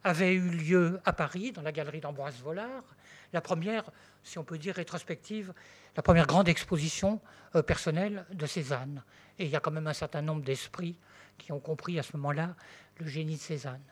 avait 0.04 0.34
eu 0.34 0.48
lieu 0.48 1.00
à 1.04 1.12
Paris, 1.12 1.50
dans 1.50 1.62
la 1.62 1.72
galerie 1.72 2.00
d'Ambroise 2.00 2.36
Vollard, 2.42 2.84
la 3.32 3.40
première, 3.40 3.84
si 4.22 4.38
on 4.38 4.44
peut 4.44 4.58
dire 4.58 4.76
rétrospective, 4.76 5.52
la 5.96 6.02
première 6.02 6.26
grande 6.26 6.48
exposition 6.48 7.20
euh, 7.56 7.62
personnelle 7.62 8.24
de 8.30 8.46
Cézanne. 8.46 9.02
Et 9.40 9.46
il 9.46 9.50
y 9.50 9.56
a 9.56 9.60
quand 9.60 9.72
même 9.72 9.88
un 9.88 9.92
certain 9.92 10.22
nombre 10.22 10.42
d'esprits 10.42 10.96
qui 11.36 11.50
ont 11.50 11.58
compris 11.58 11.98
à 11.98 12.04
ce 12.04 12.16
moment-là 12.16 12.54
le 12.98 13.08
génie 13.08 13.36
de 13.36 13.40
Cézanne. 13.40 13.82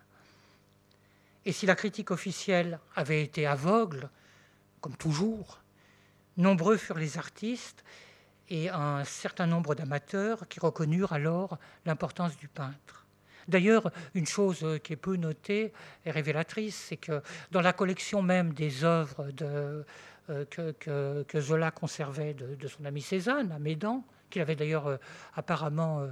Et 1.45 1.53
si 1.53 1.67
la 1.67 1.75
critique 1.75 2.11
officielle 2.11 2.79
avait 2.95 3.23
été 3.23 3.47
aveugle, 3.47 4.09
comme 4.81 4.97
toujours, 4.97 5.61
nombreux 6.37 6.77
furent 6.77 6.99
les 6.99 7.19
artistes 7.19 7.85
et 8.49 8.69
un 8.69 9.05
certain 9.05 9.47
nombre 9.47 9.75
d'amateurs 9.75 10.47
qui 10.49 10.61
reconnurent 10.61 11.13
alors 11.13 11.59
l'importance 11.87 12.37
du 12.37 12.49
peintre. 12.49 13.07
D'ailleurs, 13.49 13.91
une 14.15 14.27
chose 14.27 14.65
qui 14.85 14.93
est 14.93 14.97
peu 14.97 15.17
notée 15.17 15.73
et 16.05 16.11
révélatrice, 16.11 16.77
c'est 16.77 16.97
que 16.97 17.23
dans 17.51 17.61
la 17.61 17.73
collection 17.73 18.23
même 18.23 18.53
des 18.53 18.85
œuvres 18.85 19.29
euh, 20.31 20.45
que, 20.45 21.41
Zola 21.41 21.71
conservait 21.71 22.35
de, 22.35 22.69
son 22.69 22.85
ami 22.85 23.03
Cézanne 23.03 23.51
à 23.51 23.59
Médan, 23.59 24.05
qu'il 24.31 24.43
avait 24.43 24.55
d'ailleurs 24.55 24.87
euh, 24.87 24.97
apparemment 25.35 26.07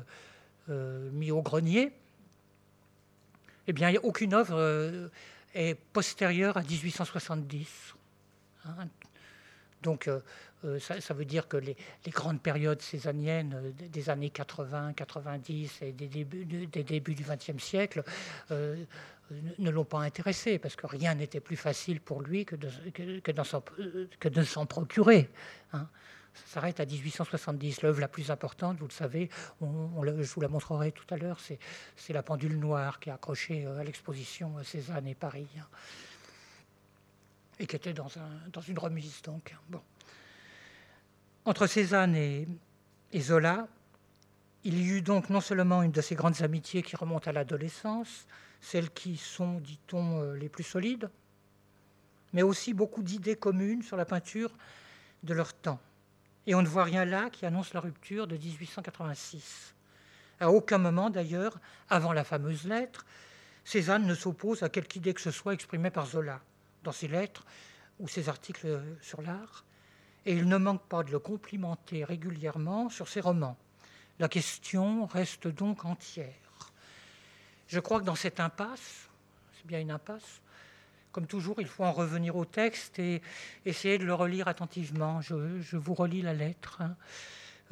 euh, 0.68 1.10
mis 1.12 1.30
au 1.30 1.42
grenier, 1.42 1.92
eh 3.70 3.72
bien, 3.72 3.94
aucune 4.02 4.34
œuvre 4.34 4.56
euh, 4.56 5.08
est 5.54 5.76
postérieure 5.76 6.56
à 6.56 6.62
1870. 6.62 7.94
Hein. 8.64 8.88
Donc, 9.80 10.08
euh, 10.08 10.18
euh, 10.64 10.80
ça, 10.80 11.14
veut 11.14 11.24
dire 11.24 11.46
que 11.46 11.56
les, 11.56 11.76
grandes 12.08 12.42
périodes 12.42 12.82
césaniennes 12.82 13.72
des 13.78 14.10
années 14.10 14.30
80, 14.30 14.94
90 14.94 15.82
et 15.82 15.92
des 15.92 16.08
débuts, 16.08 16.44
des 16.44 16.82
débuts 16.82 17.14
du 17.14 17.22
XXe 17.22 17.62
siècle 17.62 18.02
ne 18.50 19.70
l'ont 19.70 19.84
pas 19.84 20.00
intéressé, 20.00 20.58
parce 20.58 20.74
que 20.74 20.88
rien 20.88 21.14
n'était 21.14 21.38
plus 21.38 21.56
facile 21.56 22.00
pour 22.00 22.22
lui 22.22 22.44
que 22.44 22.56
de, 22.56 24.42
s'en 24.42 24.66
procurer. 24.66 25.30
Hein 25.72 25.86
s'arrête 26.46 26.80
à 26.80 26.86
1870. 26.86 27.82
L'œuvre 27.82 28.00
la 28.00 28.08
plus 28.08 28.30
importante, 28.30 28.78
vous 28.78 28.86
le 28.86 28.92
savez, 28.92 29.28
je 29.60 29.66
vous 30.34 30.40
la 30.40 30.48
montrerai 30.48 30.92
tout 30.92 31.06
à 31.12 31.16
l'heure, 31.16 31.38
c'est 31.40 32.12
la 32.12 32.22
pendule 32.22 32.58
noire 32.58 33.00
qui 33.00 33.08
est 33.08 33.12
accrochée 33.12 33.66
euh, 33.66 33.78
à 33.78 33.84
l'exposition 33.84 34.62
Cézanne 34.64 35.06
et 35.06 35.14
Paris, 35.14 35.48
hein, 35.58 35.66
et 37.58 37.66
qui 37.66 37.76
était 37.76 37.92
dans, 37.92 38.08
une 38.68 38.78
remise. 38.78 39.22
Donc, 39.22 39.54
bon. 39.68 39.80
Entre 41.44 41.66
Cézanne 41.66 42.14
et, 42.14 42.46
Zola, 43.18 43.66
Il 44.62 44.78
y 44.78 44.88
eut 44.88 45.02
donc 45.02 45.30
non 45.30 45.40
seulement 45.40 45.82
une 45.82 45.90
de 45.90 46.00
ces 46.00 46.14
grandes 46.14 46.42
amitiés 46.42 46.82
qui 46.82 46.96
remontent 46.96 47.30
à 47.30 47.32
l'adolescence, 47.32 48.26
celles 48.60 48.90
qui 48.90 49.16
sont, 49.16 49.58
dit-on, 49.60 50.20
euh, 50.20 50.36
les 50.36 50.48
plus 50.48 50.64
solides, 50.64 51.08
mais 52.32 52.42
aussi 52.42 52.74
beaucoup 52.74 53.02
d'idées 53.02 53.36
communes 53.36 53.82
sur 53.82 53.96
la 53.96 54.04
peinture 54.04 54.52
de 55.22 55.34
leur 55.34 55.52
temps. 55.52 55.80
Et 56.50 56.54
on 56.56 56.62
ne 56.62 56.68
voit 56.68 56.82
rien 56.82 57.04
là 57.04 57.30
qui 57.30 57.46
annonce 57.46 57.74
la 57.74 57.78
rupture 57.78 58.26
de 58.26 58.36
1886. 58.36 59.72
À 60.40 60.50
aucun 60.50 60.78
moment, 60.78 61.08
d'ailleurs, 61.08 61.56
avant 61.88 62.12
la 62.12 62.24
fameuse 62.24 62.64
lettre, 62.64 63.06
Cézanne 63.64 64.04
ne 64.04 64.16
s'oppose 64.16 64.64
à 64.64 64.68
quelque 64.68 64.96
idée 64.96 65.14
que 65.14 65.20
ce 65.20 65.30
soit 65.30 65.54
exprimée 65.54 65.92
par 65.92 66.06
Zola 66.06 66.40
dans 66.82 66.90
ses 66.90 67.06
lettres 67.06 67.46
ou 68.00 68.08
ses 68.08 68.28
articles 68.28 68.82
sur 69.00 69.22
l'art, 69.22 69.64
et 70.26 70.32
il 70.32 70.48
ne 70.48 70.56
manque 70.56 70.82
pas 70.88 71.04
de 71.04 71.12
le 71.12 71.20
complimenter 71.20 72.02
régulièrement 72.02 72.90
sur 72.90 73.06
ses 73.06 73.20
romans. 73.20 73.56
La 74.18 74.28
question 74.28 75.06
reste 75.06 75.46
donc 75.46 75.84
entière. 75.84 76.72
Je 77.68 77.78
crois 77.78 78.00
que 78.00 78.06
dans 78.06 78.16
cette 78.16 78.40
impasse, 78.40 79.08
c'est 79.56 79.66
bien 79.68 79.78
une 79.78 79.92
impasse, 79.92 80.40
comme 81.12 81.26
toujours, 81.26 81.60
il 81.60 81.66
faut 81.66 81.84
en 81.84 81.92
revenir 81.92 82.36
au 82.36 82.44
texte 82.44 82.98
et 82.98 83.22
essayer 83.64 83.98
de 83.98 84.04
le 84.04 84.14
relire 84.14 84.48
attentivement. 84.48 85.20
Je, 85.20 85.76
vous 85.76 85.94
relis 85.94 86.22
la 86.22 86.34
lettre. 86.34 86.80
Hein. 86.80 86.96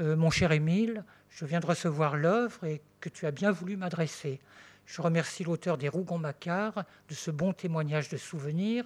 Euh, 0.01 0.17
mon 0.17 0.31
cher 0.31 0.53
Émile, 0.53 1.05
je 1.31 1.45
viens 1.45 1.61
de 1.61 1.67
recevoir 1.67 2.17
l'œuvre 2.17 2.65
et 2.65 2.81
que 3.01 3.09
tu 3.09 3.27
as 3.27 3.31
bien 3.31 3.51
voulu 3.51 3.77
m'adresser. 3.77 4.41
Je 4.87 5.03
remercie 5.03 5.45
l'auteur 5.45 5.79
des 5.79 5.89
Rougon-Macquart 5.89 6.85
de 7.09 7.15
ce 7.15 7.31
bon 7.31 7.53
témoignage 7.53 8.09
de 8.09 8.17
souvenir 8.17 8.85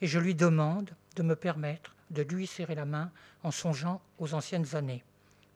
et 0.00 0.06
je 0.06 0.18
lui 0.18 0.34
demande 0.34 0.90
de 1.16 1.22
me 1.22 1.36
permettre 1.36 1.94
de 2.10 2.22
lui 2.22 2.46
serrer 2.46 2.74
la 2.74 2.84
main 2.84 3.10
en 3.42 3.50
songeant 3.50 4.00
aux 4.18 4.34
anciennes 4.34 4.76
années 4.76 5.02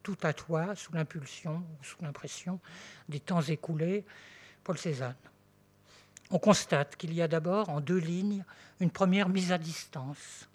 tout 0.09 0.17
à 0.23 0.33
toi, 0.33 0.75
sous 0.75 0.95
l'impulsion 0.95 1.57
ou 1.57 1.85
sous 1.85 2.03
l'impression 2.03 2.61
des 3.11 3.21
temps 3.21 3.43
écoulés, 3.43 4.07
Paul 4.65 4.79
Cézanne. 4.79 5.15
On 6.31 6.39
constate 6.39 6.97
qu'il 6.97 7.15
y 7.15 7.23
a 7.23 7.29
d'abord 7.29 7.71
en 7.71 7.81
deux 7.81 7.99
lignes 7.99 8.45
une 8.81 8.91
première 8.91 9.29
mise 9.29 9.51
à 9.53 9.59
distance, 9.59 10.49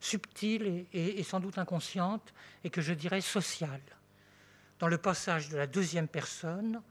subtile 0.00 0.86
et, 0.92 1.22
sans 1.22 1.40
doute 1.40 1.58
inconsciente, 1.58 2.34
et 2.62 2.70
que 2.70 2.82
je 2.82 2.92
dirais 2.92 3.22
sociale. 3.22 3.80
Dans 4.78 4.88
le 4.88 4.98
passage 4.98 5.48
de 5.48 5.56
la 5.56 5.66
deuxième 5.66 6.08
personne, 6.08 6.82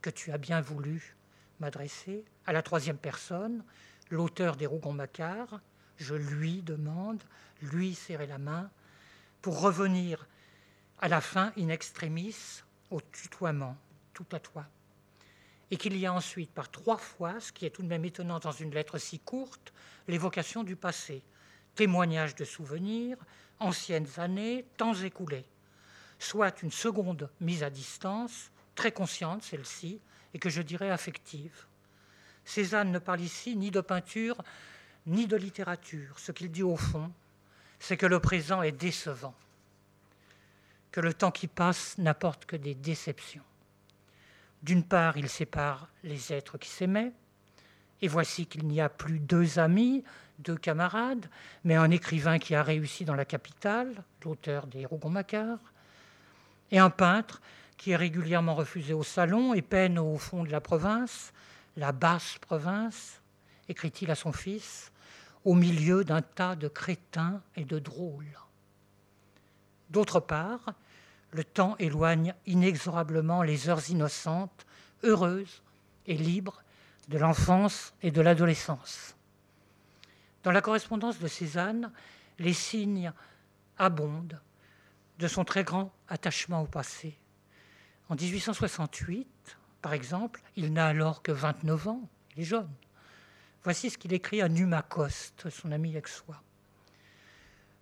que 0.00 0.10
tu 0.10 0.30
as 0.32 0.38
bien 0.38 0.60
voulu 0.60 1.16
m'adresser, 1.58 2.24
à 2.46 2.52
la 2.52 2.62
troisième 2.62 2.98
personne, 2.98 3.64
l'auteur 4.10 4.56
des 4.56 4.66
Rougon-Macquart, 4.66 5.60
je 5.96 6.14
lui 6.14 6.62
demande, 6.62 7.22
lui 7.62 7.94
serrer 7.94 8.26
la 8.26 8.38
main, 8.38 8.70
pour 9.40 9.60
revenir 9.60 10.26
à 11.00 11.08
la 11.08 11.20
fin, 11.20 11.52
in 11.58 11.68
extremis, 11.68 12.62
au 12.90 13.00
tutoiement, 13.00 13.76
tout 14.12 14.26
à 14.32 14.38
toi. 14.38 14.66
Et 15.72 15.78
qu'il 15.78 15.96
y 15.96 16.04
a 16.04 16.12
ensuite, 16.12 16.50
par 16.50 16.70
trois 16.70 16.98
fois, 16.98 17.40
ce 17.40 17.50
qui 17.50 17.64
est 17.64 17.70
tout 17.70 17.80
de 17.82 17.88
même 17.88 18.04
étonnant 18.04 18.38
dans 18.38 18.52
une 18.52 18.74
lettre 18.74 18.98
si 18.98 19.18
courte, 19.18 19.72
l'évocation 20.06 20.64
du 20.64 20.76
passé, 20.76 21.22
témoignage 21.74 22.34
de 22.34 22.44
souvenirs, 22.44 23.16
anciennes 23.58 24.06
années, 24.18 24.66
temps 24.76 24.92
écoulés, 24.92 25.46
soit 26.18 26.62
une 26.62 26.70
seconde 26.70 27.30
mise 27.40 27.62
à 27.62 27.70
distance, 27.70 28.50
très 28.74 28.92
consciente 28.92 29.42
celle-ci, 29.44 29.98
et 30.34 30.38
que 30.38 30.50
je 30.50 30.60
dirais 30.60 30.90
affective. 30.90 31.64
Cézanne 32.44 32.92
ne 32.92 32.98
parle 32.98 33.22
ici 33.22 33.56
ni 33.56 33.70
de 33.70 33.80
peinture, 33.80 34.36
ni 35.06 35.26
de 35.26 35.36
littérature. 35.36 36.18
Ce 36.18 36.32
qu'il 36.32 36.50
dit 36.50 36.62
au 36.62 36.76
fond, 36.76 37.10
c'est 37.78 37.96
que 37.96 38.04
le 38.04 38.20
présent 38.20 38.60
est 38.60 38.72
décevant 38.72 39.34
que 40.90 41.00
le 41.00 41.14
temps 41.14 41.30
qui 41.30 41.46
passe 41.46 41.96
n'apporte 41.96 42.44
que 42.44 42.56
des 42.56 42.74
déceptions. 42.74 43.42
D'une 44.62 44.84
part, 44.84 45.16
il 45.16 45.28
sépare 45.28 45.88
les 46.04 46.32
êtres 46.32 46.58
qui 46.58 46.68
s'aimaient, 46.68 47.12
et 48.00 48.08
voici 48.08 48.46
qu'il 48.46 48.66
n'y 48.66 48.80
a 48.80 48.88
plus 48.88 49.18
deux 49.18 49.58
amis, 49.58 50.04
deux 50.38 50.56
camarades, 50.56 51.26
mais 51.64 51.76
un 51.76 51.90
écrivain 51.90 52.38
qui 52.38 52.54
a 52.54 52.62
réussi 52.62 53.04
dans 53.04 53.14
la 53.14 53.24
capitale, 53.24 54.04
l'auteur 54.24 54.66
des 54.66 54.86
Rougon-Macquart, 54.86 55.58
et 56.70 56.78
un 56.78 56.90
peintre 56.90 57.40
qui 57.76 57.90
est 57.90 57.96
régulièrement 57.96 58.54
refusé 58.54 58.92
au 58.92 59.02
salon 59.02 59.54
et 59.54 59.62
peine 59.62 59.98
au 59.98 60.16
fond 60.16 60.44
de 60.44 60.50
la 60.50 60.60
province, 60.60 61.32
la 61.76 61.92
basse 61.92 62.38
province, 62.40 63.20
écrit-il 63.68 64.10
à 64.10 64.14
son 64.14 64.32
fils, 64.32 64.92
au 65.44 65.54
milieu 65.54 66.04
d'un 66.04 66.22
tas 66.22 66.54
de 66.54 66.68
crétins 66.68 67.42
et 67.56 67.64
de 67.64 67.78
drôles. 67.78 68.38
D'autre 69.90 70.20
part, 70.20 70.74
le 71.32 71.44
temps 71.44 71.76
éloigne 71.78 72.34
inexorablement 72.46 73.42
les 73.42 73.68
heures 73.68 73.90
innocentes, 73.90 74.66
heureuses 75.02 75.62
et 76.06 76.16
libres 76.16 76.62
de 77.08 77.18
l'enfance 77.18 77.94
et 78.02 78.10
de 78.10 78.20
l'adolescence. 78.20 79.16
Dans 80.44 80.52
la 80.52 80.60
correspondance 80.60 81.18
de 81.18 81.28
Cézanne, 81.28 81.92
les 82.38 82.52
signes 82.52 83.12
abondent 83.78 84.40
de 85.18 85.28
son 85.28 85.44
très 85.44 85.64
grand 85.64 85.92
attachement 86.08 86.62
au 86.62 86.66
passé. 86.66 87.18
En 88.08 88.14
1868, 88.14 89.28
par 89.80 89.94
exemple, 89.94 90.42
il 90.56 90.72
n'a 90.72 90.86
alors 90.86 91.22
que 91.22 91.32
29 91.32 91.88
ans, 91.88 92.08
il 92.36 92.42
est 92.42 92.46
jeune. 92.46 92.70
Voici 93.64 93.90
ce 93.90 93.98
qu'il 93.98 94.12
écrit 94.12 94.42
à 94.42 94.48
Numa 94.48 94.82
Coste, 94.82 95.48
son 95.50 95.70
ami 95.70 95.96
ex-soi. 95.96 96.42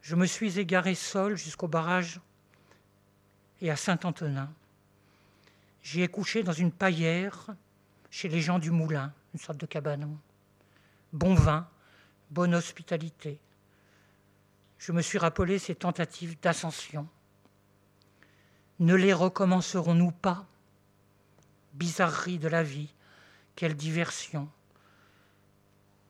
Je 0.02 0.14
me 0.14 0.26
suis 0.26 0.58
égaré 0.58 0.94
seul 0.94 1.36
jusqu'au 1.36 1.68
barrage 1.68 2.20
et 3.60 3.70
à 3.70 3.76
Saint-Antonin. 3.76 4.52
J'y 5.82 6.02
ai 6.02 6.08
couché 6.08 6.42
dans 6.42 6.52
une 6.52 6.72
paillère 6.72 7.46
chez 8.10 8.28
les 8.28 8.40
gens 8.40 8.58
du 8.58 8.70
moulin, 8.70 9.12
une 9.34 9.40
sorte 9.40 9.58
de 9.58 9.66
cabanon. 9.66 10.16
Bon 11.12 11.34
vin, 11.34 11.68
bonne 12.30 12.54
hospitalité. 12.54 13.38
Je 14.78 14.92
me 14.92 15.02
suis 15.02 15.18
rappelé 15.18 15.58
ces 15.58 15.74
tentatives 15.74 16.38
d'ascension. 16.40 17.06
Ne 18.78 18.94
les 18.94 19.12
recommencerons-nous 19.12 20.12
pas? 20.12 20.46
Bizarrerie 21.74 22.38
de 22.38 22.48
la 22.48 22.62
vie, 22.62 22.92
quelle 23.56 23.76
diversion. 23.76 24.48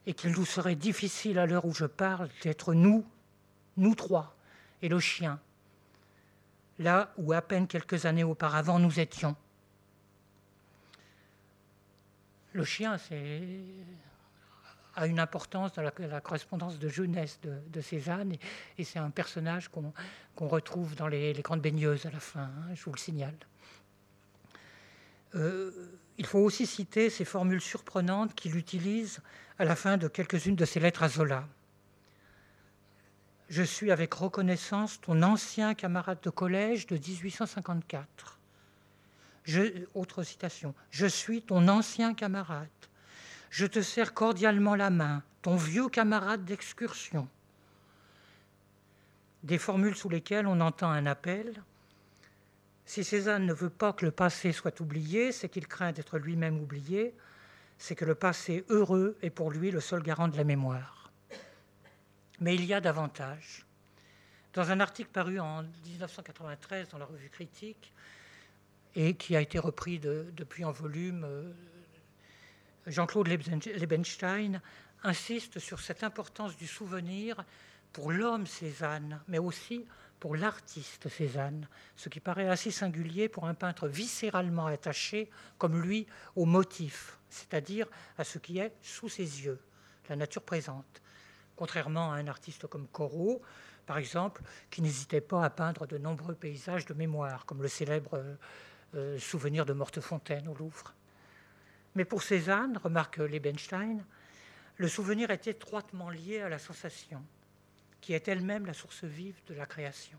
Et 0.06 0.14
qu'il 0.14 0.32
nous 0.32 0.44
serait 0.44 0.76
difficile 0.76 1.38
à 1.38 1.46
l'heure 1.46 1.64
où 1.64 1.74
je 1.74 1.84
parle 1.84 2.30
d'être 2.42 2.74
nous, 2.74 3.04
nous 3.76 3.94
trois, 3.94 4.34
et 4.82 4.88
le 4.88 5.00
chien, 5.00 5.40
là 6.80 7.12
où 7.18 7.32
à 7.32 7.42
peine 7.42 7.68
quelques 7.68 8.06
années 8.06 8.24
auparavant 8.24 8.78
nous 8.78 8.98
étions. 8.98 9.36
Le 12.52 12.64
chien 12.64 12.96
a 14.96 15.06
une 15.06 15.20
importance 15.20 15.74
dans 15.74 15.82
la, 15.82 16.20
correspondance 16.20 16.78
de 16.78 16.88
jeunesse 16.88 17.38
de, 17.42 17.80
Cézanne 17.80 18.34
et, 18.78 18.82
c'est 18.82 18.98
un 18.98 19.10
personnage 19.10 19.68
qu'on 19.68 20.48
retrouve 20.48 20.96
dans 20.96 21.06
les, 21.06 21.32
grandes 21.34 21.60
baigneuses 21.60 22.06
à 22.06 22.10
la 22.10 22.18
fin, 22.18 22.44
hein, 22.44 22.74
je 22.74 22.82
vous 22.82 22.92
le 22.92 22.98
signale. 22.98 23.36
Euh, 25.36 25.70
il 26.18 26.26
faut 26.26 26.40
aussi 26.40 26.66
citer 26.66 27.08
ces 27.08 27.24
formules 27.24 27.60
surprenantes 27.60 28.34
qu'il 28.34 28.56
utilise 28.56 29.20
à 29.58 29.64
la 29.64 29.76
fin 29.76 29.96
de 29.96 30.08
quelques-unes 30.08 30.56
de 30.56 30.64
ses 30.64 30.80
lettres 30.80 31.04
à 31.04 31.08
Zola. 31.08 31.46
Je 33.50 33.64
suis 33.64 33.90
avec 33.90 34.14
reconnaissance 34.14 35.00
ton 35.00 35.24
ancien 35.24 35.74
camarade 35.74 36.20
de 36.22 36.30
collège 36.30 36.86
de 36.86 36.94
1854. 36.94 38.38
autre 39.94 40.22
citation. 40.22 40.72
Je 40.92 41.06
suis 41.06 41.42
ton 41.42 41.66
ancien 41.66 42.14
camarade. 42.14 42.68
Je 43.50 43.66
te 43.66 43.82
serre 43.82 44.14
cordialement 44.14 44.76
la 44.76 44.90
main, 44.90 45.24
ton 45.42 45.56
vieux 45.56 45.88
camarade 45.88 46.44
d'excursion. 46.44 47.26
Des 49.42 49.58
formules 49.58 49.96
sous 49.96 50.08
lesquelles 50.08 50.46
on 50.46 50.60
entend 50.60 50.90
un 50.90 51.06
appel. 51.06 51.60
Si 52.86 53.02
Cézanne 53.02 53.46
ne 53.46 53.52
veut 53.52 53.68
pas 53.68 53.92
que 53.92 54.04
le 54.04 54.12
passé 54.12 54.52
soit 54.52 54.80
oublié, 54.80 55.32
c'est 55.32 55.48
qu'il 55.48 55.66
craint 55.66 55.90
d'être 55.90 56.20
lui-même 56.20 56.60
oublié, 56.60 57.16
c'est 57.78 57.96
que 57.96 58.04
le 58.04 58.14
passé 58.14 58.64
heureux 58.68 59.18
est 59.22 59.30
pour 59.30 59.50
lui 59.50 59.72
le 59.72 59.80
seul 59.80 60.04
garant 60.04 60.28
de 60.28 60.36
la 60.36 60.44
mémoire. 60.44 60.99
Mais 62.40 62.54
il 62.54 62.64
y 62.64 62.74
a 62.74 62.80
davantage. 62.80 63.66
Dans 64.54 64.70
un 64.70 64.80
article 64.80 65.10
paru 65.10 65.38
en 65.38 65.62
1993 65.62 66.88
dans 66.88 66.98
la 66.98 67.04
revue 67.04 67.28
Critique, 67.28 67.92
et 68.94 69.14
qui 69.14 69.36
a 69.36 69.40
été 69.40 69.58
repris 69.58 69.98
depuis 69.98 70.64
en 70.64 70.72
volume, 70.72 71.24
euh, 71.24 71.52
Jean-Claude 72.86 73.28
Lebenstein 73.28 74.60
insiste 75.02 75.58
sur 75.58 75.80
cette 75.80 76.02
importance 76.02 76.56
du 76.56 76.66
souvenir 76.66 77.44
pour 77.92 78.10
l'homme 78.10 78.46
Cézanne, 78.46 79.20
mais 79.28 79.38
aussi 79.38 79.86
pour 80.18 80.36
l'artiste 80.36 81.08
Cézanne, 81.08 81.68
ce 81.96 82.08
qui 82.08 82.20
paraît 82.20 82.48
assez 82.48 82.70
singulier 82.70 83.28
pour 83.28 83.46
un 83.46 83.54
peintre 83.54 83.88
viscéralement 83.88 84.66
attaché, 84.66 85.30
comme 85.58 85.80
lui, 85.80 86.06
au 86.36 86.44
motif, 86.44 87.18
c'est-à-dire 87.28 87.86
à 88.18 88.24
ce 88.24 88.38
qui 88.38 88.58
est 88.58 88.74
sous 88.82 89.08
ses 89.08 89.44
yeux, 89.44 89.60
la 90.08 90.16
nature 90.16 90.42
présente 90.42 91.00
contrairement 91.60 92.10
à 92.10 92.16
un 92.16 92.26
artiste 92.26 92.66
comme 92.68 92.88
Corot, 92.88 93.42
par 93.84 93.98
exemple, 93.98 94.40
qui 94.70 94.80
n'hésitait 94.80 95.20
pas 95.20 95.44
à 95.44 95.50
peindre 95.50 95.86
de 95.86 95.98
nombreux 95.98 96.34
paysages 96.34 96.86
de 96.86 96.94
mémoire, 96.94 97.44
comme 97.44 97.60
le 97.60 97.68
célèbre 97.68 98.24
euh, 98.94 99.18
souvenir 99.18 99.66
de 99.66 99.74
Mortefontaine 99.74 100.48
au 100.48 100.54
Louvre. 100.54 100.94
Mais 101.96 102.06
pour 102.06 102.22
Cézanne, 102.22 102.78
remarque 102.78 103.18
Liebenstein, 103.18 104.02
le 104.78 104.88
souvenir 104.88 105.30
est 105.30 105.48
étroitement 105.48 106.08
lié 106.08 106.40
à 106.40 106.48
la 106.48 106.58
sensation, 106.58 107.22
qui 108.00 108.14
est 108.14 108.26
elle-même 108.26 108.64
la 108.64 108.72
source 108.72 109.04
vive 109.04 109.36
de 109.46 109.52
la 109.52 109.66
création, 109.66 110.16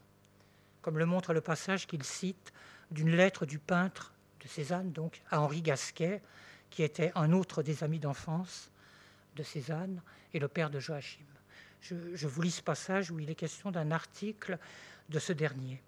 comme 0.83 0.99
le 0.99 1.07
montre 1.07 1.33
le 1.33 1.41
passage 1.41 1.87
qu'il 1.87 2.03
cite 2.03 2.53
d'une 2.91 3.15
lettre 3.15 3.47
du 3.47 3.57
peintre 3.57 4.13
de 4.43 4.47
Cézanne, 4.47 4.91
donc 4.91 5.23
à 5.31 5.41
Henri 5.41 5.63
Gasquet, 5.63 6.21
qui 6.69 6.83
était 6.83 7.11
un 7.15 7.31
autre 7.31 7.63
des 7.63 7.83
amis 7.83 7.99
d'enfance 7.99 8.69
de 9.35 9.41
Cézanne 9.41 10.03
et 10.35 10.39
le 10.39 10.47
père 10.47 10.69
de 10.69 10.79
Joachim. 10.79 11.30
Je, 11.81 12.27
vous 12.27 12.41
lis 12.41 12.51
ce 12.51 12.61
passage 12.61 13.11
où 13.11 13.19
il 13.19 13.29
est 13.29 13.35
question 13.35 13.71
d'un 13.71 13.91
article 13.91 14.57
de 15.09 15.19
ce 15.19 15.33
dernier. 15.33 15.81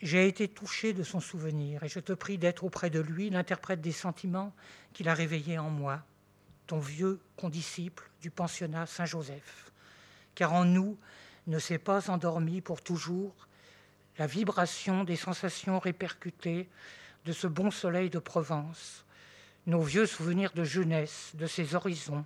J'ai 0.00 0.26
été 0.26 0.48
touché 0.48 0.92
de 0.92 1.02
son 1.02 1.20
souvenir 1.20 1.82
et 1.82 1.88
je 1.88 2.00
te 2.00 2.12
prie 2.12 2.38
d'être 2.38 2.64
auprès 2.64 2.90
de 2.90 3.00
lui 3.00 3.30
l'interprète 3.30 3.80
des 3.80 3.92
sentiments 3.92 4.52
qu'il 4.92 5.08
a 5.08 5.14
réveillés 5.14 5.58
en 5.58 5.70
moi, 5.70 6.02
ton 6.66 6.78
vieux 6.78 7.20
condisciple 7.36 8.10
du 8.20 8.30
pensionnat 8.30 8.86
Saint-Joseph. 8.86 9.70
Car 10.34 10.52
en 10.52 10.64
nous 10.64 10.98
ne 11.46 11.58
s'est 11.58 11.78
pas 11.78 12.10
endormi 12.10 12.60
pour 12.60 12.82
toujours 12.82 13.34
la 14.18 14.26
vibration 14.26 15.04
des 15.04 15.16
sensations 15.16 15.78
répercutées 15.78 16.68
de 17.24 17.32
ce 17.32 17.46
bon 17.46 17.70
soleil 17.70 18.10
de 18.10 18.18
Provence, 18.18 19.04
nos 19.66 19.82
vieux 19.82 20.06
souvenirs 20.06 20.52
de 20.52 20.64
jeunesse, 20.64 21.32
de 21.34 21.46
ces 21.46 21.74
horizons, 21.74 22.24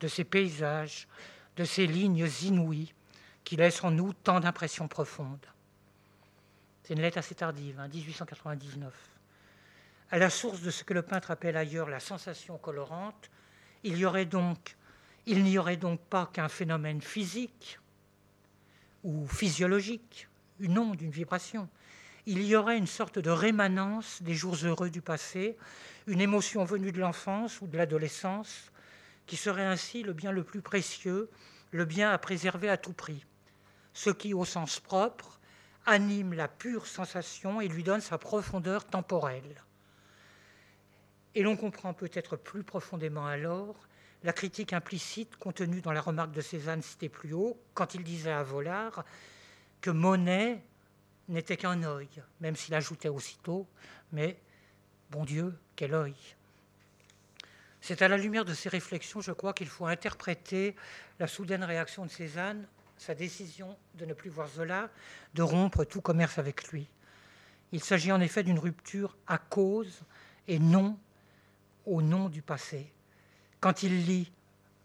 de 0.00 0.08
ces 0.08 0.24
paysages, 0.24 1.08
de 1.60 1.66
ces 1.66 1.86
lignes 1.86 2.26
inouïes 2.42 2.94
qui 3.44 3.54
laissent 3.54 3.84
en 3.84 3.90
nous 3.90 4.14
tant 4.14 4.40
d'impressions 4.40 4.88
profondes. 4.88 5.44
C'est 6.82 6.94
une 6.94 7.02
lettre 7.02 7.18
assez 7.18 7.34
tardive, 7.34 7.78
1899. 7.92 8.86
Hein, 8.86 8.96
à 10.10 10.16
la 10.16 10.30
source 10.30 10.62
de 10.62 10.70
ce 10.70 10.84
que 10.84 10.94
le 10.94 11.02
peintre 11.02 11.30
appelle 11.30 11.58
ailleurs 11.58 11.90
la 11.90 12.00
sensation 12.00 12.56
colorante, 12.56 13.30
il 13.84 13.98
y 13.98 14.06
aurait 14.06 14.24
donc, 14.24 14.74
n'y 15.26 15.76
donc 15.76 16.00
pas 16.00 16.30
qu'un 16.32 16.48
phénomène 16.48 17.02
physique 17.02 17.78
ou 19.04 19.26
physiologique, 19.26 20.28
une 20.60 20.78
onde, 20.78 20.96
d'une 20.96 21.10
vibration. 21.10 21.68
Il 22.24 22.42
y 22.42 22.56
aurait 22.56 22.78
une 22.78 22.86
sorte 22.86 23.18
de 23.18 23.30
rémanence 23.30 24.22
des 24.22 24.34
jours 24.34 24.56
heureux 24.64 24.88
du 24.88 25.02
passé, 25.02 25.58
une 26.06 26.22
émotion 26.22 26.64
venue 26.64 26.90
de 26.90 27.00
l'enfance 27.00 27.60
ou 27.60 27.66
de 27.66 27.76
l'adolescence, 27.76 28.70
qui 29.30 29.36
serait 29.36 29.64
ainsi 29.64 30.02
le 30.02 30.12
bien 30.12 30.32
le 30.32 30.42
plus 30.42 30.60
précieux, 30.60 31.30
le 31.70 31.84
bien 31.84 32.10
à 32.10 32.18
préserver 32.18 32.68
à 32.68 32.76
tout 32.76 32.92
prix. 32.92 33.24
Ce 33.92 34.10
qui, 34.10 34.34
au 34.34 34.44
sens 34.44 34.80
propre, 34.80 35.38
anime 35.86 36.34
la 36.34 36.48
pure 36.48 36.88
sensation 36.88 37.60
et 37.60 37.68
lui 37.68 37.84
donne 37.84 38.00
sa 38.00 38.18
profondeur 38.18 38.84
temporelle. 38.86 39.62
Et 41.36 41.44
l'on 41.44 41.56
comprend 41.56 41.94
peut-être 41.94 42.34
plus 42.34 42.64
profondément 42.64 43.24
alors 43.24 43.86
la 44.24 44.32
critique 44.32 44.72
implicite 44.72 45.36
contenue 45.36 45.80
dans 45.80 45.92
la 45.92 46.00
remarque 46.00 46.32
de 46.32 46.40
Cézanne 46.40 46.82
citée 46.82 47.08
plus 47.08 47.32
haut, 47.32 47.56
quand 47.72 47.94
il 47.94 48.02
disait 48.02 48.32
à 48.32 48.42
Volard 48.42 49.04
que 49.80 49.90
Monet 49.90 50.60
n'était 51.28 51.56
qu'un 51.56 51.84
œil, 51.84 52.08
même 52.40 52.56
s'il 52.56 52.74
ajoutait 52.74 53.08
aussitôt, 53.08 53.68
mais 54.10 54.40
bon 55.08 55.24
Dieu, 55.24 55.56
quel 55.76 55.94
œil 55.94 56.16
C'est 57.80 58.02
à 58.02 58.08
la 58.08 58.16
lumière 58.16 58.44
de 58.44 58.54
ces 58.54 58.68
réflexions, 58.68 59.20
je 59.20 59.32
crois, 59.32 59.54
qu'il 59.54 59.68
faut 59.68 59.86
interpréter 59.86 60.76
la 61.18 61.26
soudaine 61.26 61.64
réaction 61.64 62.04
de 62.04 62.10
Cézanne 62.10 62.66
sa 63.00 63.14
décision 63.14 63.78
de 63.94 64.04
ne 64.04 64.12
plus 64.12 64.28
voir 64.28 64.46
Zola, 64.48 64.90
de 65.32 65.40
rompre 65.40 65.84
tout 65.84 66.02
commerce 66.02 66.38
avec 66.38 66.68
lui. 66.68 66.86
Il 67.72 67.82
s'agit 67.82 68.12
en 68.12 68.20
effet 68.20 68.42
d'une 68.42 68.58
rupture 68.58 69.16
à 69.26 69.38
cause 69.38 70.02
et 70.48 70.58
non 70.58 70.98
au 71.86 72.02
nom 72.02 72.28
du 72.28 72.42
passé. 72.42 72.92
Quand 73.58 73.82
il 73.82 74.04
lit 74.04 74.30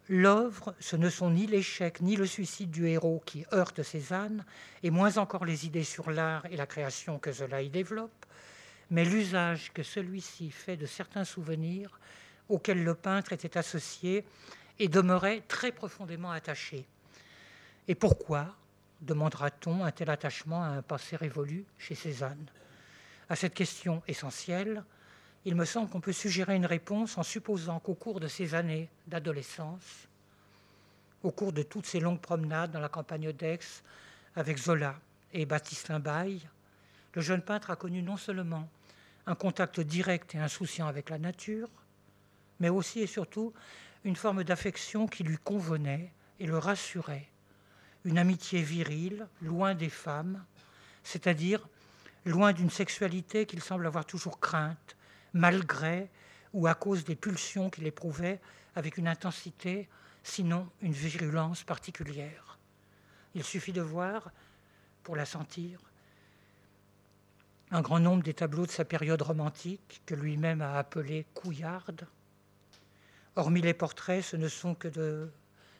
L'œuvre, 0.07 0.75
ce 0.79 0.95
ne 0.95 1.09
sont 1.09 1.31
ni 1.31 1.47
l'échec 1.47 1.99
ni 1.99 2.15
le 2.15 2.27
suicide 2.27 2.69
du 2.69 2.87
héros 2.87 3.23
qui 3.25 3.43
heurtent 3.51 3.81
Cézanne, 3.81 4.45
et 4.83 4.91
moins 4.91 5.17
encore 5.17 5.45
les 5.45 5.65
idées 5.65 5.83
sur 5.83 6.11
l'art 6.11 6.45
et 6.45 6.57
la 6.57 6.67
création 6.67 7.17
que 7.17 7.31
Zola 7.31 7.63
y 7.63 7.69
développe, 7.69 8.25
mais 8.91 9.03
l'usage 9.03 9.71
que 9.73 9.81
celui-ci 9.81 10.51
fait 10.51 10.77
de 10.77 10.85
certains 10.85 11.25
souvenirs 11.25 11.99
auxquels 12.49 12.83
le 12.83 12.95
peintre 12.95 13.33
était 13.33 13.57
associé 13.57 14.25
et 14.79 14.87
demeurait 14.87 15.43
très 15.47 15.71
profondément 15.71 16.31
attaché. 16.31 16.85
Et 17.87 17.95
pourquoi 17.95 18.55
demandera-t-on 19.01 19.83
un 19.83 19.91
tel 19.91 20.09
attachement 20.09 20.63
à 20.63 20.67
un 20.67 20.81
passé 20.81 21.15
révolu 21.15 21.65
chez 21.77 21.95
Cézanne? 21.95 22.45
À 23.29 23.35
cette 23.35 23.53
question 23.53 24.03
essentielle, 24.07 24.83
il 25.45 25.55
me 25.55 25.65
semble 25.65 25.89
qu'on 25.89 26.01
peut 26.01 26.11
suggérer 26.11 26.55
une 26.55 26.65
réponse 26.65 27.17
en 27.17 27.23
supposant 27.23 27.79
qu'au 27.79 27.93
cours 27.93 28.19
de 28.19 28.27
ces 28.27 28.55
années 28.55 28.89
d'adolescence, 29.07 30.07
au 31.23 31.31
cours 31.31 31.53
de 31.53 31.63
toutes 31.63 31.85
ces 31.85 31.99
longues 31.99 32.19
promenades 32.19 32.71
dans 32.71 32.79
la 32.79 32.89
campagne 32.89 33.31
d'Aix 33.31 33.59
avec 34.35 34.57
Zola 34.57 34.95
et 35.33 35.45
Baptistin 35.45 35.99
Baye, 35.99 36.41
le 37.13 37.21
jeune 37.21 37.41
peintre 37.41 37.71
a 37.71 37.75
connu 37.75 38.01
non 38.01 38.17
seulement 38.17 38.67
un 39.25 39.35
contact 39.35 39.79
direct 39.79 40.35
et 40.35 40.39
insouciant 40.39 40.87
avec 40.87 41.09
la 41.09 41.17
nature, 41.17 41.69
mais 42.60 42.70
aussi 42.70 43.01
et 43.01 43.08
surtout 43.08 43.53
une 44.03 44.16
forme 44.16 44.43
d'affection 44.43 45.08
qui 45.08 45.24
lui 45.24 45.38
convenait 45.38 46.12
et 46.39 46.47
le 46.47 46.58
rassurait 46.58 47.30
une 48.06 48.20
amitié 48.20 48.62
virile, 48.62 49.28
loin 49.41 49.74
des 49.74 49.89
femmes, 49.89 50.45
c'est-à-dire 51.03 51.68
loin 52.26 52.53
d'une 52.53 52.70
sexualité 52.70 53.45
qu'il 53.45 53.62
semble 53.62 53.86
avoir 53.86 54.06
toujours 54.06 54.39
crainte, 54.39 54.95
malgré 55.34 56.10
ou 56.53 56.68
à 56.68 56.76
cause 56.76 57.03
des 57.03 57.16
pulsions 57.16 57.70
qu'il 57.70 57.86
éprouvait 57.86 58.39
avec 58.76 58.97
une 58.97 59.08
intensité, 59.08 59.89
sinon 60.24 60.70
une 60.82 60.93
virulence 60.93 61.64
particulière. 61.64 62.58
Il 63.34 63.43
suffit 63.43 63.74
de 63.74 63.82
voir, 63.82 64.32
pour 65.03 65.16
la 65.16 65.26
sentir, 65.26 65.80
un 67.72 67.82
grand 67.82 67.99
nombre 67.99 68.24
des 68.24 68.34
tableaux 68.34 68.68
de 68.68 68.72
sa 68.72 68.86
période 68.86 69.22
romantique, 69.22 70.01
que 70.06 70.16
lui-même 70.16 70.62
a 70.62 70.78
appelés 70.78 71.26
couillardes. 71.34 72.08
Hormis 73.36 73.61
les 73.61 73.73
portraits, 73.73 74.23
ce 74.23 74.38
ne 74.38 74.47
sont 74.47 74.75
que, 74.75 74.88
de, 74.88 75.29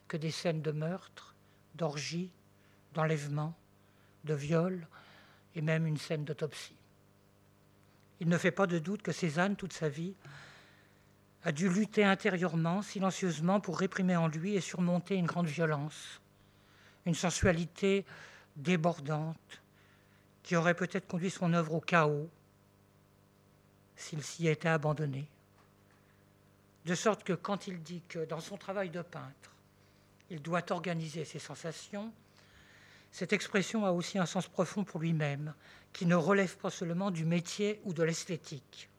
que 0.08 0.18
des 0.18 0.32
scènes 0.32 0.62
de 0.62 0.72
meurtre, 0.72 1.36
d'orgie, 1.76 2.32
d'enlèvement, 2.93 3.56
de 4.26 4.34
viol 4.34 4.88
et 5.56 5.62
même 5.62 5.88
une 5.88 5.97
scène 5.97 6.26
d'autopsie. 6.26 6.76
Il 8.20 8.28
ne 8.28 8.38
fait 8.38 8.51
pas 8.51 8.68
de 8.68 8.80
doute 8.80 9.01
que 9.01 9.12
Cézanne, 9.12 9.56
toute 9.56 9.74
sa 9.74 9.89
vie, 9.89 10.16
a 11.43 11.51
dû 11.51 11.70
lutter 11.70 12.03
intérieurement, 12.03 12.82
silencieusement, 12.82 13.60
pour 13.60 13.78
réprimer 13.78 14.16
en 14.16 14.28
lui 14.28 14.56
et 14.56 14.62
surmonter 14.62 15.16
une 15.16 15.28
grande 15.28 15.47
violence, 15.47 16.22
une 17.06 17.14
sensualité 17.14 18.06
débordante 18.56 19.62
qui 20.43 20.56
aurait 20.56 20.74
peut-être 20.74 21.08
conduit 21.08 21.30
son 21.30 21.53
œuvre 21.53 21.76
au 21.76 21.82
chaos 21.82 22.30
s'il 23.95 24.24
s'y 24.24 24.47
était 24.47 24.70
abandonné. 24.70 25.28
De 26.86 26.96
sorte 26.96 27.24
que 27.24 27.34
quand 27.34 27.68
il 27.68 27.82
dit 27.82 28.04
que 28.08 28.26
dans 28.26 28.40
son 28.40 28.58
travail 28.58 28.90
de 28.90 29.02
peintre, 29.02 29.52
il 30.30 30.42
doit 30.42 30.72
organiser 30.72 31.26
ses 31.26 31.40
sensations. 31.40 32.12
Cette 33.12 33.34
expression 33.34 33.86
a 33.86 33.92
aussi 33.92 34.20
un 34.20 34.26
sens 34.26 34.48
profond 34.48 34.84
pour 34.84 35.00
lui-même, 35.00 35.54
qui 35.94 36.06
ne 36.06 36.16
relève 36.16 36.58
pas 36.58 36.70
seulement 36.70 37.12
du 37.12 37.26
métier 37.26 37.82
ou 37.86 37.94
de 37.94 38.04
l'esthétique. 38.04 38.90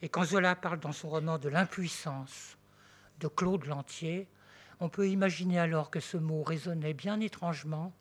Et 0.00 0.08
quand 0.08 0.24
Zola 0.24 0.54
parle 0.54 0.80
dans 0.80 0.92
son 0.92 1.08
roman 1.08 1.38
de 1.38 1.48
l'impuissance 1.48 2.56
de 3.20 3.28
Claude 3.28 3.66
Lantier, 3.66 4.28
on 4.80 4.88
peut 4.88 5.08
imaginer 5.08 5.58
alors 5.58 5.90
que 5.90 6.00
ce 6.00 6.16
mot 6.16 6.42
résonnait 6.42 6.94
bien 6.94 7.20
étrangement 7.20 7.92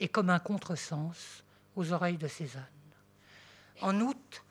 et 0.00 0.08
comme 0.08 0.30
un 0.30 0.38
contresens 0.38 1.44
aux 1.76 1.92
oreilles 1.92 2.16
de 2.16 2.28
Cézanne. 2.28 2.64
En 3.80 4.00
août 4.00 4.44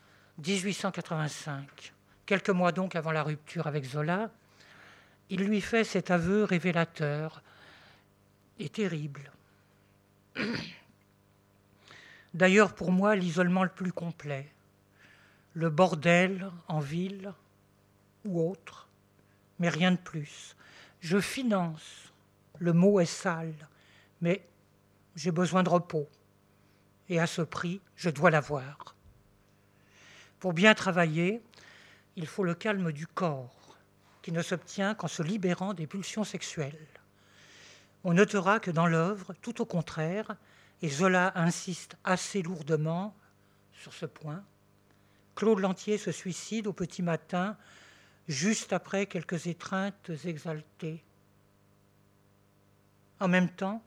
1885, 0.45 1.92
quelques 2.25 2.49
mois 2.49 2.71
donc 2.71 2.95
avant 2.95 3.11
la 3.11 3.23
rupture 3.23 3.67
avec 3.67 3.85
Zola, 3.85 4.29
il 5.29 5.43
lui 5.45 5.61
fait 5.61 5.83
cet 5.83 6.11
aveu 6.11 6.43
révélateur 6.43 7.41
et 8.59 8.69
terrible. 8.69 9.31
D'ailleurs, 12.33 12.73
pour 12.73 12.91
moi, 12.91 13.15
l'isolement 13.15 13.63
le 13.63 13.69
plus 13.69 13.91
complet, 13.91 14.51
le 15.53 15.69
bordel 15.69 16.49
en 16.67 16.79
ville 16.79 17.33
ou 18.25 18.49
autre, 18.49 18.87
mais 19.59 19.69
rien 19.69 19.91
de 19.91 19.97
plus. 19.97 20.55
Je 20.99 21.19
finance, 21.19 22.11
le 22.59 22.73
mot 22.73 22.99
est 22.99 23.05
sale, 23.05 23.67
mais 24.21 24.43
j'ai 25.15 25.31
besoin 25.31 25.63
de 25.63 25.69
repos, 25.69 26.09
et 27.09 27.19
à 27.19 27.27
ce 27.27 27.41
prix, 27.41 27.81
je 27.95 28.09
dois 28.09 28.31
l'avoir. 28.31 28.95
Pour 30.39 30.53
bien 30.53 30.73
travailler, 30.73 31.41
il 32.15 32.27
faut 32.27 32.43
le 32.43 32.53
calme 32.53 32.91
du 32.91 33.07
corps 33.07 33.77
qui 34.21 34.31
ne 34.31 34.41
s'obtient 34.41 34.95
qu'en 34.95 35.07
se 35.07 35.21
libérant 35.21 35.73
des 35.73 35.87
pulsions 35.87 36.23
sexuelles. 36.23 36.87
On 38.03 38.13
notera 38.13 38.59
que 38.59 38.71
dans 38.71 38.87
l'œuvre, 38.87 39.33
tout 39.41 39.61
au 39.61 39.65
contraire, 39.65 40.35
et 40.81 40.89
Zola 40.89 41.31
insiste 41.35 41.95
assez 42.03 42.41
lourdement 42.41 43.15
sur 43.73 43.93
ce 43.93 44.05
point, 44.05 44.43
Claude 45.35 45.59
Lantier 45.59 45.97
se 45.97 46.11
suicide 46.11 46.67
au 46.67 46.73
petit 46.73 47.01
matin, 47.01 47.57
juste 48.27 48.73
après 48.73 49.05
quelques 49.05 49.47
étreintes 49.47 50.11
exaltées. 50.25 51.03
En 53.19 53.27
même 53.27 53.49
temps, 53.49 53.81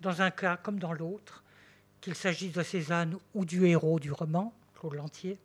dans 0.00 0.22
un 0.22 0.30
cas 0.30 0.56
comme 0.56 0.78
dans 0.78 0.92
l'autre, 0.92 1.42
qu'il 2.00 2.14
s'agisse 2.14 2.52
de 2.52 2.62
Cézanne 2.62 3.18
ou 3.34 3.44
du 3.44 3.66
héros 3.66 3.98
du 3.98 4.12
roman, 4.12 4.54
Claude 4.78 4.94
Lantier, 4.94 5.38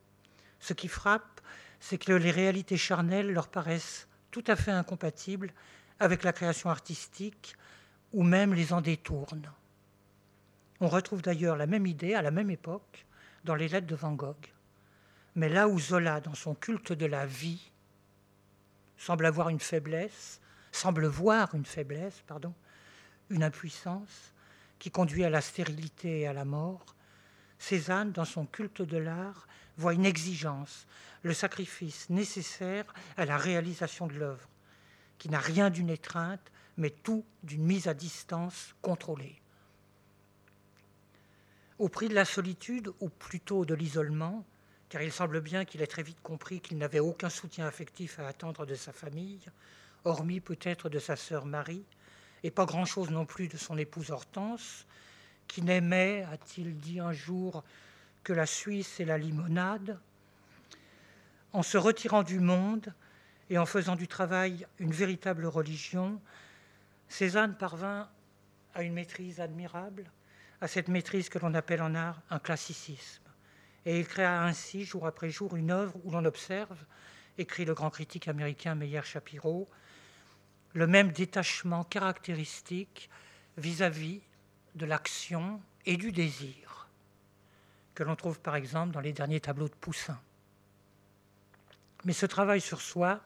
ce 0.60 0.74
qui 0.74 0.88
frappe, 0.88 1.31
c'est 1.82 1.98
que 1.98 2.14
les 2.14 2.32
réalités 2.32 2.78
charnelles 2.78 3.34
leur 3.34 3.50
paraissent 3.50 4.08
tout 4.30 4.44
à 4.48 4.56
fait 4.56 4.72
incompatibles 4.72 5.52
avec 6.00 6.24
la 6.24 6.32
création 6.32 6.70
artistique 6.70 7.56
ou 8.14 8.24
même 8.24 8.54
les 8.54 8.72
en 8.72 8.82
détournent. 8.82 9.52
On 10.80 10.88
retrouve 10.88 11.22
d'ailleurs 11.22 11.58
la 11.58 11.66
même 11.68 11.88
idée 11.88 12.14
à 12.14 12.22
la 12.22 12.32
même 12.32 12.52
époque 12.52 13.06
dans 13.44 13.56
les 13.56 13.68
lettres 13.68 13.88
de 13.88 13.96
Van 13.96 14.14
Gogh. 14.14 14.54
Mais 15.36 15.50
là 15.50 15.68
où 15.68 15.80
Zola, 15.80 16.22
dans 16.22 16.36
son 16.36 16.54
culte 16.54 16.94
de 16.94 17.06
la 17.08 17.26
vie, 17.26 17.72
semble 18.98 19.26
avoir 19.26 19.50
une 19.50 19.60
faiblesse, 19.60 20.40
semble 20.72 21.08
voir 21.08 21.56
une 21.56 21.66
faiblesse, 21.66 22.24
pardon, 22.28 22.54
une 23.32 23.44
impuissance 23.44 24.34
qui 24.78 24.92
conduit 24.92 25.24
à 25.24 25.30
la 25.32 25.42
stérilité 25.42 26.22
et 26.22 26.28
à 26.28 26.34
la 26.34 26.46
mort, 26.46 26.96
Cézanne, 27.58 28.12
dans 28.12 28.26
son 28.26 28.46
culte 28.46 28.82
de 28.82 28.98
l'art, 28.98 29.48
voit 29.82 29.94
une 29.94 30.06
exigence, 30.06 30.86
le 31.24 31.34
sacrifice 31.34 32.10
nécessaire 32.10 32.86
à 33.18 33.26
la 33.26 33.38
réalisation 33.38 34.08
de 34.08 34.14
l'œuvre, 34.14 34.48
qui 35.18 35.30
n'a 35.30 35.40
rien 35.40 35.70
d'une 35.70 35.90
étreinte, 35.90 36.52
mais 36.78 36.92
tout 36.92 37.26
d'une 37.44 37.64
mise 37.64 37.88
à 37.88 37.94
distance 37.94 38.76
contrôlée. 38.82 39.36
Au 41.80 41.90
prix 41.90 42.10
de 42.10 42.16
la 42.16 42.26
solitude, 42.26 42.92
ou 43.00 43.10
plutôt 43.10 43.66
de 43.66 43.74
l'isolement, 43.74 44.46
car 44.90 45.02
il 45.02 45.12
semble 45.12 45.42
bien 45.42 45.66
qu'il 45.66 45.82
ait 45.82 45.88
très 45.88 46.04
vite 46.04 46.22
compris 46.22 46.62
qu'il 46.62 46.78
n'avait 46.78 47.00
aucun 47.00 47.30
soutien 47.30 47.66
affectif 47.66 48.20
à 48.20 48.28
attendre 48.28 48.66
de 48.66 48.76
sa 48.76 48.92
famille, 48.92 49.42
hormis 50.06 50.42
peut-être 50.42 50.90
de 50.90 51.00
sa 51.00 51.16
sœur 51.16 51.46
Marie, 51.46 51.86
et 52.44 52.52
pas 52.52 52.66
grand-chose 52.66 53.10
non 53.10 53.26
plus 53.26 53.48
de 53.48 53.58
son 53.58 53.78
épouse 53.78 54.12
Hortense, 54.12 54.86
qui 55.48 55.62
n'aimait, 55.62 56.26
a-t-il 56.32 56.78
dit 56.78 57.00
un 57.00 57.14
jour, 57.14 57.64
que 58.24 58.34
la 58.34 58.46
Suisse 58.46 59.00
et 59.00 59.06
la 59.06 59.18
limonade. 59.18 60.00
En 61.54 61.64
se 61.64 61.78
retirant 61.78 62.24
du 62.24 62.40
monde 62.40 62.94
et 63.50 63.58
en 63.58 63.66
faisant 63.66 63.96
du 63.96 64.08
travail 64.08 64.66
une 64.80 64.92
véritable 64.92 65.46
religion, 65.46 66.22
Cézanne 67.08 67.58
parvint 67.58 68.10
à 68.74 68.84
une 68.84 68.94
maîtrise 68.94 69.42
admirable, 69.42 70.10
à 70.62 70.68
cette 70.68 70.88
maîtrise 70.88 71.28
que 71.28 71.40
l'on 71.40 71.54
appelle 71.54 71.82
en 71.82 71.94
art 71.94 72.22
un 72.30 72.40
classicisme. 72.40 73.24
Et 73.86 74.00
il 74.00 74.08
créa 74.08 74.44
ainsi, 74.44 74.86
jour 74.86 75.06
après 75.06 75.30
jour, 75.30 75.56
une 75.56 75.72
œuvre 75.72 76.00
où 76.04 76.12
l'on 76.12 76.24
observe, 76.24 76.78
écrit 77.38 77.66
le 77.66 77.74
grand 77.74 77.90
critique 77.90 78.28
américain 78.28 78.76
Meyer 78.76 79.02
Shapiro, 79.04 79.70
le 80.74 80.88
même 80.88 81.12
détachement 81.12 81.84
caractéristique 81.84 83.10
vis-à-vis 83.58 84.22
de 84.76 84.86
l'action 84.86 85.62
et 85.86 85.98
du 85.98 86.14
désir 86.14 86.81
que 87.96 88.04
l'on 88.04 88.16
trouve 88.16 88.40
par 88.40 88.56
exemple 88.56 88.94
dans 88.94 89.00
les 89.00 89.14
derniers 89.14 89.40
tableaux 89.40 89.68
de 89.68 89.76
Poussin. 89.76 90.20
Mais 92.04 92.14
ce 92.14 92.26
travail 92.26 92.62
sur 92.62 92.82
soi, 92.82 93.22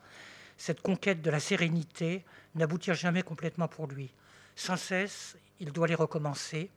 cette 0.58 0.82
conquête 0.82 1.22
de 1.22 1.30
la 1.30 1.40
sérénité, 1.40 2.26
n'aboutit 2.56 2.94
jamais 2.94 3.24
complètement 3.24 3.68
pour 3.68 3.88
lui. 3.88 4.12
Sans 4.56 4.78
cesse, 4.78 5.38
il 5.60 5.72
doit 5.72 5.88
les 5.88 5.96
recommencer, 5.96 6.70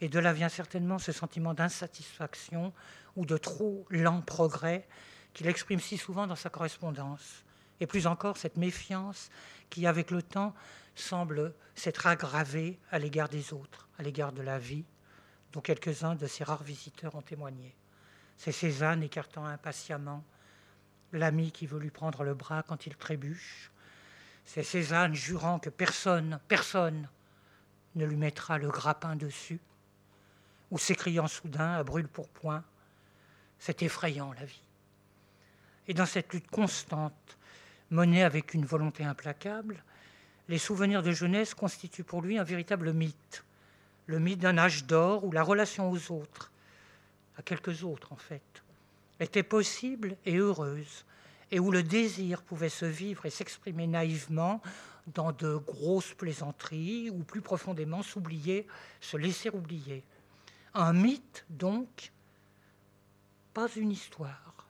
et 0.00 0.08
de 0.08 0.18
là 0.18 0.32
vient 0.32 0.48
certainement 0.48 0.98
ce 0.98 1.12
sentiment 1.12 1.54
d'insatisfaction 1.54 2.72
ou 3.16 3.24
de 3.24 3.36
trop 3.36 3.86
lent 3.90 4.20
progrès 4.20 4.86
qu'il 5.32 5.46
exprime 5.46 5.80
si 5.80 5.96
souvent 5.96 6.26
dans 6.26 6.36
sa 6.36 6.50
correspondance. 6.50 7.44
Et 7.80 7.86
plus 7.86 8.06
encore, 8.06 8.36
cette 8.36 8.56
méfiance 8.56 9.30
qui, 9.70 9.86
avec 9.86 10.10
le 10.10 10.22
temps, 10.22 10.54
semble 10.94 11.54
s'être 11.74 12.06
aggravée 12.06 12.78
à 12.90 12.98
l'égard 12.98 13.28
des 13.28 13.52
autres, 13.52 13.88
à 13.98 14.02
l'égard 14.02 14.32
de 14.32 14.42
la 14.42 14.58
vie, 14.58 14.84
dont 15.52 15.60
quelques-uns 15.60 16.14
de 16.14 16.26
ses 16.26 16.44
rares 16.44 16.62
visiteurs 16.62 17.14
ont 17.14 17.22
témoigné. 17.22 17.74
C'est 18.36 18.52
Cézanne 18.52 19.02
écartant 19.02 19.44
impatiemment 19.44 20.24
l'ami 21.12 21.52
qui 21.52 21.66
veut 21.66 21.78
lui 21.78 21.90
prendre 21.90 22.24
le 22.24 22.34
bras 22.34 22.62
quand 22.62 22.86
il 22.86 22.96
trébuche. 22.96 23.70
C'est 24.44 24.62
Cézanne 24.62 25.14
jurant 25.14 25.58
que 25.58 25.70
personne, 25.70 26.40
personne 26.48 27.08
ne 27.94 28.06
lui 28.06 28.16
mettra 28.16 28.58
le 28.58 28.70
grappin 28.70 29.16
dessus 29.16 29.60
ou 30.70 30.78
s'écriant 30.78 31.28
soudain 31.28 31.74
à 31.74 31.84
brûle 31.84 32.08
pour 32.08 32.28
point 32.28 32.64
C'est 33.58 33.82
effrayant 33.82 34.32
la 34.32 34.44
vie. 34.44 34.62
Et 35.86 35.94
dans 35.94 36.06
cette 36.06 36.32
lutte 36.32 36.50
constante, 36.50 37.36
menée 37.90 38.24
avec 38.24 38.54
une 38.54 38.64
volonté 38.64 39.04
implacable, 39.04 39.84
les 40.48 40.58
souvenirs 40.58 41.02
de 41.02 41.12
jeunesse 41.12 41.54
constituent 41.54 42.04
pour 42.04 42.22
lui 42.22 42.38
un 42.38 42.44
véritable 42.44 42.92
mythe, 42.92 43.44
le 44.06 44.18
mythe 44.18 44.40
d'un 44.40 44.58
âge 44.58 44.84
d'or 44.84 45.24
où 45.24 45.32
la 45.32 45.42
relation 45.42 45.90
aux 45.90 46.12
autres, 46.12 46.50
à 47.36 47.42
quelques 47.42 47.84
autres 47.84 48.12
en 48.12 48.16
fait, 48.16 48.62
était 49.20 49.42
possible 49.42 50.16
et 50.24 50.36
heureuse, 50.36 51.04
et 51.50 51.60
où 51.60 51.70
le 51.70 51.82
désir 51.82 52.42
pouvait 52.42 52.68
se 52.68 52.86
vivre 52.86 53.26
et 53.26 53.30
s'exprimer 53.30 53.86
naïvement 53.86 54.60
dans 55.08 55.32
de 55.32 55.56
grosses 55.56 56.14
plaisanteries, 56.14 57.10
ou 57.10 57.18
plus 57.24 57.40
profondément 57.40 58.02
s'oublier, 58.02 58.66
se 59.00 59.16
laisser 59.16 59.50
oublier. 59.50 60.04
Un 60.74 60.92
mythe, 60.92 61.44
donc, 61.50 62.12
pas 63.52 63.68
une 63.76 63.90
histoire. 63.90 64.66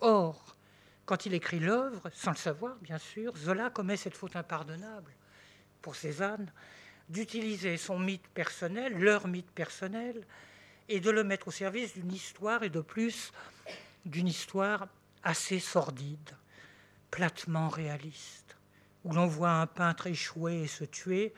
Or, 0.00 0.56
quand 1.04 1.26
il 1.26 1.34
écrit 1.34 1.60
l'œuvre, 1.60 2.10
sans 2.14 2.30
le 2.30 2.36
savoir, 2.36 2.76
bien 2.76 2.98
sûr, 2.98 3.36
Zola 3.36 3.70
commet 3.70 3.96
cette 3.96 4.16
faute 4.16 4.36
impardonnable 4.36 5.12
pour 5.82 5.96
Cézanne 5.96 6.50
d'utiliser 7.10 7.76
son 7.76 7.98
mythe 7.98 8.26
personnel, 8.28 8.98
leur 8.98 9.26
mythe 9.26 9.50
personnel, 9.50 10.24
et 10.88 11.00
de 11.00 11.10
le 11.10 11.24
mettre 11.24 11.48
au 11.48 11.50
service 11.50 11.94
d'une 11.94 12.12
histoire, 12.12 12.62
et 12.62 12.70
de 12.70 12.80
plus 12.80 13.32
d'une 14.06 14.28
histoire 14.28 14.88
assez 15.22 15.58
sordide, 15.58 16.30
platement 17.10 17.68
réaliste, 17.68 18.56
où 19.04 19.12
l'on 19.12 19.26
voit 19.26 19.50
un 19.50 19.66
peintre 19.66 20.06
échouer 20.06 20.62
et 20.62 20.66
se 20.68 20.84
tuer, 20.84 21.34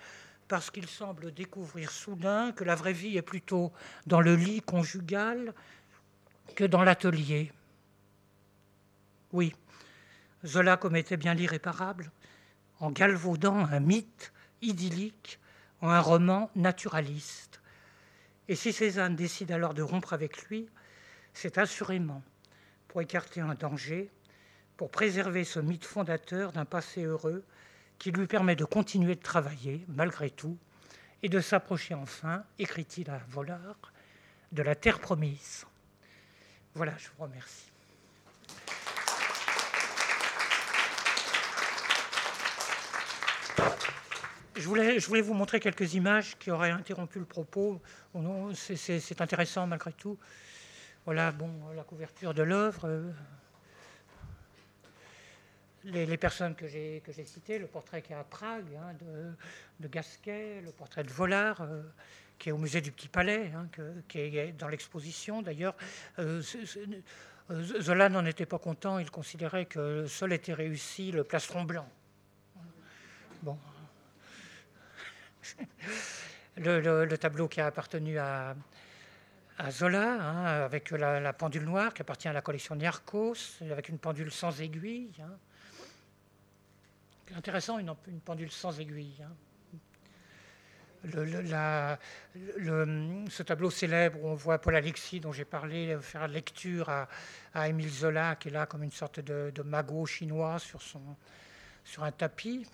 parce 0.47 0.70
qu'il 0.70 0.87
semble 0.87 1.33
découvrir 1.33 1.91
soudain 1.91 2.53
que 2.53 2.64
la 2.64 2.75
vraie 2.75 2.93
vie 2.93 3.16
est 3.16 3.23
plutôt 3.23 3.73
dans 4.07 4.20
le 4.20 4.37
lit 4.37 4.61
conjugal 4.61 5.55
que 6.55 6.64
dans 6.64 6.83
l'atelier. 6.83 7.51
Oui, 9.33 9.55
Zola 10.45 10.77
commettait 10.77 11.16
bien 11.16 11.33
l'irréparable 11.33 12.11
en 12.81 12.91
galvaudant 12.91 13.64
un 13.64 13.81
mythe 13.81 14.33
idyllique 14.61 15.39
en 15.83 15.91
un 15.91 16.01
roman 16.01 16.51
naturaliste. 16.55 17.61
Et 18.49 18.57
si 18.57 18.72
Cézanne 18.72 19.16
décide 19.16 19.53
alors 19.53 19.74
de 19.74 19.83
rompre 19.83 20.12
avec 20.12 20.45
lui, 20.45 20.68
c'est 21.35 21.59
assurément 21.59 22.22
pour 22.89 23.03
écarter 23.03 23.41
un 23.41 23.55
danger, 23.55 24.11
pour 24.76 24.91
préserver 24.91 25.45
ce 25.45 25.61
mythe 25.61 25.85
fondateur 25.85 26.53
d'un 26.53 26.64
passé 26.64 27.03
heureux 27.03 27.45
qui 27.99 28.11
lui 28.11 28.26
permet 28.26 28.57
de 28.57 28.64
continuer 28.64 29.14
de 29.14 29.22
travailler 29.22 29.85
malgré 29.89 30.30
tout 30.30 30.57
et 31.22 31.28
de 31.28 31.41
s'approcher 31.41 31.95
enfin, 31.95 32.45
écrit-il 32.59 33.11
à 33.11 33.20
Volard, 33.28 33.93
de 34.51 34.62
la 34.62 34.74
terre 34.74 34.99
promise. 34.99 35.66
Voilà, 36.74 36.93
je 36.99 37.09
vous 37.16 37.24
remercie. 37.24 37.72
Je 44.55 44.68
voulais, 44.68 45.20
vous 45.20 45.34
montrer 45.34 45.61
quelques 45.61 45.94
images 45.94 46.36
qui 46.38 46.50
auraient 46.50 46.70
interrompu 46.70 47.18
le 47.18 47.24
propos. 47.24 47.80
C'est 48.55 49.20
intéressant 49.20 49.66
malgré 49.66 49.92
tout. 49.92 50.18
Voilà, 51.05 51.32
bon, 51.32 51.50
la 51.74 51.82
couverture 51.84 52.34
de 52.34 52.42
l'œuvre 52.42 53.03
les, 55.84 56.16
personnes 56.16 56.55
que 56.55 56.66
j'ai 56.66 57.03
citées, 57.24 57.59
le 57.59 57.66
portrait 57.66 58.03
qui 58.03 58.12
est 58.12 58.16
à 58.16 58.24
Prague 58.24 58.66
hein, 58.76 58.94
de, 59.80 59.88
Gasquet, 59.88 60.61
le 60.64 60.72
portrait 60.72 61.05
de 61.05 61.11
Vollard, 61.11 61.62
euh, 61.62 61.82
qui 62.38 62.48
est 62.48 62.53
au 62.53 62.59
musée 62.59 62.80
du 62.80 62.92
Petit 62.92 63.09
Palais, 63.09 63.53
hein, 63.55 63.68
qui 64.09 64.18
est 64.18 64.53
dans 64.53 64.68
l'exposition 64.68 65.42
d'ailleurs. 65.42 65.74
Euh, 66.18 66.42
euh, 67.50 67.80
Zola 67.80 68.09
n'en 68.09 68.24
était 68.24 68.46
pas 68.46 68.59
content, 68.59 68.98
il 68.98 69.11
considérait 69.11 69.66
que 69.66 70.07
seul 70.07 70.32
était 70.32 70.55
réussi 70.55 71.11
le 71.11 71.24
plastron 71.24 71.64
blanc. 71.64 71.88
Bon. 73.42 73.59
Le, 76.57 77.16
tableau 77.16 77.49
qui 77.49 77.61
a 77.61 77.66
appartenu 77.66 78.18
à, 78.18 78.55
Zola, 79.70 80.12
hein, 80.12 80.64
avec 80.64 80.90
la, 80.90 81.32
pendule 81.32 81.64
noire 81.64 81.95
qui 81.95 82.03
appartient 82.03 82.28
à 82.28 82.32
la 82.32 82.43
collection 82.43 82.74
Niarchos, 82.74 83.62
avec 83.70 83.88
une 83.88 83.99
pendule 83.99 84.30
sans 84.30 84.61
aiguille 84.61 85.11
intéressant, 87.36 87.78
une, 87.78 87.95
pendule 88.24 88.51
sans 88.51 88.80
aiguille. 88.80 89.22
Hein. 89.22 89.30
ce 93.30 93.43
tableau 93.43 93.70
célèbre 93.70 94.22
où 94.22 94.28
on 94.28 94.34
voit 94.34 94.61
Paul 94.61 94.76
Alexis, 94.76 95.20
dont 95.20 95.32
j'ai 95.32 95.45
parlé, 95.45 95.99
faire 96.01 96.28
lecture 96.28 96.88
à, 96.88 97.09
à 97.55 97.68
Émile 97.68 97.90
Zola, 97.90 98.36
qui 98.36 98.49
est 98.49 98.53
là 98.53 98.66
comme 98.66 98.82
une 98.82 98.90
sorte 98.90 99.20
de, 99.20 99.62
magot 99.62 100.07
chinois 100.07 100.59
sur 100.59 102.05
un 102.05 102.12
tapis. 102.12 102.66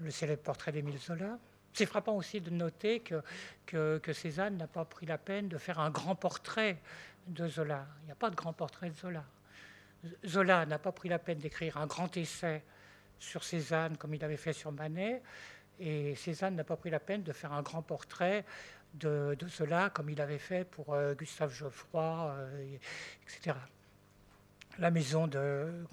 Le 0.00 0.10
célèbre 0.10 0.42
portrait 0.42 0.72
d'Émile 0.72 0.98
Zola. 0.98 1.38
C'est 1.72 1.86
frappant 1.86 2.16
aussi 2.16 2.40
de 2.40 2.50
noter 2.50 3.00
que, 3.00 4.12
Cézanne 4.12 4.56
n'a 4.56 4.66
pas 4.66 4.84
pris 4.84 5.06
la 5.06 5.18
peine 5.18 5.48
de 5.48 5.58
faire 5.58 5.78
un 5.78 5.90
grand 5.90 6.14
portrait 6.14 6.78
de 7.26 7.46
Zola. 7.46 7.86
Il 8.02 8.06
n'y 8.06 8.12
a 8.12 8.16
pas 8.16 8.30
de 8.30 8.34
grand 8.34 8.52
portrait 8.52 8.90
de 8.90 8.96
Zola. 8.96 9.24
Zola 10.26 10.66
n'a 10.66 10.78
pas 10.78 10.92
pris 10.92 11.08
la 11.08 11.18
peine 11.18 11.38
d'écrire 11.38 11.76
un 11.76 11.86
grand 11.86 12.16
essai 12.16 12.62
sur 13.18 13.44
Cézanne 13.44 13.96
comme 13.96 14.14
il 14.14 14.24
avait 14.24 14.38
fait 14.38 14.54
sur 14.54 14.72
Manet, 14.72 15.22
et 15.78 16.14
Cézanne 16.14 16.56
n'a 16.56 16.64
pas 16.64 16.76
pris 16.76 16.90
la 16.90 17.00
peine 17.00 17.22
de 17.22 17.32
faire 17.32 17.52
un 17.52 17.62
grand 17.62 17.82
portrait 17.82 18.44
de, 18.94 19.36
Zola 19.48 19.90
comme 19.90 20.10
il 20.10 20.20
avait 20.20 20.38
fait 20.38 20.64
pour 20.64 20.94
euh, 20.94 21.14
Gustave 21.14 21.52
Geoffroy, 21.52 22.34
euh, 22.36 22.76
etc. 23.22 23.56
La 24.78 24.90
maison 24.90 25.28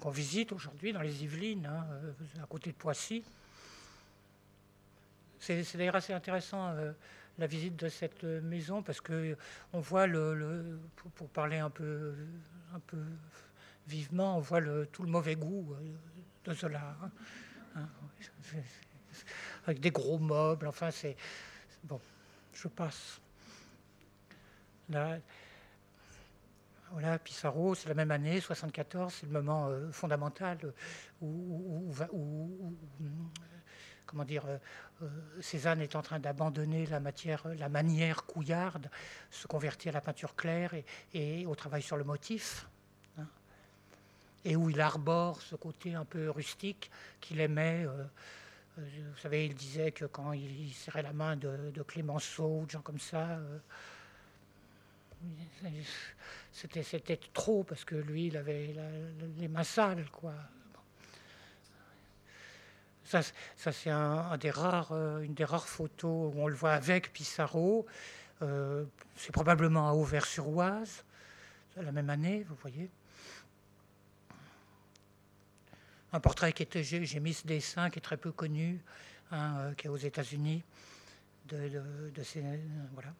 qu'on 0.00 0.10
visite 0.10 0.52
aujourd'hui 0.52 0.92
dans 0.92 1.02
les 1.02 1.22
Yvelines, 1.22 1.66
hein, 1.66 1.86
euh, 1.90 2.42
à 2.42 2.46
côté 2.46 2.70
de 2.70 2.76
Poissy, 2.76 3.22
c'est 5.40 5.76
d'ailleurs 5.76 5.96
assez 5.96 6.12
intéressant 6.12 6.74
la 7.38 7.46
visite 7.46 7.76
de 7.76 7.88
cette 7.88 8.24
maison 8.24 8.82
parce 8.82 9.00
que 9.00 9.36
on 9.72 9.80
voit 9.80 10.06
le, 10.06 10.80
pour, 11.14 11.28
parler 11.28 11.58
un 11.58 11.70
peu, 11.70 12.14
un 12.74 12.80
peu 12.80 12.98
vivement, 13.86 14.36
on 14.36 14.40
voit 14.40 14.60
le, 14.60 14.86
tout 14.86 15.02
le 15.02 15.10
mauvais 15.10 15.36
goût 15.36 15.74
euh, 15.74 16.50
de 16.50 16.54
Zola. 16.54 16.96
Hein. 17.02 17.10
Hein, 17.76 17.88
avec 19.66 19.80
des 19.80 19.90
gros 19.90 20.18
meubles, 20.18 20.66
enfin 20.66 20.90
c'est... 20.90 21.16
Bon, 21.84 22.00
je 22.52 22.68
passe. 22.68 23.20
Là, 24.88 25.18
voilà, 26.90 27.18
Pissarro, 27.18 27.74
c'est 27.74 27.88
la 27.88 27.94
même 27.94 28.10
année, 28.10 28.40
74, 28.40 29.12
c'est 29.12 29.26
le 29.26 29.32
moment 29.32 29.68
euh, 29.68 29.90
fondamental 29.92 30.58
où, 31.20 31.92
comment 34.08 34.24
dire, 34.24 34.44
euh, 34.46 35.08
Cézanne 35.40 35.80
est 35.80 35.94
en 35.94 36.02
train 36.02 36.18
d'abandonner 36.18 36.86
la 36.86 36.98
matière, 36.98 37.46
la 37.56 37.68
manière 37.68 38.24
couillarde, 38.24 38.90
se 39.30 39.46
convertir 39.46 39.92
à 39.92 39.94
la 39.94 40.00
peinture 40.00 40.34
claire 40.34 40.72
et 41.14 41.46
au 41.46 41.54
travail 41.54 41.82
sur 41.82 41.96
le 41.96 42.04
motif 42.04 42.66
et 44.44 44.56
où 44.56 44.70
il 44.70 44.80
arbore 44.80 45.40
ce 45.42 45.56
côté 45.56 45.94
un 45.94 46.04
peu 46.04 46.30
rustique 46.30 46.90
qu'il 47.20 47.40
aimait. 47.40 47.84
Euh, 47.84 48.04
euh, 48.78 48.82
vous 49.12 49.20
savez, 49.20 49.46
il 49.46 49.54
disait 49.54 49.92
que 49.92 50.06
quand 50.06 50.32
il 50.32 50.72
serrait 50.72 51.02
la 51.02 51.12
main 51.12 51.36
de, 51.36 51.82
Clémenceau, 51.86 52.64
de 52.64 52.70
gens 52.70 52.80
comme 52.80 53.00
ça, 53.00 53.28
euh, 53.28 53.58
c'était, 56.52 56.82
c'était 56.82 57.20
trop 57.32 57.64
parce 57.64 57.84
que 57.84 57.96
lui, 57.96 58.28
il 58.28 58.36
avait 58.36 58.74
les 59.36 59.48
mains 59.48 59.64
sales, 59.64 60.08
quoi. 60.10 60.34
Ça, 63.08 63.22
ça 63.56 63.72
c'est 63.72 63.90
rares, 63.90 64.92
une 65.22 65.32
des 65.32 65.44
rares 65.44 65.66
photos 65.66 66.34
où 66.34 66.40
on 66.42 66.46
le 66.46 66.54
voit 66.54 66.72
avec 66.72 67.12
Pissarro. 67.12 67.86
c'est 68.40 69.32
probablement 69.32 69.88
à 69.88 69.92
Auvers-sur-Oise, 69.92 71.04
la 71.76 71.90
même 71.90 72.10
année, 72.10 72.44
vous 72.48 72.56
voyez. 72.56 72.90
un 76.12 76.20
portrait 76.20 76.52
qui 76.52 76.62
était, 76.62 76.82
j'ai 76.82 77.20
mis 77.20 77.34
ce 77.34 77.46
dessin 77.46 77.90
qui 77.90 77.98
est 77.98 78.02
très 78.02 78.16
peu 78.16 78.32
connu, 78.32 78.80
hein, 79.30 79.58
euh, 79.58 79.74
qui 79.74 79.86
est 79.86 79.90
aux 79.90 79.96
États-Unis, 79.96 80.62
de, 81.48 81.82
ces, 82.22 82.42
euh, 82.42 82.56
voilà, 82.92 83.12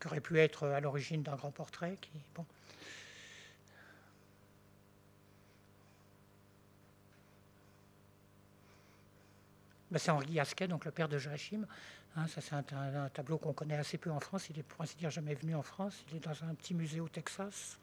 qui 0.00 0.06
aurait 0.06 0.20
pu 0.20 0.38
être 0.38 0.66
à 0.66 0.80
l'origine 0.80 1.22
d'un 1.22 1.36
grand 1.36 1.50
portrait. 1.50 1.96
Qui, 2.00 2.10
bon. 2.34 2.44
Ben, 9.90 9.98
c'est 9.98 10.10
Henri 10.10 10.34
Gasquet, 10.34 10.68
donc 10.68 10.84
le 10.84 10.90
père 10.92 11.08
de 11.08 11.18
Joachim. 11.18 11.66
Hein, 12.16 12.26
ça, 12.26 12.40
c'est 12.40 12.54
un, 12.54 13.08
tableau 13.08 13.38
qu'on 13.38 13.52
connaît 13.52 13.76
assez 13.76 13.98
peu 13.98 14.10
en 14.10 14.20
France. 14.20 14.48
Il 14.50 14.58
est, 14.58 14.62
pour 14.62 14.80
ainsi 14.82 14.96
dire, 14.96 15.10
jamais 15.10 15.34
venu 15.34 15.54
en 15.54 15.62
France. 15.62 16.04
Il 16.10 16.16
est 16.16 16.20
dans 16.20 16.44
un 16.44 16.54
petit 16.54 16.74
musée 16.74 17.00
au 17.00 17.08
Texas. 17.08 17.78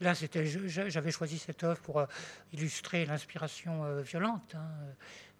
Là, 0.00 0.14
j'avais 0.14 1.10
choisi 1.10 1.38
cette 1.38 1.64
œuvre 1.64 1.80
pour 1.80 1.98
euh, 1.98 2.06
illustrer 2.52 3.04
l'inspiration 3.04 3.84
euh, 3.84 4.00
violente 4.00 4.54
hein, 4.54 4.70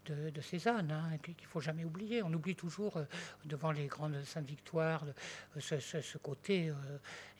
de, 0.07 0.41
Cézanne, 0.41 0.91
hein, 0.91 1.17
qu'il 1.23 1.35
ne 1.41 1.49
faut 1.49 1.61
jamais 1.61 1.85
oublier. 1.85 2.25
On 2.25 2.33
oublie 2.33 2.57
toujours, 2.57 2.97
euh, 2.97 3.05
devant 3.45 3.71
les 3.71 3.87
grandes 3.87 4.21
saintes 4.25 4.47
victoires, 4.47 5.05
ce, 5.61 6.19
côté. 6.19 6.73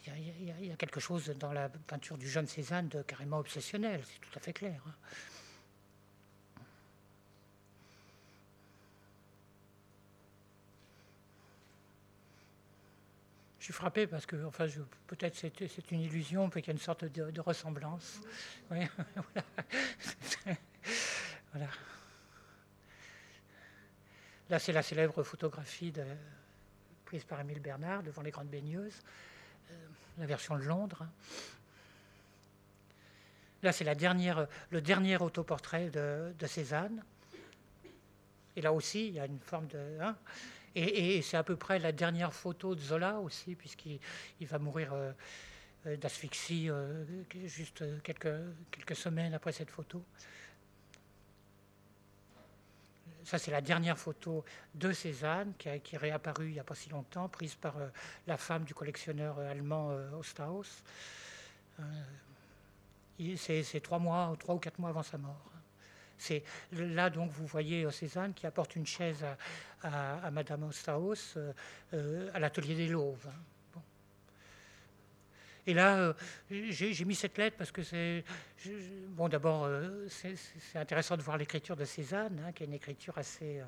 Il 0.07 0.67
y, 0.67 0.71
a 0.71 0.77
quelque 0.77 1.01
chose 1.01 1.29
dans 1.41 1.53
la 1.53 1.69
peinture 1.69 2.17
du 2.17 2.29
jeune 2.29 2.47
Cézanne 2.47 2.89
de 2.89 3.03
carrément 3.03 3.39
obsessionnel, 3.39 4.01
c'est 4.05 4.21
tout 4.21 4.39
à 4.39 4.41
fait 4.41 4.53
clair. 4.53 4.81
Suis 13.69 13.75
frappé 13.75 14.07
parce 14.07 14.25
que, 14.25 14.47
enfin, 14.47 14.67
peut-être 15.07 15.37
c'est, 15.37 15.91
une 15.91 16.01
illusion, 16.01 16.49
peut 16.49 16.61
qu'il 16.61 16.69
y 16.69 16.71
a 16.71 16.73
une 16.73 16.79
sorte 16.79 17.05
de, 17.05 17.41
ressemblance. 17.43 18.19
voilà. 18.71 18.89
Là, 24.49 24.59
c'est 24.59 24.73
la 24.73 24.83
célèbre 24.83 25.23
photographie 25.23 25.93
de, 25.93 26.03
prise 27.05 27.25
par 27.25 27.41
Émile 27.41 27.61
Bernard 27.61 28.03
devant 28.03 28.23
les 28.23 28.31
Grandes 28.31 28.49
Baigneuses, 28.49 29.03
euh, 29.71 29.75
la 30.17 30.25
version 30.25 30.57
de 30.57 30.63
Londres. 30.63 31.07
Là, 33.63 33.73
c'est 33.73 33.85
la 33.85 33.95
dernière, 33.95 34.47
le 34.71 34.81
dernier 34.81 35.19
autoportrait 35.19 35.91
de, 35.91 36.33
de 36.39 36.47
Cézanne. 36.47 37.05
Et 38.57 38.63
là 38.63 38.73
aussi, 38.73 39.09
il 39.09 39.15
y 39.15 39.21
a 39.21 39.27
une 39.27 39.41
forme 39.41 39.67
de. 39.67 40.01
Hein, 40.01 40.17
et, 40.79 41.23
c'est 41.23 41.37
à 41.37 41.43
peu 41.43 41.57
près 41.57 41.79
la 41.79 41.93
dernière 41.93 42.33
photo 42.33 42.75
de 42.75 42.81
Zola 42.81 43.19
aussi, 43.21 43.55
puisqu'il 43.55 44.01
va 44.43 44.59
mourir 44.59 44.93
euh, 44.93 45.13
euh, 45.87 45.97
d'asphyxie 45.97 46.71
euh, 46.71 47.05
juste 47.47 47.85
quelques, 48.03 48.97
semaines 48.97 49.35
après 49.35 49.53
cette 49.53 49.71
photo. 49.71 50.03
Ça, 53.25 53.39
c'est 53.39 53.51
la 53.51 53.61
dernière 53.61 53.99
photo 53.99 54.45
de 54.75 54.93
Cézanne 54.93 55.53
qui, 55.59 55.69
a, 55.69 55.75
est 55.75 55.97
réapparue 55.97 56.47
il 56.47 56.53
n'y 56.53 56.61
a 56.61 56.65
pas 56.65 56.75
si 56.75 56.89
longtemps, 56.89 57.29
prise 57.29 57.55
par 57.55 57.75
la 58.27 58.39
femme 58.39 58.65
du 58.65 58.73
collectionneur 58.73 59.39
allemand 59.39 59.91
Osterhaus. 60.19 60.83
c'est 63.37 63.83
trois 63.83 63.99
mois, 63.99 64.35
trois 64.39 64.55
ou 64.55 64.59
quatre 64.59 64.79
mois 64.79 64.89
avant 64.89 65.03
sa 65.03 65.19
mort. 65.19 65.58
C'est 66.19 66.43
là 66.73 67.11
donc 67.11 67.31
vous 67.31 67.47
voyez 67.47 67.85
euh, 67.85 67.91
Cézanne 67.91 68.35
qui 68.35 68.47
apporte 68.47 68.77
une 68.77 68.87
chaise 68.87 69.25
à, 69.83 70.31
Madame 70.33 70.65
Ostaos 70.65 71.37
euh, 71.37 71.53
euh, 71.95 72.31
à 72.35 72.41
l'atelier 72.41 72.75
des 72.75 72.89
Lauves. 72.89 73.29
Hein. 73.29 73.81
Et 75.67 75.75
là, 75.75 76.15
j'ai 76.51 77.05
mis 77.05 77.15
cette 77.15 77.37
lettre 77.37 77.59
parce 77.59 77.71
que 77.71 77.83
c'est. 77.83 78.25
Bon, 79.09 79.29
d'abord, 79.29 79.69
c'est 80.09 80.35
intéressant 80.79 81.15
de 81.15 81.21
voir 81.21 81.37
l'écriture 81.37 81.77
de 81.77 81.85
Cézanne, 81.85 82.43
hein, 82.43 82.53
qui 82.53 82.63
est 82.63 82.67
une 82.67 82.73
écriture 82.73 83.19
assez, 83.19 83.61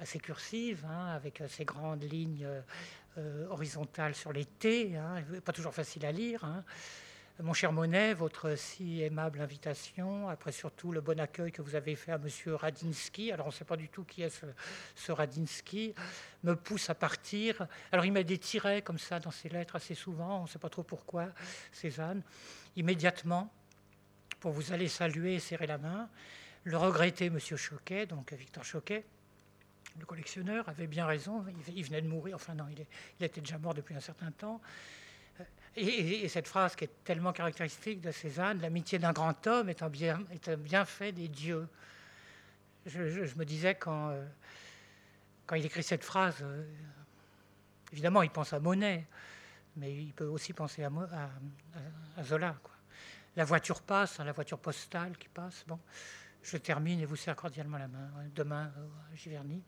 assez 0.00 0.18
cursive, 0.18 0.82
hein, 0.88 1.08
avec 1.08 1.42
ces 1.46 1.66
grandes 1.66 2.10
lignes 2.10 2.48
horizontales 3.50 4.14
sur 4.14 4.32
les 4.32 4.46
T, 4.46 4.98
pas 5.44 5.52
toujours 5.52 5.74
facile 5.74 6.06
à 6.06 6.10
lire. 6.10 6.42
Mon 7.42 7.52
cher 7.52 7.72
Monet, 7.72 8.14
votre 8.14 8.54
si 8.54 9.02
aimable 9.02 9.40
invitation, 9.40 10.28
après 10.28 10.52
surtout 10.52 10.92
le 10.92 11.00
bon 11.00 11.18
accueil 11.18 11.50
que 11.50 11.62
vous 11.62 11.74
avez 11.74 11.96
fait 11.96 12.12
à 12.12 12.18
Monsieur 12.18 12.54
Radinsky, 12.54 13.32
alors 13.32 13.46
on 13.46 13.48
ne 13.48 13.54
sait 13.54 13.64
pas 13.64 13.76
du 13.76 13.88
tout 13.88 14.04
qui 14.04 14.22
est 14.22 14.30
ce, 14.94 15.10
Radinsky, 15.10 15.96
me 16.44 16.54
pousse 16.54 16.90
à 16.90 16.94
partir. 16.94 17.66
Alors 17.90 18.04
il 18.04 18.12
met 18.12 18.22
des 18.22 18.38
tirets 18.38 18.82
comme 18.82 19.00
ça 19.00 19.18
dans 19.18 19.32
ses 19.32 19.48
lettres 19.48 19.74
assez 19.74 19.96
souvent, 19.96 20.38
on 20.38 20.42
ne 20.44 20.48
sait 20.48 20.60
pas 20.60 20.68
trop 20.68 20.84
pourquoi, 20.84 21.26
Cézanne. 21.72 22.22
Immédiatement, 22.76 23.52
pour 24.38 24.52
vous 24.52 24.72
aller 24.72 24.86
saluer 24.86 25.34
et 25.34 25.40
serrer 25.40 25.66
la 25.66 25.78
main, 25.78 26.08
le 26.62 26.76
regretté 26.76 27.30
Monsieur 27.30 27.56
Choquet, 27.56 28.06
donc 28.06 28.32
Victor 28.32 28.62
Choquet, 28.62 29.04
le 29.98 30.06
collectionneur, 30.06 30.68
avait 30.68 30.86
bien 30.86 31.04
raison, 31.04 31.44
il 31.74 31.84
venait 31.84 32.00
de 32.00 32.08
mourir, 32.08 32.36
enfin 32.36 32.54
non, 32.54 32.66
il 32.70 33.24
était 33.24 33.40
déjà 33.40 33.58
mort 33.58 33.74
depuis 33.74 33.96
un 33.96 34.00
certain 34.00 34.30
temps. 34.30 34.60
Et, 35.76 36.28
cette 36.28 36.46
phrase 36.46 36.76
qui 36.76 36.84
est 36.84 37.04
tellement 37.04 37.32
caractéristique 37.32 38.00
de 38.00 38.12
Cézanne, 38.12 38.60
l'amitié 38.60 38.98
d'un 38.98 39.12
grand 39.12 39.46
homme 39.46 39.68
est 39.68 39.82
un, 39.82 39.88
bien, 39.88 40.20
bienfait 40.58 41.10
des 41.10 41.28
dieux. 41.28 41.66
Je, 42.86 43.34
me 43.36 43.44
disais 43.44 43.74
quand, 43.74 44.10
euh, 44.10 44.24
quand 45.46 45.56
il 45.56 45.64
écrit 45.64 45.82
cette 45.82 46.04
phrase, 46.04 46.36
euh, 46.42 46.64
évidemment 47.92 48.22
il 48.22 48.30
pense 48.30 48.52
à 48.52 48.60
Monet, 48.60 49.06
mais 49.76 49.92
il 49.92 50.12
peut 50.12 50.26
aussi 50.26 50.52
penser 50.52 50.84
à, 50.84 50.92
Zola. 52.22 52.54
La 53.36 53.44
voiture 53.44 53.82
passe, 53.82 54.20
hein, 54.20 54.24
la 54.24 54.32
voiture 54.32 54.58
postale 54.58 55.16
qui 55.18 55.28
passe. 55.28 55.64
Bon, 55.66 55.80
je 56.42 56.56
termine 56.56 57.00
et 57.00 57.04
vous 57.04 57.16
serre 57.16 57.34
cordialement 57.34 57.78
la 57.78 57.88
main. 57.88 58.10
Demain, 58.34 58.70
à 59.12 59.16
Giverny. 59.16 59.60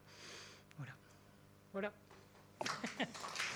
Voilà. 0.76 0.92
Voilà. 1.72 1.92